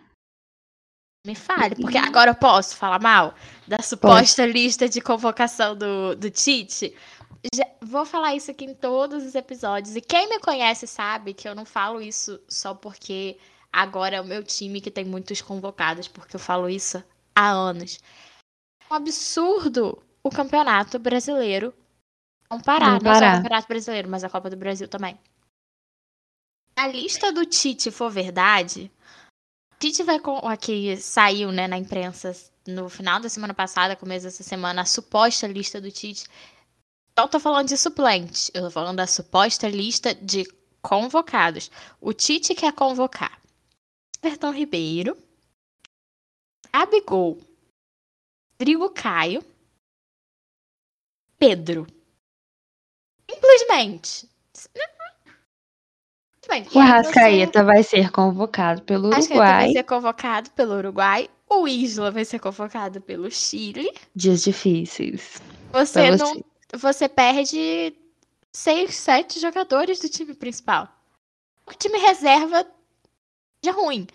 Me 1.25 1.35
fale, 1.35 1.75
porque 1.75 1.97
Uhum. 1.97 2.05
agora 2.05 2.31
eu 2.31 2.35
posso 2.35 2.75
falar 2.77 2.99
mal 2.99 3.35
da 3.67 3.81
suposta 3.81 4.45
lista 4.45 4.87
de 4.87 5.01
convocação 5.01 5.75
do, 5.75 6.15
do 6.15 6.29
Tite. 6.31 6.95
Já- 7.53 7.67
vou 7.81 8.05
falar 8.05 8.35
isso 8.35 8.49
aqui 8.51 8.65
em 8.65 8.73
todos 8.73 9.25
os 9.25 9.35
episódios. 9.35 9.95
E 9.95 10.01
quem 10.01 10.29
me 10.29 10.39
conhece 10.39 10.87
sabe 10.87 11.33
que 11.33 11.47
eu 11.47 11.53
não 11.53 11.65
falo 11.65 12.01
isso 12.01 12.39
só 12.47 12.73
porque 12.73 13.37
agora 13.71 14.15
é 14.15 14.21
o 14.21 14.25
meu 14.25 14.43
time 14.43 14.79
que 14.81 14.89
tem 14.89 15.03
muitos 15.05 15.41
convocados, 15.41 16.07
porque 16.07 16.35
eu 16.35 16.39
falo 16.39 16.69
isso 16.69 17.03
há 17.35 17.49
anos. 17.51 17.99
É 18.89 18.93
um 18.93 18.97
absurdo 18.97 20.01
o 20.23 20.29
campeonato 20.29 20.97
brasileiro 20.99 21.73
não 22.49 22.59
parar. 22.61 23.01
Não 23.01 23.11
Não, 23.11 23.19
só 23.19 23.25
o 23.27 23.31
campeonato 23.37 23.67
brasileiro, 23.67 24.09
mas 24.09 24.23
a 24.23 24.29
Copa 24.29 24.49
do 24.49 24.55
Brasil 24.57 24.87
também. 24.87 25.19
Se 26.77 26.85
a 26.85 26.87
lista 26.87 27.31
do 27.31 27.45
Tite 27.45 27.91
for 27.91 28.09
verdade, 28.09 28.89
Tite 29.79 30.03
vai 30.03 30.19
com 30.19 30.41
saiu, 30.99 31.51
né, 31.51 31.67
na 31.67 31.77
imprensa 31.77 32.35
no 32.67 32.89
final 32.89 33.19
da 33.19 33.29
semana 33.29 33.53
passada, 33.53 33.95
começo 33.95 34.25
dessa 34.25 34.43
semana, 34.43 34.81
a 34.81 34.85
suposta 34.85 35.47
lista 35.47 35.79
do 35.79 35.89
Tite. 35.89 36.25
Não 37.17 37.27
tô 37.27 37.39
falando 37.39 37.69
de 37.69 37.77
suplentes, 37.77 38.51
eu 38.53 38.63
tô 38.63 38.71
falando 38.71 38.97
da 38.97 39.07
suposta 39.07 39.69
lista 39.69 40.13
de 40.13 40.45
convocados. 40.81 41.71
O 41.99 42.13
Tite 42.13 42.53
quer 42.53 42.73
convocar 42.73 43.41
Bertão 44.21 44.51
Ribeiro, 44.51 45.17
Gabigol, 46.73 47.39
Rodrigo 48.59 48.89
Caio, 48.89 49.43
Pedro. 51.37 51.87
Simplesmente. 53.29 54.29
Simplesmente. 56.49 56.75
O 56.77 56.79
Arrascaeta 56.79 57.63
vai 57.63 57.83
ser 57.83 58.11
convocado 58.11 58.81
pelo 58.81 59.09
Uruguai. 59.09 59.37
vai 59.37 59.71
ser 59.71 59.83
convocado 59.83 60.49
pelo 60.51 60.75
Uruguai. 60.75 61.29
O 61.49 61.67
Isla 61.67 62.11
vai 62.11 62.25
ser 62.25 62.39
convocado 62.39 63.01
pelo 63.01 63.29
Chile. 63.31 63.91
Dias 64.15 64.43
difíceis. 64.43 65.41
Você 65.71 66.11
não. 66.15 66.43
Você 66.75 67.09
perde 67.09 67.95
seis, 68.53 68.95
sete 68.95 69.39
jogadores 69.39 69.99
do 69.99 70.09
time 70.09 70.33
principal. 70.33 70.87
O 71.65 71.73
time 71.73 71.97
reserva 71.99 72.65
já 73.63 73.71
ruim. 73.71 74.07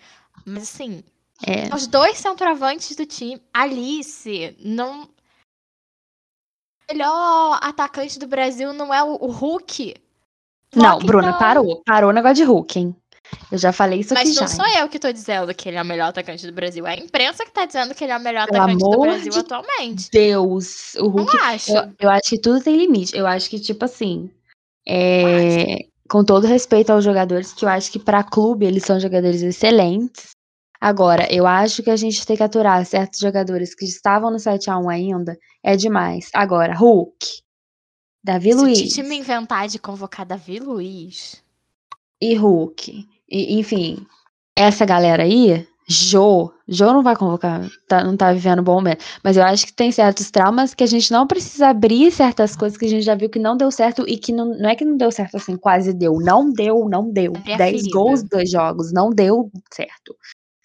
Mas 0.45 0.63
assim, 0.63 1.03
É. 1.45 1.73
os 1.73 1.87
dois 1.87 2.17
centroavantes 2.17 2.95
do 2.95 3.05
time, 3.05 3.41
Alice, 3.53 4.55
não. 4.59 5.03
O 5.03 6.93
melhor 6.93 7.59
atacante 7.61 8.19
do 8.19 8.27
Brasil 8.27 8.71
não 8.71 8.93
é 8.93 9.03
o 9.03 9.27
Hulk. 9.27 9.95
Não, 10.75 10.99
Bruna, 10.99 11.29
então. 11.29 11.39
parou. 11.39 11.81
Parou 11.85 12.09
o 12.09 12.13
negócio 12.13 12.35
de 12.35 12.43
Hulk, 12.43 12.79
hein? 12.79 12.95
Eu 13.51 13.57
já 13.57 13.73
falei 13.73 13.99
isso 14.01 14.13
aqui 14.13 14.25
Mas 14.25 14.35
já. 14.35 14.41
não 14.41 14.47
sou 14.47 14.65
eu 14.79 14.87
que 14.87 14.99
tô 14.99 15.11
dizendo 15.11 15.53
que 15.53 15.67
ele 15.69 15.77
é 15.77 15.81
o 15.81 15.85
melhor 15.85 16.09
atacante 16.09 16.45
do 16.45 16.53
Brasil. 16.53 16.85
É 16.85 16.93
a 16.93 16.97
imprensa 16.97 17.43
que 17.45 17.51
tá 17.51 17.65
dizendo 17.65 17.93
que 17.95 18.03
ele 18.03 18.13
é 18.13 18.17
o 18.17 18.21
melhor 18.21 18.47
Pelo 18.47 18.57
atacante 18.63 18.89
do 18.89 18.99
Brasil 18.99 19.31
de 19.31 19.39
atualmente. 19.39 20.09
Deus, 20.11 20.93
o 20.95 21.07
Hulk. 21.07 21.35
Não 21.35 21.43
acho. 21.45 21.71
Eu, 21.71 21.93
eu 22.01 22.09
acho 22.09 22.29
que 22.29 22.39
tudo 22.39 22.63
tem 22.63 22.77
limite. 22.77 23.15
Eu 23.17 23.25
acho 23.27 23.49
que, 23.49 23.59
tipo 23.59 23.83
assim. 23.85 24.29
é, 24.87 25.77
com 26.09 26.23
todo 26.23 26.45
respeito 26.47 26.91
aos 26.91 27.03
jogadores, 27.03 27.51
que 27.53 27.65
eu 27.65 27.69
acho 27.69 27.91
que 27.91 27.99
pra 27.99 28.23
clube 28.23 28.65
eles 28.65 28.83
são 28.85 28.99
jogadores 28.99 29.41
excelentes. 29.41 30.31
Agora, 30.79 31.27
eu 31.33 31.47
acho 31.47 31.81
que 31.81 31.89
a 31.89 31.95
gente 31.95 32.25
tem 32.27 32.37
que 32.37 32.43
aturar 32.43 32.85
certos 32.85 33.19
jogadores 33.19 33.73
que 33.73 33.85
estavam 33.85 34.29
no 34.29 34.37
7x1 34.37 34.91
ainda. 34.93 35.37
É 35.63 35.75
demais. 35.75 36.29
Agora, 36.33 36.75
Hulk, 36.75 37.25
Davi 38.25 38.51
Se 38.53 38.57
Luiz 38.59 38.77
Tite 38.79 39.03
me 39.03 39.15
inventar 39.17 39.67
de 39.67 39.77
convocar 39.77 40.25
Davi 40.25 40.57
Luiz. 40.59 41.43
e 42.19 42.33
Hulk. 42.33 43.07
E, 43.29 43.59
enfim, 43.59 44.03
essa 44.57 44.83
galera 44.83 45.21
aí, 45.23 45.67
Jô, 45.87 46.51
Jô 46.67 46.91
não 46.91 47.03
vai 47.03 47.15
convocar, 47.15 47.61
tá- 47.87 48.03
não 48.03 48.17
tá 48.17 48.33
vivendo 48.33 48.63
bom 48.63 48.73
momento. 48.75 49.05
Mas 49.23 49.37
eu 49.37 49.43
acho 49.43 49.67
que 49.67 49.73
tem 49.73 49.91
certos 49.91 50.31
traumas 50.31 50.73
que 50.73 50.83
a 50.83 50.87
gente 50.87 51.11
não 51.11 51.27
precisa 51.27 51.67
abrir 51.67 52.11
certas 52.11 52.55
coisas 52.55 52.75
que 52.75 52.85
a 52.85 52.89
gente 52.89 53.03
já 53.03 53.13
viu 53.13 53.29
que 53.29 53.37
não 53.37 53.55
deu 53.55 53.69
certo 53.69 54.03
e 54.07 54.17
que 54.17 54.31
não, 54.31 54.57
não 54.57 54.69
é 54.69 54.75
que 54.75 54.83
não 54.83 54.97
deu 54.97 55.11
certo 55.11 55.37
assim, 55.37 55.55
quase 55.55 55.93
deu. 55.93 56.17
Não 56.19 56.51
deu, 56.51 56.89
não 56.89 57.11
deu. 57.11 57.33
10 57.33 57.57
ferida. 57.57 57.89
gols, 57.93 58.23
dois 58.23 58.49
jogos, 58.49 58.91
não 58.91 59.11
deu 59.11 59.51
certo. 59.71 60.15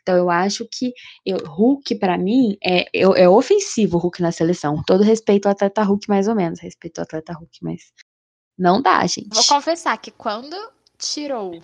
Então 0.03 0.17
eu 0.17 0.31
acho 0.31 0.67
que 0.71 0.93
eu, 1.25 1.39
Hulk, 1.39 1.95
pra 1.97 2.17
mim, 2.19 2.57
é, 2.65 2.89
eu- 2.93 3.15
é 3.15 3.29
ofensivo 3.29 3.97
o 3.97 4.01
Hulk 4.01 4.21
na 4.23 4.33
seleção. 4.33 4.83
Todo 4.87 5.03
respeito 5.03 5.47
ao 5.47 5.53
atleta 5.53 5.83
Hulk, 5.83 6.09
mais 6.09 6.29
ou 6.29 6.35
menos. 6.35 6.61
Respeito 6.61 6.99
ao 6.99 7.05
atleta 7.05 7.33
Hulk, 7.33 7.59
mas 7.63 7.93
não 8.59 8.81
dá, 8.81 9.07
gente. 9.07 9.29
Vou 9.33 9.45
confessar 9.45 9.97
que 9.99 10.11
quando 10.11 10.57
tirou 10.99 11.61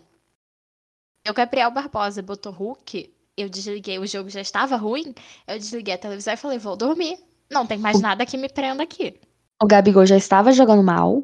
o 1.29 1.33
Gabriel 1.35 1.71
Barbosa 1.71 2.21
e 2.21 2.23
botou 2.23 2.53
Hulk, 2.53 3.13
eu 3.37 3.49
desliguei, 3.49 3.99
o 3.99 4.07
jogo 4.07 4.31
já 4.31 4.41
estava 4.41 4.77
ruim, 4.77 5.15
eu 5.47 5.59
desliguei 5.59 5.95
a 5.95 5.99
televisão 5.99 6.33
e 6.35 6.37
falei, 6.37 6.59
vou 6.59 6.77
dormir. 6.77 7.19
Não 7.51 7.67
tem 7.67 7.79
mais 7.79 7.97
O- 7.97 8.01
nada 8.01 8.25
que 8.25 8.37
me 8.37 8.49
prenda 8.49 8.83
aqui. 8.83 9.19
O 9.63 9.67
Gabigol 9.67 10.07
já 10.07 10.17
estava 10.17 10.53
jogando 10.53 10.83
mal 10.83 11.23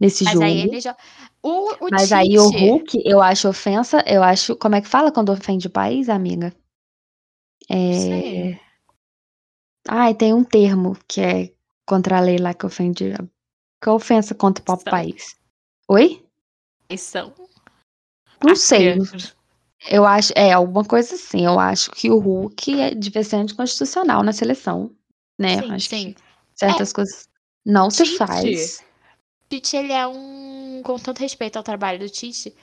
nesse 0.00 0.24
Mas 0.24 0.32
jogo. 0.32 0.44
aí 0.44 0.60
ele 0.62 0.80
já. 0.80 0.96
O, 1.42 1.86
o 1.86 1.88
Mas 1.90 2.02
Tite, 2.02 2.14
aí 2.14 2.38
o 2.38 2.48
Hulk, 2.48 3.02
eu 3.04 3.20
acho 3.20 3.48
ofensa, 3.48 4.02
eu 4.06 4.22
acho. 4.22 4.56
Como 4.56 4.74
é 4.74 4.80
que 4.80 4.88
fala 4.88 5.12
quando 5.12 5.30
ofende 5.30 5.66
o 5.66 5.70
país, 5.70 6.08
amiga? 6.08 6.52
É. 7.68 7.92
sei, 7.92 8.60
Ai, 9.88 10.14
tem 10.14 10.34
um 10.34 10.44
termo 10.44 10.96
que 11.06 11.20
é 11.20 11.52
contra 11.86 12.18
a 12.18 12.20
lei 12.20 12.38
lá 12.38 12.54
que 12.54 12.66
ofende. 12.66 13.12
Que 13.82 13.88
é 13.88 13.92
ofensa 13.92 14.34
contra 14.34 14.62
o 14.62 14.64
próprio 14.64 14.84
São. 14.84 14.90
país. 14.90 15.36
Oi? 15.88 16.24
são 16.98 17.32
Não 18.44 18.54
sei. 18.54 18.98
Eu 19.88 20.04
acho. 20.04 20.32
É, 20.36 20.52
alguma 20.52 20.84
coisa 20.84 21.14
assim. 21.14 21.46
Eu 21.46 21.58
acho 21.58 21.90
que 21.92 22.10
o 22.10 22.18
Hulk 22.18 22.80
é, 22.80 22.94
devia 22.94 23.24
ser 23.24 23.36
anticonstitucional 23.36 24.22
na 24.22 24.32
seleção. 24.32 24.94
Né? 25.38 25.62
Sim, 25.62 25.72
acho 25.72 25.88
sim. 25.88 26.12
que 26.12 26.22
certas 26.54 26.92
coisas 26.92 27.28
não 27.64 27.90
se 27.90 28.04
faz. 28.16 28.84
Tite, 29.50 29.76
ele 29.76 29.92
é 29.92 30.06
um. 30.06 30.82
Com 30.84 30.96
todo 30.98 31.18
respeito 31.18 31.56
ao 31.56 31.62
trabalho 31.62 31.98
do 31.98 32.08
Tite, 32.08 32.54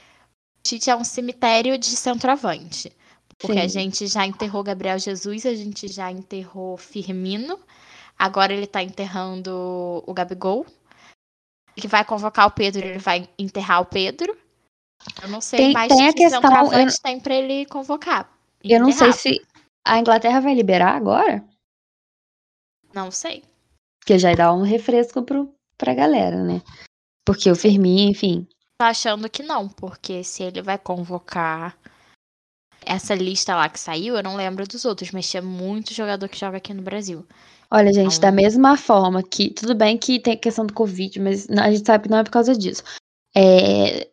Tite 0.63 0.89
é 0.89 0.95
um 0.95 1.03
cemitério 1.03 1.77
de 1.77 1.87
centroavante. 1.87 2.91
Porque 3.37 3.59
a 3.59 3.63
Sim. 3.63 3.79
gente 3.79 4.07
já 4.07 4.25
enterrou 4.25 4.63
Gabriel 4.63 4.97
Jesus, 4.97 5.45
a 5.45 5.53
gente 5.53 5.87
já 5.87 6.11
enterrou 6.11 6.75
Firmino, 6.75 7.59
agora 8.17 8.51
ele 8.51 8.65
tá 8.65 8.81
enterrando 8.81 10.03
o 10.07 10.13
Gabigol. 10.13 10.65
Que 11.75 11.87
vai 11.87 12.03
convocar 12.03 12.47
o 12.47 12.51
Pedro, 12.51 12.83
ele 12.83 12.97
vai 12.97 13.29
enterrar 13.37 13.81
o 13.81 13.85
Pedro. 13.85 14.35
Eu 15.21 15.29
não 15.29 15.39
sei 15.39 15.59
Tem- 15.59 15.73
mais 15.73 15.89
tem 15.89 16.07
a 16.07 16.11
que 16.13 16.19
questão, 16.23 16.41
centroavante 16.41 16.99
tem 17.01 17.19
pra 17.19 17.35
ele 17.35 17.67
convocar. 17.67 18.35
e 18.63 18.71
Eu 18.73 18.79
não 18.79 18.91
sei 18.91 19.09
enterrar. 19.09 19.13
se 19.13 19.45
a 19.85 19.99
Inglaterra 19.99 20.39
vai 20.39 20.55
liberar 20.55 20.95
agora. 20.95 21.45
Não 22.91 23.11
sei. 23.11 23.43
Porque 23.99 24.17
já 24.17 24.33
dá 24.33 24.51
um 24.51 24.63
refresco 24.63 25.21
pro, 25.21 25.53
pra 25.77 25.93
galera, 25.93 26.43
né? 26.43 26.61
Porque 27.25 27.49
o 27.51 27.55
Firmino, 27.55 28.11
enfim. 28.11 28.47
Tô 28.79 28.85
achando 28.85 29.29
que 29.29 29.43
não, 29.43 29.67
porque 29.67 30.23
se 30.23 30.43
ele 30.43 30.61
vai 30.61 30.77
convocar 30.77 31.77
essa 32.85 33.13
lista 33.15 33.55
lá 33.55 33.67
que 33.67 33.79
saiu, 33.79 34.15
eu 34.15 34.23
não 34.23 34.35
lembro 34.35 34.67
dos 34.67 34.85
outros, 34.85 35.11
mas 35.11 35.29
tinha 35.29 35.41
muito 35.41 35.93
jogador 35.93 36.27
que 36.29 36.39
joga 36.39 36.57
aqui 36.57 36.73
no 36.73 36.81
Brasil. 36.81 37.25
Olha, 37.69 37.91
gente, 37.91 38.17
Então- 38.17 38.29
da 38.29 38.31
mesma 38.31 38.77
forma 38.77 39.21
que. 39.21 39.49
Tudo 39.49 39.75
bem 39.75 39.97
que 39.97 40.19
tem 40.19 40.37
questão 40.37 40.65
do 40.65 40.73
Covid, 40.73 41.19
mas 41.19 41.49
a 41.49 41.69
gente 41.69 41.85
sabe 41.85 42.05
que 42.05 42.09
não 42.09 42.19
é 42.19 42.23
por 42.23 42.31
causa 42.31 42.55
disso. 42.55 42.81
É, 43.35 44.07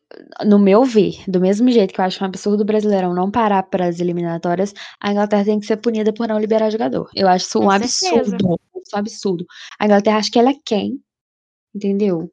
no 0.45 0.59
meu 0.59 0.85
ver, 0.85 1.23
do 1.29 1.41
mesmo 1.41 1.71
jeito 1.71 1.95
que 1.95 2.01
eu 2.01 2.05
acho 2.05 2.23
um 2.23 2.27
absurdo 2.27 2.63
o 2.63 2.67
Brasileirão 2.67 3.15
não 3.15 3.31
parar 3.31 3.63
para 3.63 3.87
as 3.87 4.01
eliminatórias, 4.01 4.75
a 5.01 5.13
Inglaterra 5.13 5.45
tem 5.45 5.61
que 5.61 5.67
ser 5.67 5.77
punida 5.77 6.13
por 6.13 6.27
não 6.29 6.39
liberar 6.39 6.69
jogador. 6.71 7.09
Eu 7.15 7.29
acho 7.29 7.47
isso 7.47 7.61
um 7.61 7.71
absurdo. 7.71 8.59
Isso 8.77 8.95
um 8.95 8.99
absurdo. 8.99 9.47
A 9.79 9.85
Inglaterra 9.87 10.19
acha 10.19 10.31
que 10.31 10.39
ela 10.39 10.51
é 10.51 10.55
quem? 10.65 11.01
Entendeu? 11.75 12.31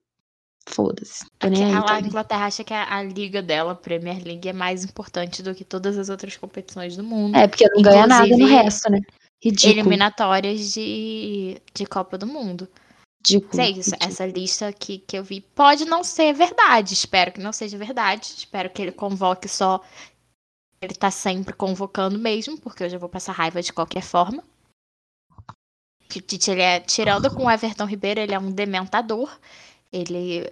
Foda-se. 0.67 1.25
Tá 1.39 1.47
a 1.47 1.49
ligado? 1.49 2.05
Inglaterra 2.05 2.45
acha 2.45 2.63
que 2.63 2.73
a, 2.73 2.95
a 2.95 3.03
liga 3.03 3.41
dela, 3.41 3.71
a 3.71 3.75
Premier 3.75 4.23
League, 4.23 4.47
é 4.47 4.53
mais 4.53 4.83
importante 4.83 5.41
do 5.41 5.55
que 5.55 5.65
todas 5.65 5.97
as 5.97 6.09
outras 6.09 6.37
competições 6.37 6.95
do 6.95 7.03
mundo. 7.03 7.35
É, 7.35 7.47
porque 7.47 7.67
não 7.69 7.81
ganha 7.81 8.05
nada 8.05 8.37
no 8.37 8.45
resto, 8.45 8.89
né? 8.91 9.01
Ridículo. 9.43 9.79
Eliminatórias 9.79 10.71
de, 10.71 11.59
de 11.73 11.85
Copa 11.87 12.15
do 12.15 12.27
Mundo. 12.27 12.67
ridículo, 13.25 13.61
é 13.61 13.69
isso, 13.71 13.89
ridículo. 13.89 14.11
essa 14.11 14.25
lista 14.27 14.71
que, 14.71 14.99
que 14.99 15.17
eu 15.17 15.23
vi 15.23 15.41
pode 15.41 15.83
não 15.85 16.03
ser 16.03 16.31
verdade. 16.33 16.93
Espero 16.93 17.31
que 17.31 17.41
não 17.41 17.51
seja 17.51 17.75
verdade. 17.77 18.33
Espero 18.37 18.69
que 18.69 18.81
ele 18.83 18.91
convoque 18.91 19.47
só. 19.47 19.81
Ele 20.79 20.93
tá 20.93 21.09
sempre 21.09 21.53
convocando 21.53 22.19
mesmo, 22.19 22.59
porque 22.59 22.83
eu 22.83 22.89
já 22.89 22.99
vou 22.99 23.09
passar 23.09 23.31
raiva 23.31 23.61
de 23.63 23.73
qualquer 23.73 24.03
forma. 24.03 24.43
Que 26.12 26.20
o 26.20 26.22
Tite, 26.22 26.51
ele 26.51 26.62
é, 26.62 26.80
tirando 26.82 27.34
com 27.34 27.45
o 27.45 27.49
Everton 27.49 27.86
Ribeiro, 27.86 28.20
ele 28.20 28.34
é 28.34 28.39
um 28.39 28.51
dementador. 28.51 29.32
Ele 29.91 30.45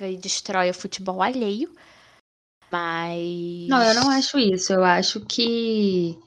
e 0.00 0.16
destrói 0.16 0.68
o 0.68 0.74
futebol 0.74 1.22
alheio. 1.22 1.70
Mas. 2.70 3.68
Não, 3.68 3.82
eu 3.82 3.94
não 3.94 4.10
acho 4.10 4.38
isso. 4.38 4.72
Eu 4.74 4.84
acho 4.84 5.20
que 5.20 6.18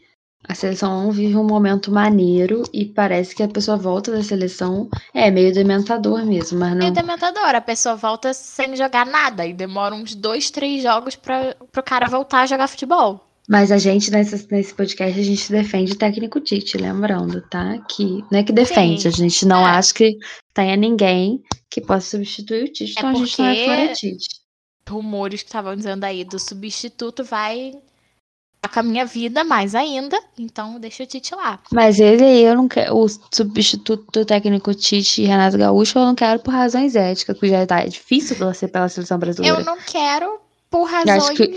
a 0.47 0.55
seleção 0.55 1.11
vive 1.11 1.35
um 1.35 1.43
momento 1.43 1.91
maneiro 1.91 2.63
e 2.73 2.85
parece 2.85 3.35
que 3.35 3.43
a 3.43 3.47
pessoa 3.47 3.77
volta 3.77 4.11
da 4.11 4.23
seleção. 4.23 4.89
É 5.13 5.29
meio 5.29 5.53
dementador 5.53 6.25
mesmo, 6.25 6.59
mas 6.59 6.71
não. 6.71 6.77
Meio 6.77 6.93
dementador. 6.93 7.55
A 7.55 7.61
pessoa 7.61 7.95
volta 7.95 8.33
sem 8.33 8.75
jogar 8.75 9.05
nada 9.05 9.45
e 9.45 9.53
demora 9.53 9.93
uns 9.93 10.15
dois, 10.15 10.49
três 10.49 10.81
jogos 10.81 11.15
para 11.15 11.55
pro 11.71 11.83
cara 11.83 12.07
voltar 12.07 12.41
a 12.41 12.45
jogar 12.47 12.67
futebol. 12.67 13.24
Mas 13.47 13.71
a 13.71 13.77
gente, 13.77 14.09
nesse, 14.09 14.51
nesse 14.51 14.73
podcast, 14.73 15.19
a 15.19 15.23
gente 15.23 15.51
defende 15.51 15.93
o 15.93 15.97
técnico 15.97 16.39
Tite, 16.39 16.77
lembrando, 16.77 17.41
tá? 17.47 17.77
Que 17.89 18.23
não 18.31 18.39
é 18.39 18.43
que 18.43 18.51
defende, 18.51 19.03
Sim. 19.03 19.07
a 19.07 19.11
gente 19.11 19.45
não 19.45 19.67
é. 19.67 19.71
acha 19.71 19.93
que 19.93 20.17
tenha 20.53 20.75
ninguém 20.75 21.43
que 21.69 21.79
possa 21.79 22.17
substituir 22.17 22.63
o 22.63 22.73
Tite, 22.73 22.95
é 22.97 22.99
então 22.99 23.09
a 23.09 23.13
gente 23.13 23.39
não 23.39 23.45
é 23.47 23.65
fora 23.65 23.93
Tite. 23.93 24.27
Rumores 24.89 25.41
que 25.41 25.49
estavam 25.49 25.75
dizendo 25.75 26.03
aí 26.03 26.23
do 26.23 26.39
substituto 26.39 27.23
vai 27.23 27.73
com 28.67 28.79
a 28.79 28.83
minha 28.83 29.05
vida 29.05 29.43
mais 29.43 29.75
ainda, 29.75 30.19
então 30.39 30.79
deixa 30.79 31.03
o 31.03 31.05
Tite 31.05 31.35
lá. 31.35 31.59
Mas 31.71 31.99
ele 31.99 32.23
aí, 32.23 32.43
eu 32.43 32.55
não 32.55 32.67
quero. 32.67 32.97
O 32.97 33.07
substituto 33.07 34.05
do 34.11 34.25
técnico 34.25 34.73
Tite 34.73 35.21
e 35.21 35.25
Renato 35.25 35.57
Gaúcho, 35.57 35.99
eu 35.99 36.05
não 36.05 36.15
quero 36.15 36.39
por 36.39 36.51
razões 36.51 36.95
éticas, 36.95 37.37
porque 37.37 37.49
já 37.49 37.65
tá 37.65 37.85
difícil 37.85 38.35
torcer 38.37 38.71
pela 38.71 38.89
seleção 38.89 39.19
brasileira. 39.19 39.59
Eu 39.59 39.63
não 39.63 39.77
quero 39.77 40.39
por 40.69 40.85
razões 40.85 41.29
que 41.29 41.47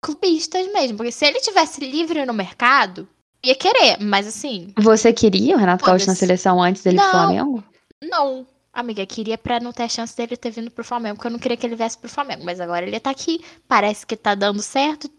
clubistas 0.00 0.72
mesmo. 0.72 0.96
Porque 0.96 1.12
se 1.12 1.26
ele 1.26 1.40
tivesse 1.40 1.80
livre 1.80 2.24
no 2.24 2.32
mercado, 2.32 3.08
ia 3.44 3.54
querer, 3.54 3.98
mas 4.00 4.26
assim. 4.26 4.72
Você 4.78 5.12
queria 5.12 5.56
o 5.56 5.58
Renato 5.58 5.84
Gaúcho 5.84 6.06
na 6.06 6.14
seleção 6.14 6.62
antes 6.62 6.82
dele 6.82 6.96
não, 6.96 7.04
pro 7.04 7.12
Flamengo? 7.12 7.64
Não. 8.02 8.46
Amiga, 8.72 9.04
queria 9.04 9.36
pra 9.36 9.58
não 9.58 9.72
ter 9.72 9.82
a 9.82 9.88
chance 9.88 10.16
dele 10.16 10.36
ter 10.36 10.50
vindo 10.50 10.70
pro 10.70 10.84
Flamengo, 10.84 11.16
porque 11.16 11.26
eu 11.26 11.32
não 11.32 11.40
queria 11.40 11.56
que 11.56 11.66
ele 11.66 11.74
viesse 11.74 11.98
pro 11.98 12.08
Flamengo. 12.08 12.44
Mas 12.44 12.60
agora 12.60 12.86
ele 12.86 13.00
tá 13.00 13.10
aqui, 13.10 13.44
parece 13.66 14.06
que 14.06 14.16
tá 14.16 14.34
dando 14.34 14.62
certo, 14.62 15.10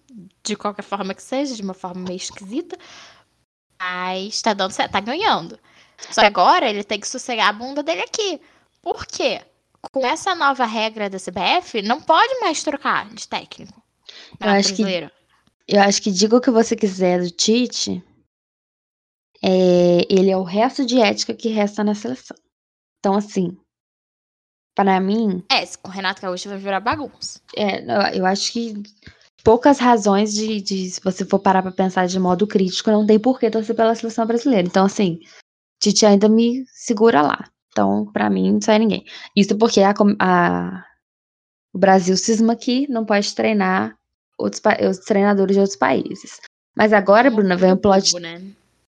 de 0.41 0.55
qualquer 0.55 0.83
forma 0.83 1.13
que 1.13 1.21
seja, 1.21 1.55
de 1.55 1.61
uma 1.61 1.73
forma 1.73 2.01
meio 2.01 2.17
esquisita. 2.17 2.77
Mas 3.79 4.41
tá 4.41 4.53
dando 4.53 4.71
certo, 4.71 4.91
tá 4.91 4.99
ganhando. 4.99 5.59
Só 6.09 6.21
que 6.21 6.27
agora 6.27 6.69
ele 6.69 6.83
tem 6.83 6.99
que 6.99 7.07
sossegar 7.07 7.49
a 7.49 7.53
bunda 7.53 7.83
dele 7.83 8.01
aqui. 8.01 8.41
Por 8.81 9.05
quê? 9.05 9.41
Com 9.91 10.05
essa 10.05 10.33
nova 10.33 10.65
regra 10.65 11.09
da 11.09 11.17
CBF, 11.17 11.81
não 11.81 11.99
pode 11.99 12.39
mais 12.39 12.63
trocar 12.63 13.09
de 13.09 13.27
técnico. 13.27 13.81
Eu 14.39 14.49
acho, 14.49 14.75
que, 14.75 14.83
eu 15.67 15.81
acho 15.81 16.01
que 16.01 16.11
diga 16.11 16.37
o 16.37 16.41
que 16.41 16.51
você 16.51 16.75
quiser 16.75 17.21
do 17.21 17.29
Tite, 17.29 18.03
é, 19.43 20.05
ele 20.09 20.29
é 20.29 20.37
o 20.37 20.43
resto 20.43 20.85
de 20.85 20.99
ética 20.99 21.33
que 21.33 21.49
resta 21.49 21.83
na 21.83 21.95
seleção. 21.95 22.37
Então, 22.99 23.15
assim, 23.15 23.57
para 24.75 24.99
mim. 24.99 25.43
É, 25.51 25.65
com 25.77 25.89
o 25.89 25.91
Renato 25.91 26.21
Gaúcho 26.21 26.49
vai 26.49 26.57
virar 26.57 26.79
bagunça. 26.79 27.41
É, 27.55 28.17
eu 28.17 28.25
acho 28.25 28.53
que 28.53 28.73
poucas 29.43 29.79
razões 29.79 30.33
de, 30.33 30.61
de, 30.61 30.89
se 30.91 31.01
você 31.01 31.25
for 31.25 31.39
parar 31.39 31.61
pra 31.61 31.71
pensar 31.71 32.07
de 32.07 32.19
modo 32.19 32.47
crítico, 32.47 32.91
não 32.91 33.05
tem 33.05 33.19
por 33.19 33.39
que 33.39 33.49
torcer 33.49 33.75
pela 33.75 33.95
seleção 33.95 34.25
brasileira. 34.25 34.67
Então, 34.67 34.85
assim, 34.85 35.19
Tite 35.81 36.05
ainda 36.05 36.29
me 36.29 36.63
segura 36.67 37.21
lá. 37.21 37.49
Então, 37.69 38.05
para 38.11 38.29
mim, 38.29 38.53
não 38.53 38.61
sai 38.61 38.79
ninguém. 38.79 39.05
Isso 39.35 39.57
porque 39.57 39.81
a, 39.81 39.93
a, 40.19 40.85
o 41.73 41.79
Brasil 41.79 42.15
cisma 42.17 42.55
que 42.55 42.87
não 42.87 43.05
pode 43.05 43.33
treinar 43.33 43.97
outros, 44.41 44.61
os 44.89 44.99
treinadores 44.99 45.55
de 45.55 45.59
outros 45.59 45.77
países. 45.77 46.39
Mas 46.75 46.93
agora, 46.93 47.27
é 47.27 47.31
Bruna, 47.31 47.55
vem 47.55 47.73
o 47.73 47.77
plot. 47.77 48.19
Né? 48.19 48.41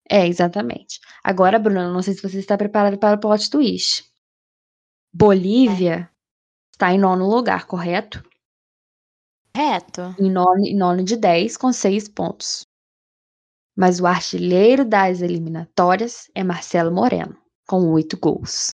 É, 0.08 0.26
exatamente. 0.26 1.00
Agora, 1.22 1.58
Bruna, 1.58 1.92
não 1.92 2.02
sei 2.02 2.14
se 2.14 2.22
você 2.22 2.38
está 2.38 2.56
preparada 2.56 2.96
para 2.96 3.16
o 3.16 3.20
plot 3.20 3.50
twist. 3.50 4.04
Bolívia 5.12 5.94
é. 5.94 6.08
está 6.72 6.92
em 6.92 6.98
nono 6.98 7.28
lugar, 7.28 7.66
correto? 7.66 8.22
Correto. 9.54 10.14
Em 10.18 10.30
nono, 10.30 10.64
em 10.64 10.76
nono 10.76 11.02
de 11.02 11.16
10, 11.16 11.56
com 11.56 11.72
6 11.72 12.08
pontos. 12.08 12.66
Mas 13.76 14.00
o 14.00 14.06
artilheiro 14.06 14.84
das 14.84 15.20
eliminatórias 15.20 16.30
é 16.34 16.44
Marcelo 16.44 16.92
Moreno, 16.92 17.36
com 17.66 17.90
8 17.90 18.16
gols. 18.18 18.70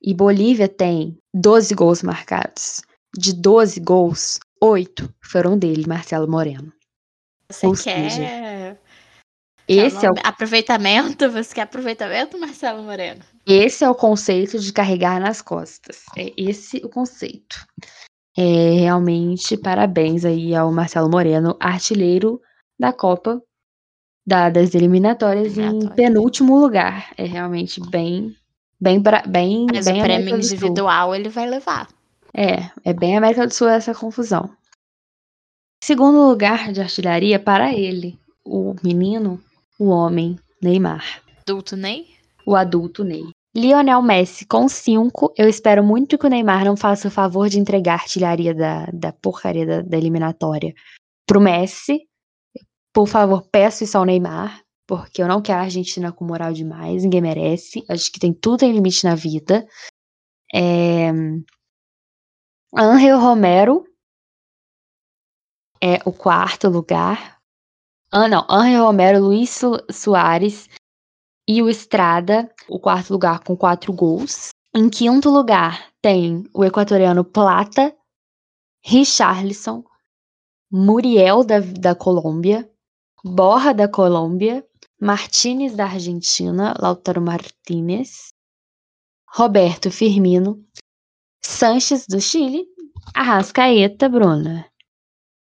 E 0.00 0.14
Bolívia 0.14 0.68
tem 0.68 1.16
12 1.32 1.74
gols 1.74 2.02
marcados. 2.02 2.82
De 3.16 3.32
12 3.34 3.80
gols, 3.80 4.38
oito 4.62 5.12
foram 5.20 5.58
dele, 5.58 5.84
Marcelo 5.86 6.30
Moreno. 6.30 6.72
Você 7.50 7.66
Ou 7.66 7.74
quer. 7.74 8.10
Seja, 8.10 8.78
esse 9.68 10.04
é 10.04 10.10
o 10.10 10.14
aproveitamento, 10.24 11.30
você 11.30 11.54
quer 11.54 11.62
aproveitamento, 11.62 12.38
Marcelo 12.38 12.82
Moreno? 12.82 13.20
Esse 13.46 13.84
é 13.84 13.90
o 13.90 13.94
conceito 13.94 14.58
de 14.58 14.72
carregar 14.72 15.20
nas 15.20 15.42
costas. 15.42 16.02
É 16.16 16.32
esse 16.36 16.78
o 16.78 16.88
conceito. 16.88 17.66
É 18.36 18.80
realmente 18.80 19.56
parabéns 19.56 20.24
aí 20.24 20.54
ao 20.54 20.72
Marcelo 20.72 21.10
Moreno, 21.10 21.56
artilheiro 21.60 22.40
da 22.78 22.92
Copa 22.92 23.42
da, 24.26 24.48
das 24.48 24.74
eliminatórias 24.74 25.58
em 25.58 25.88
penúltimo 25.90 26.58
lugar. 26.58 27.12
É 27.16 27.24
realmente 27.24 27.80
bem 27.90 28.34
bem 28.80 29.02
bem 29.28 29.66
Mas 29.72 29.84
bem 29.84 30.00
o 30.00 30.02
prêmio 30.02 30.36
individual 30.36 31.14
ele 31.14 31.28
vai 31.28 31.48
levar. 31.48 31.88
É, 32.34 32.70
é 32.84 32.92
bem 32.92 33.16
América 33.16 33.46
do 33.46 33.52
Sul 33.52 33.68
essa 33.68 33.94
confusão. 33.94 34.50
Segundo 35.84 36.28
lugar 36.28 36.72
de 36.72 36.80
artilharia 36.80 37.38
para 37.38 37.72
ele, 37.74 38.18
o 38.44 38.74
menino, 38.82 39.42
o 39.78 39.88
homem, 39.88 40.38
Neymar. 40.62 41.22
Adulto 41.40 41.76
Ney? 41.76 42.06
O 42.46 42.54
adulto 42.54 43.02
Ney. 43.02 43.24
Lionel 43.54 44.00
Messi 44.00 44.46
com 44.46 44.68
5. 44.68 45.34
Eu 45.36 45.48
espero 45.48 45.84
muito 45.84 46.16
que 46.16 46.26
o 46.26 46.30
Neymar 46.30 46.64
não 46.64 46.76
faça 46.76 47.08
o 47.08 47.10
favor 47.10 47.48
de 47.48 47.58
entregar 47.58 47.92
a 47.92 48.02
artilharia 48.02 48.54
da, 48.54 48.86
da 48.86 49.12
porcaria 49.12 49.66
da, 49.66 49.82
da 49.82 49.98
eliminatória 49.98 50.72
pro 51.26 51.40
Messi. 51.40 52.00
Por 52.94 53.06
favor, 53.06 53.46
peço 53.50 53.84
isso 53.84 53.98
ao 53.98 54.04
Neymar, 54.04 54.62
porque 54.86 55.22
eu 55.22 55.28
não 55.28 55.42
quero 55.42 55.60
a 55.60 55.64
Argentina 55.64 56.12
com 56.12 56.24
moral 56.24 56.52
demais, 56.52 57.02
ninguém 57.02 57.20
merece. 57.20 57.84
Acho 57.88 58.10
que 58.10 58.20
tem 58.20 58.32
tudo 58.32 58.62
em 58.62 58.72
limite 58.72 59.04
na 59.04 59.14
vida. 59.14 59.66
É... 60.54 61.10
Angel 62.74 63.20
Romero 63.20 63.84
é 65.78 65.98
o 66.06 66.12
quarto 66.12 66.70
lugar. 66.70 67.38
Ah, 68.10 68.26
não. 68.26 68.46
Angel 68.48 68.82
Romero, 68.82 69.20
Luiz 69.20 69.60
Soares 69.90 70.70
e 71.46 71.62
o 71.62 71.68
Estrada, 71.68 72.50
o 72.70 72.80
quarto 72.80 73.12
lugar 73.12 73.44
com 73.44 73.54
quatro 73.54 73.92
gols. 73.92 74.48
Em 74.74 74.88
quinto 74.88 75.28
lugar 75.28 75.92
tem 76.00 76.44
o 76.54 76.64
equatoriano 76.64 77.22
Plata, 77.22 77.94
Richarlison, 78.82 79.84
Muriel 80.70 81.44
da, 81.44 81.60
da 81.60 81.94
Colômbia, 81.94 82.66
Borra 83.22 83.74
da 83.74 83.86
Colômbia, 83.86 84.66
Martinez 84.98 85.76
da 85.76 85.84
Argentina, 85.84 86.74
Lautaro 86.80 87.20
Martinez, 87.20 88.32
Roberto 89.28 89.90
Firmino, 89.90 90.64
Sanches 91.44 92.06
do 92.06 92.20
Chile, 92.20 92.66
Arrascaeta, 93.14 94.08
Bruna. 94.08 94.66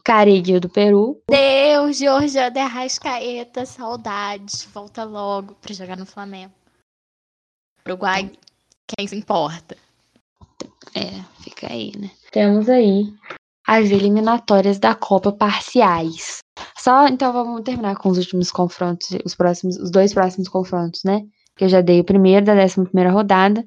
Carilho 0.05 0.61
do 0.61 0.69
Peru. 0.69 1.23
Deus, 1.29 1.99
Jorge 1.99 2.51
de 2.51 2.59
Arrascaeta, 2.59 3.65
saudades. 3.65 4.65
Volta 4.75 5.05
logo 5.05 5.55
pra 5.55 5.73
jogar 5.73 5.97
no 5.97 6.05
Flamengo. 6.05 6.53
Uruguai, 7.87 8.31
quem 8.89 9.07
se 9.07 9.17
importa? 9.17 9.77
É, 10.95 11.23
fica 11.43 11.73
aí, 11.73 11.93
né? 11.97 12.11
Temos 12.33 12.69
aí 12.69 13.15
as 13.67 13.91
eliminatórias 13.91 14.79
da 14.79 14.95
Copa 14.95 15.33
parciais. 15.33 16.39
Só 16.77 17.07
então 17.07 17.33
vamos 17.33 17.63
terminar 17.63 17.97
com 17.97 18.09
os 18.09 18.19
últimos 18.19 18.51
confrontos, 18.51 19.09
os 19.25 19.35
próximos, 19.35 19.77
os 19.77 19.91
dois 19.91 20.13
próximos 20.13 20.49
confrontos, 20.49 21.03
né? 21.05 21.23
Que 21.57 21.65
eu 21.65 21.69
já 21.69 21.81
dei 21.81 22.01
o 22.01 22.05
primeiro 22.05 22.45
da 22.45 22.55
11 22.55 22.85
primeira 22.85 23.11
rodada 23.11 23.65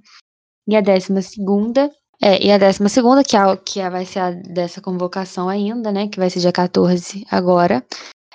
e 0.68 0.76
a 0.76 0.82
décima 0.82 1.22
segunda 1.22 1.90
é, 2.22 2.46
e 2.46 2.52
a 2.52 2.58
décima 2.58 2.90
segunda, 2.90 3.24
que, 3.24 3.36
é, 3.36 3.58
que 3.58 3.80
é, 3.80 3.90
vai 3.90 4.06
ser 4.06 4.20
a 4.20 4.32
dessa 4.32 4.82
convocação 4.82 5.50
ainda, 5.50 5.92
né? 5.92 6.08
Que 6.08 6.20
vai 6.20 6.30
ser 6.30 6.40
dia 6.40 6.52
14 6.52 7.26
agora. 7.30 7.86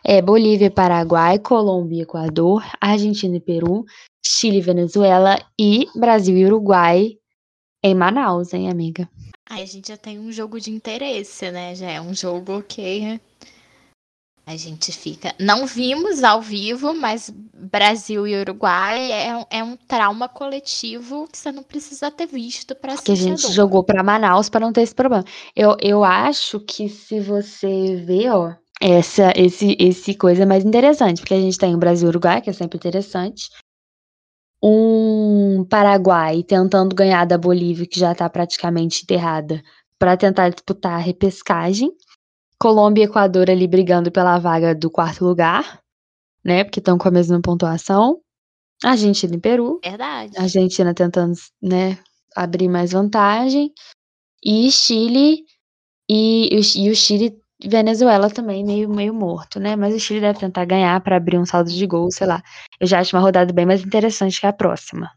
É 0.05 0.23
Bolívia, 0.23 0.71
Paraguai, 0.71 1.39
Colômbia, 1.39 2.03
Equador, 2.03 2.65
Argentina 2.81 3.37
e 3.37 3.41
Peru, 3.41 3.85
Chile, 4.25 4.61
Venezuela 4.61 5.39
e 5.59 5.87
Brasil 5.95 6.37
e 6.37 6.47
Uruguai 6.47 7.19
em 7.83 7.95
Manaus, 7.95 8.53
hein, 8.55 8.71
amiga? 8.71 9.09
Aí 9.49 9.63
a 9.63 9.67
gente 9.67 9.89
já 9.89 9.97
tem 9.97 10.19
um 10.19 10.31
jogo 10.31 10.61
de 10.61 10.71
interesse, 10.71 11.51
né? 11.51 11.75
Já 11.75 11.91
é 11.91 12.01
um 12.01 12.15
jogo 12.15 12.63
que 12.63 13.21
a 14.47 14.57
gente 14.57 14.91
fica. 14.93 15.35
Não 15.39 15.67
vimos 15.67 16.25
ao 16.25 16.43
vivo, 16.43 16.95
mas 16.95 17.33
Brasil 17.55 18.27
e 18.27 18.41
Uruguai 18.41 19.13
é, 19.13 19.47
é 19.51 19.65
um 19.65 19.77
trauma 19.77 20.29
coletivo 20.29 21.29
que 21.31 21.39
você 21.39 21.53
não 21.53 21.63
precisa 21.63 22.11
ter 22.11 22.27
visto 22.27 22.75
para 22.75 22.95
assistir. 22.95 23.13
Que 23.13 23.19
a 23.19 23.37
gente 23.37 23.53
jogou 23.53 23.85
para 23.85 24.03
Manaus 24.03 24.49
para 24.49 24.61
não 24.61 24.73
ter 24.73 24.83
esse 24.83 24.95
problema. 24.95 25.25
Eu, 25.55 25.77
eu 25.81 26.03
acho 26.03 26.59
que 26.61 26.89
se 26.89 27.21
você 27.21 27.97
ver, 28.05 28.31
ó, 28.31 28.55
essa, 28.81 29.33
esse, 29.37 29.77
esse 29.79 30.15
coisa 30.15 30.47
mais 30.47 30.65
interessante, 30.65 31.21
porque 31.21 31.35
a 31.35 31.41
gente 31.41 31.59
tem 31.59 31.75
o 31.75 31.79
Brasil 31.79 32.07
e 32.07 32.09
Uruguai, 32.09 32.41
que 32.41 32.49
é 32.49 32.53
sempre 32.53 32.79
interessante. 32.79 33.51
Um 34.63 35.65
Paraguai 35.69 36.43
tentando 36.43 36.95
ganhar 36.95 37.25
da 37.27 37.39
Bolívia, 37.39 37.87
que 37.87 38.01
já 38.01 38.13
está 38.13 38.29
praticamente 38.29 39.03
enterrada, 39.03 39.63
para 39.99 40.17
tentar 40.17 40.49
disputar 40.49 40.95
a 40.95 40.99
repescagem. 40.99 41.93
Colômbia 42.61 43.05
e 43.05 43.07
Equador 43.07 43.51
ali 43.51 43.67
brigando 43.67 44.13
pela 44.13 44.39
vaga 44.39 44.75
do 44.75 44.91
quarto 44.91 45.25
lugar, 45.25 45.81
né? 46.45 46.63
Porque 46.63 46.79
estão 46.79 46.99
com 46.99 47.09
a 47.09 47.11
mesma 47.11 47.41
pontuação. 47.41 48.21
Argentina 48.85 49.35
e 49.35 49.41
Peru. 49.41 49.81
Verdade. 49.83 50.39
Argentina 50.39 50.95
tentando, 50.95 51.35
né, 51.63 51.99
abrir 52.37 52.69
mais 52.69 52.93
vantagem. 52.93 53.73
E 54.45 54.71
Chile 54.71 55.45
e, 56.09 56.61
e 56.77 56.91
o 56.91 56.95
Chile 56.95 57.39
e 57.63 57.69
Venezuela 57.69 58.31
também 58.31 58.65
meio, 58.65 58.89
meio 58.89 59.13
morto, 59.13 59.61
né? 59.61 59.77
Mas 59.77 59.95
o 59.95 60.01
Chile 60.01 60.21
deve 60.21 60.39
tentar 60.39 60.65
ganhar 60.65 60.99
para 61.03 61.17
abrir 61.17 61.39
um 61.39 61.45
saldo 61.45 61.71
de 61.71 61.87
gol, 61.87 62.11
sei 62.11 62.27
lá. 62.27 62.43
Eu 62.79 62.87
já 62.87 63.01
acho 63.01 63.15
uma 63.15 63.23
rodada 63.23 63.53
bem 63.53 63.67
mais 63.67 63.85
interessante 63.85 64.41
que 64.41 64.47
a 64.47 64.53
próxima. 64.53 65.11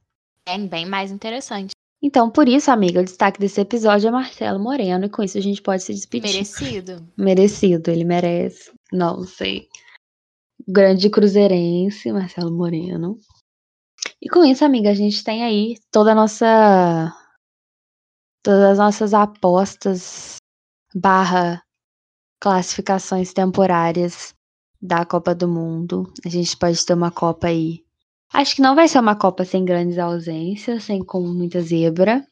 É 0.45 0.57
bem 0.57 0.85
mais 0.85 1.09
interessante. 1.09 1.71
Então, 2.05 2.29
por 2.29 2.49
isso, 2.49 2.69
amiga, 2.69 2.99
o 2.99 3.03
destaque 3.03 3.39
desse 3.39 3.61
episódio 3.61 4.09
é 4.09 4.11
Marcelo 4.11 4.59
Moreno, 4.59 5.05
e 5.05 5.09
com 5.09 5.23
isso 5.23 5.37
a 5.37 5.41
gente 5.41 5.61
pode 5.61 5.83
se 5.83 5.93
despedir. 5.93 6.33
Merecido. 6.33 7.07
Merecido, 7.17 7.89
ele 7.89 8.03
merece. 8.03 8.73
Não 8.91 9.23
sei. 9.23 9.69
Grande 10.67 11.09
cruzeirense, 11.09 12.11
Marcelo 12.11 12.51
Moreno. 12.51 13.17
E 14.21 14.27
com 14.29 14.43
isso, 14.43 14.65
amiga, 14.65 14.89
a 14.89 14.93
gente 14.93 15.23
tem 15.23 15.45
aí 15.45 15.75
toda 15.89 16.11
a 16.11 16.15
nossa. 16.15 17.15
Todas 18.43 18.71
as 18.71 18.77
nossas 18.77 19.13
apostas 19.13 20.35
barra 20.93 21.63
classificações 22.41 23.31
temporárias 23.31 24.33
da 24.81 25.05
Copa 25.05 25.33
do 25.33 25.47
Mundo. 25.47 26.11
A 26.25 26.29
gente 26.29 26.57
pode 26.57 26.85
ter 26.85 26.93
uma 26.93 27.11
Copa 27.11 27.47
aí. 27.47 27.85
Acho 28.33 28.55
que 28.55 28.61
não 28.61 28.75
vai 28.75 28.87
ser 28.87 28.99
uma 28.99 29.15
Copa 29.15 29.45
sem 29.45 29.63
grandes 29.63 29.97
ausências, 29.99 30.83
sem 30.83 31.03
com 31.03 31.21
muita 31.21 31.61
zebra. 31.61 32.25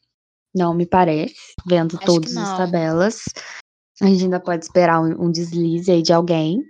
Não 0.54 0.74
me 0.74 0.86
parece, 0.86 1.54
vendo 1.66 1.96
Acho 1.98 2.06
todas 2.06 2.36
as 2.36 2.58
tabelas. 2.58 3.24
A 4.02 4.08
gente 4.08 4.24
ainda 4.24 4.40
pode 4.40 4.66
esperar 4.66 5.00
um, 5.00 5.26
um 5.28 5.32
deslize 5.32 5.92
aí 5.92 6.02
de 6.02 6.12
alguém. 6.12 6.64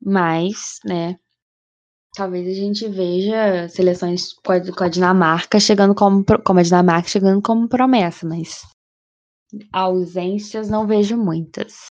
Mas, 0.00 0.78
né, 0.84 1.16
talvez 2.14 2.46
a 2.46 2.60
gente 2.60 2.88
veja 2.88 3.68
seleções 3.68 4.32
com 4.32 4.52
a, 4.52 4.72
com 4.72 4.84
a 4.84 4.88
Dinamarca 4.88 5.58
chegando 5.58 5.94
como, 5.94 6.24
como 6.44 6.60
a 6.60 6.62
Dinamarca 6.62 7.08
chegando 7.08 7.42
como 7.42 7.68
promessa, 7.68 8.26
mas 8.26 8.62
ausências 9.72 10.68
não 10.68 10.86
vejo 10.86 11.16
muitas. 11.16 11.87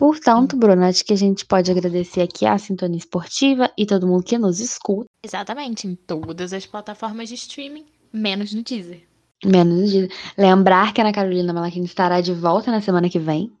Portanto, 0.00 0.56
Bruna, 0.56 0.88
acho 0.88 1.04
que 1.04 1.12
a 1.12 1.16
gente 1.16 1.44
pode 1.44 1.70
agradecer 1.70 2.22
aqui 2.22 2.46
a 2.46 2.56
Sintonia 2.56 2.96
Esportiva 2.96 3.70
e 3.76 3.84
todo 3.84 4.06
mundo 4.06 4.24
que 4.24 4.38
nos 4.38 4.58
escuta, 4.58 5.04
Exatamente, 5.22 5.86
em 5.86 5.94
todas 5.94 6.54
as 6.54 6.64
plataformas 6.64 7.28
de 7.28 7.34
streaming, 7.34 7.84
menos 8.10 8.54
no 8.54 8.62
Deezer. 8.62 9.06
menos 9.44 9.90
de 9.90 10.08
lembrar 10.38 10.94
que 10.94 11.02
a 11.02 11.04
Ana 11.04 11.12
Carolina 11.12 11.52
Malaquini 11.52 11.84
estará 11.84 12.22
de 12.22 12.32
volta 12.32 12.70
na 12.70 12.80
semana 12.80 13.10
que 13.10 13.18
vem 13.18 13.52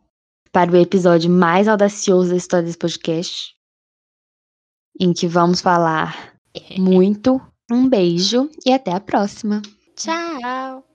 para 0.50 0.72
o 0.72 0.76
episódio 0.76 1.30
mais 1.30 1.68
audacioso 1.68 2.30
da 2.30 2.36
história 2.36 2.64
desse 2.64 2.78
podcast, 2.78 3.54
em 4.98 5.12
que 5.12 5.26
vamos 5.26 5.60
falar 5.60 6.32
muito. 6.78 7.38
Um 7.70 7.86
beijo 7.86 8.48
e 8.64 8.72
até 8.72 8.92
a 8.94 8.98
próxima. 8.98 9.60
Tchau! 9.94 10.86